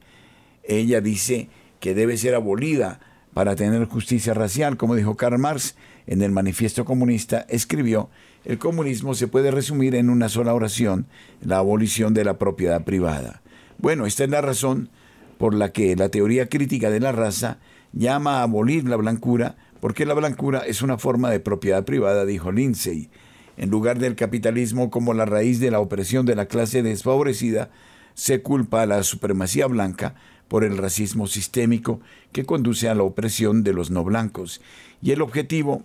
Ella 0.65 1.01
dice 1.01 1.49
que 1.79 1.95
debe 1.95 2.17
ser 2.17 2.35
abolida 2.35 3.01
para 3.35 3.55
tener 3.55 3.85
justicia 3.87 4.35
racial, 4.35 4.77
como 4.77 4.97
dijo 4.97 5.17
Karl 5.17 5.39
Marx 5.39 5.77
en 6.07 6.23
el 6.23 6.33
Manifiesto 6.33 6.85
Comunista, 6.85 7.47
escribió, 7.49 8.09
el 8.45 8.59
comunismo 8.59 9.15
se 9.15 9.29
puede 9.29 9.51
resumir 9.51 9.95
en 9.95 10.11
una 10.11 10.29
sola 10.29 10.55
oración, 10.55 11.07
la 11.41 11.59
abolición 11.59 12.15
de 12.15 12.25
la 12.25 12.39
propiedad 12.39 12.85
privada. 12.85 13.43
Bueno, 13.81 14.05
esta 14.05 14.25
es 14.25 14.31
la 14.31 14.43
razón 14.43 14.91
por 15.39 15.55
la 15.55 15.73
que 15.73 15.97
la 15.97 16.11
teoría 16.11 16.51
crítica 16.51 16.91
de 16.91 17.01
la 17.01 17.13
raza 17.13 17.61
llama 17.95 18.41
a 18.41 18.43
abolir 18.43 18.87
la 18.87 18.97
blancura, 18.97 19.57
porque 19.81 20.05
la 20.05 20.13
blancura 20.13 20.59
es 20.59 20.83
una 20.83 20.99
forma 20.99 21.31
de 21.31 21.41
propiedad 21.41 21.87
privada, 21.87 22.27
dijo 22.27 22.53
Lindsay. 22.53 23.09
En 23.57 23.71
lugar 23.71 23.99
del 23.99 24.17
capitalismo 24.17 24.91
como 24.91 25.15
la 25.15 25.25
raíz 25.25 25.61
de 25.61 25.71
la 25.71 25.81
opresión 25.81 26.27
de 26.27 26.37
la 26.37 26.45
clase 26.45 26.83
desfavorecida, 26.83 27.71
se 28.13 28.43
culpa 28.43 28.83
a 28.83 28.87
la 28.87 29.03
supremacía 29.03 29.67
blanca 29.67 30.15
por 30.49 30.63
el 30.63 30.77
racismo 30.77 31.27
sistémico 31.27 32.01
que 32.33 32.45
conduce 32.45 32.91
a 32.91 32.95
la 32.95 33.03
opresión 33.03 33.65
de 33.65 33.73
los 33.73 33.91
no 33.91 34.05
blancos. 34.05 34.61
Y 35.01 35.13
el 35.13 35.23
objetivo 35.23 35.85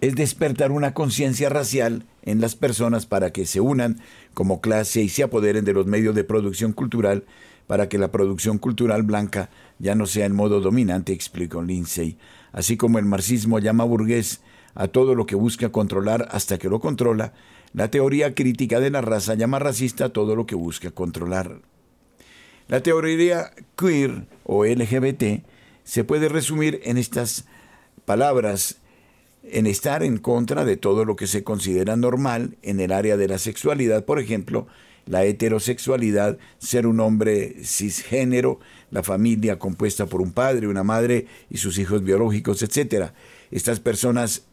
es 0.00 0.14
despertar 0.14 0.72
una 0.72 0.94
conciencia 0.94 1.48
racial 1.48 2.04
en 2.22 2.40
las 2.40 2.56
personas 2.56 3.06
para 3.06 3.32
que 3.32 3.46
se 3.46 3.60
unan 3.60 4.00
como 4.34 4.60
clase 4.60 5.02
y 5.02 5.08
se 5.08 5.22
apoderen 5.22 5.64
de 5.64 5.72
los 5.72 5.86
medios 5.86 6.14
de 6.14 6.24
producción 6.24 6.72
cultural 6.72 7.24
para 7.66 7.88
que 7.88 7.98
la 7.98 8.10
producción 8.10 8.58
cultural 8.58 9.02
blanca 9.02 9.50
ya 9.78 9.94
no 9.94 10.06
sea 10.06 10.26
en 10.26 10.34
modo 10.34 10.60
dominante, 10.60 11.12
explicó 11.12 11.62
Lindsay. 11.62 12.18
Así 12.52 12.76
como 12.76 12.98
el 12.98 13.04
marxismo 13.04 13.58
llama 13.58 13.84
burgués 13.84 14.40
a 14.74 14.88
todo 14.88 15.14
lo 15.14 15.26
que 15.26 15.36
busca 15.36 15.70
controlar 15.70 16.28
hasta 16.32 16.58
que 16.58 16.68
lo 16.68 16.80
controla, 16.80 17.32
la 17.72 17.88
teoría 17.88 18.34
crítica 18.34 18.80
de 18.80 18.90
la 18.90 19.00
raza 19.02 19.34
llama 19.34 19.60
racista 19.60 20.06
a 20.06 20.08
todo 20.08 20.34
lo 20.34 20.46
que 20.46 20.56
busca 20.56 20.90
controlar. 20.90 21.60
La 22.66 22.82
teoría 22.82 23.52
queer 23.76 24.26
o 24.44 24.64
LGBT 24.64 25.44
se 25.84 26.04
puede 26.04 26.28
resumir 26.28 26.80
en 26.84 26.98
estas 26.98 27.44
palabras, 28.04 28.79
en 29.42 29.66
estar 29.66 30.02
en 30.02 30.18
contra 30.18 30.64
de 30.64 30.76
todo 30.76 31.04
lo 31.04 31.16
que 31.16 31.26
se 31.26 31.42
considera 31.42 31.96
normal 31.96 32.56
en 32.62 32.80
el 32.80 32.92
área 32.92 33.16
de 33.16 33.28
la 33.28 33.38
sexualidad, 33.38 34.04
por 34.04 34.20
ejemplo, 34.20 34.66
la 35.06 35.24
heterosexualidad, 35.24 36.38
ser 36.58 36.86
un 36.86 37.00
hombre 37.00 37.56
cisgénero, 37.64 38.60
la 38.90 39.02
familia 39.02 39.58
compuesta 39.58 40.06
por 40.06 40.20
un 40.20 40.32
padre, 40.32 40.68
una 40.68 40.84
madre 40.84 41.26
y 41.48 41.56
sus 41.58 41.78
hijos 41.78 42.02
biológicos, 42.04 42.62
etc. 42.62 43.10
Estas 43.50 43.80
personas 43.80 44.44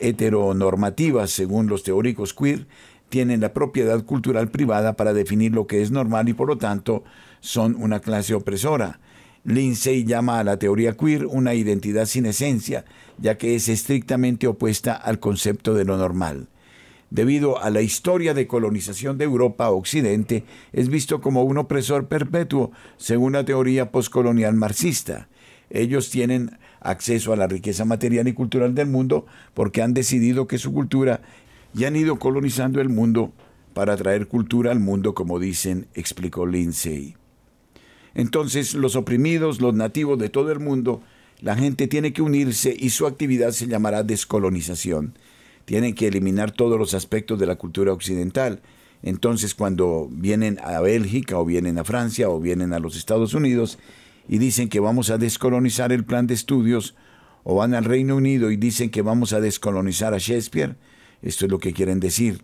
heteronormativas, 0.00 1.30
según 1.30 1.68
los 1.68 1.82
teóricos 1.82 2.34
queer, 2.34 2.66
tienen 3.08 3.40
la 3.40 3.52
propiedad 3.52 4.02
cultural 4.04 4.48
privada 4.50 4.94
para 4.94 5.12
definir 5.12 5.52
lo 5.52 5.66
que 5.66 5.82
es 5.82 5.90
normal 5.90 6.28
y 6.28 6.32
por 6.32 6.48
lo 6.48 6.58
tanto 6.58 7.04
son 7.40 7.76
una 7.76 8.00
clase 8.00 8.34
opresora. 8.34 9.00
Lindsay 9.44 10.04
llama 10.04 10.38
a 10.38 10.44
la 10.44 10.58
teoría 10.58 10.92
queer 10.92 11.26
una 11.26 11.54
identidad 11.54 12.06
sin 12.06 12.26
esencia, 12.26 12.84
ya 13.18 13.38
que 13.38 13.54
es 13.54 13.68
estrictamente 13.68 14.46
opuesta 14.46 14.94
al 14.94 15.18
concepto 15.18 15.74
de 15.74 15.84
lo 15.84 15.96
normal. 15.96 16.48
Debido 17.10 17.60
a 17.60 17.70
la 17.70 17.80
historia 17.80 18.34
de 18.34 18.46
colonización 18.46 19.18
de 19.18 19.24
Europa 19.24 19.70
Occidente, 19.70 20.44
es 20.72 20.88
visto 20.88 21.20
como 21.20 21.42
un 21.42 21.58
opresor 21.58 22.06
perpetuo, 22.06 22.70
según 22.98 23.32
la 23.32 23.44
teoría 23.44 23.90
postcolonial 23.90 24.54
marxista. 24.54 25.28
Ellos 25.70 26.10
tienen 26.10 26.58
acceso 26.80 27.32
a 27.32 27.36
la 27.36 27.46
riqueza 27.46 27.84
material 27.84 28.28
y 28.28 28.32
cultural 28.32 28.74
del 28.74 28.86
mundo 28.86 29.26
porque 29.54 29.82
han 29.82 29.94
decidido 29.94 30.46
que 30.46 30.58
su 30.58 30.72
cultura 30.72 31.22
y 31.74 31.84
han 31.84 31.96
ido 31.96 32.18
colonizando 32.18 32.80
el 32.80 32.88
mundo 32.88 33.32
para 33.74 33.96
traer 33.96 34.28
cultura 34.28 34.70
al 34.70 34.80
mundo, 34.80 35.14
como 35.14 35.38
dicen, 35.38 35.86
explicó 35.94 36.46
Lindsay. 36.46 37.16
Entonces, 38.14 38.74
los 38.74 38.96
oprimidos, 38.96 39.60
los 39.60 39.74
nativos 39.74 40.18
de 40.18 40.28
todo 40.28 40.52
el 40.52 40.60
mundo, 40.60 41.02
la 41.40 41.56
gente 41.56 41.86
tiene 41.88 42.12
que 42.12 42.22
unirse 42.22 42.76
y 42.78 42.90
su 42.90 43.06
actividad 43.06 43.52
se 43.52 43.66
llamará 43.66 44.02
descolonización. 44.02 45.14
Tienen 45.64 45.94
que 45.94 46.08
eliminar 46.08 46.50
todos 46.50 46.78
los 46.78 46.94
aspectos 46.94 47.38
de 47.38 47.46
la 47.46 47.56
cultura 47.56 47.92
occidental. 47.92 48.60
Entonces, 49.02 49.54
cuando 49.54 50.08
vienen 50.10 50.58
a 50.62 50.80
Bélgica 50.80 51.38
o 51.38 51.44
vienen 51.44 51.78
a 51.78 51.84
Francia 51.84 52.28
o 52.28 52.40
vienen 52.40 52.72
a 52.72 52.78
los 52.78 52.96
Estados 52.96 53.34
Unidos 53.34 53.78
y 54.28 54.38
dicen 54.38 54.68
que 54.68 54.80
vamos 54.80 55.10
a 55.10 55.18
descolonizar 55.18 55.92
el 55.92 56.04
plan 56.04 56.26
de 56.26 56.34
estudios, 56.34 56.94
o 57.42 57.54
van 57.56 57.74
al 57.74 57.84
Reino 57.84 58.16
Unido 58.16 58.50
y 58.50 58.56
dicen 58.56 58.90
que 58.90 59.02
vamos 59.02 59.32
a 59.32 59.40
descolonizar 59.40 60.14
a 60.14 60.18
Shakespeare, 60.18 60.76
esto 61.22 61.46
es 61.46 61.50
lo 61.50 61.58
que 61.58 61.72
quieren 61.72 62.00
decir. 62.00 62.42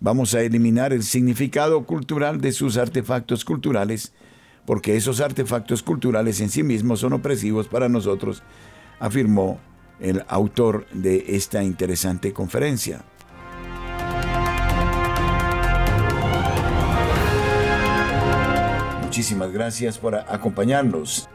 Vamos 0.00 0.34
a 0.34 0.42
eliminar 0.42 0.92
el 0.92 1.02
significado 1.02 1.84
cultural 1.84 2.40
de 2.40 2.52
sus 2.52 2.76
artefactos 2.76 3.44
culturales, 3.44 4.12
porque 4.64 4.96
esos 4.96 5.20
artefactos 5.20 5.82
culturales 5.82 6.40
en 6.40 6.48
sí 6.48 6.62
mismos 6.62 7.00
son 7.00 7.12
opresivos 7.12 7.68
para 7.68 7.88
nosotros, 7.88 8.42
afirmó 9.00 9.58
el 10.00 10.24
autor 10.28 10.86
de 10.92 11.24
esta 11.28 11.62
interesante 11.62 12.32
conferencia. 12.32 13.04
Muchísimas 19.02 19.52
gracias 19.52 19.98
por 19.98 20.14
acompañarnos. 20.14 21.28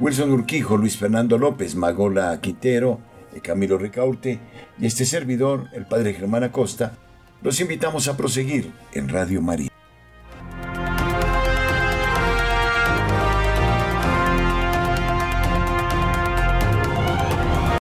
Wilson 0.00 0.32
Urquijo, 0.32 0.76
Luis 0.76 0.96
Fernando 0.98 1.38
López, 1.38 1.76
Magola 1.76 2.40
Quintero, 2.40 2.98
Camilo 3.42 3.78
Ricaurte 3.78 4.40
y 4.78 4.86
este 4.86 5.04
servidor, 5.04 5.68
el 5.72 5.86
padre 5.86 6.14
Germán 6.14 6.44
Acosta, 6.44 6.98
los 7.42 7.60
invitamos 7.60 8.08
a 8.08 8.16
proseguir 8.16 8.72
en 8.92 9.08
Radio 9.08 9.40
María. 9.40 9.73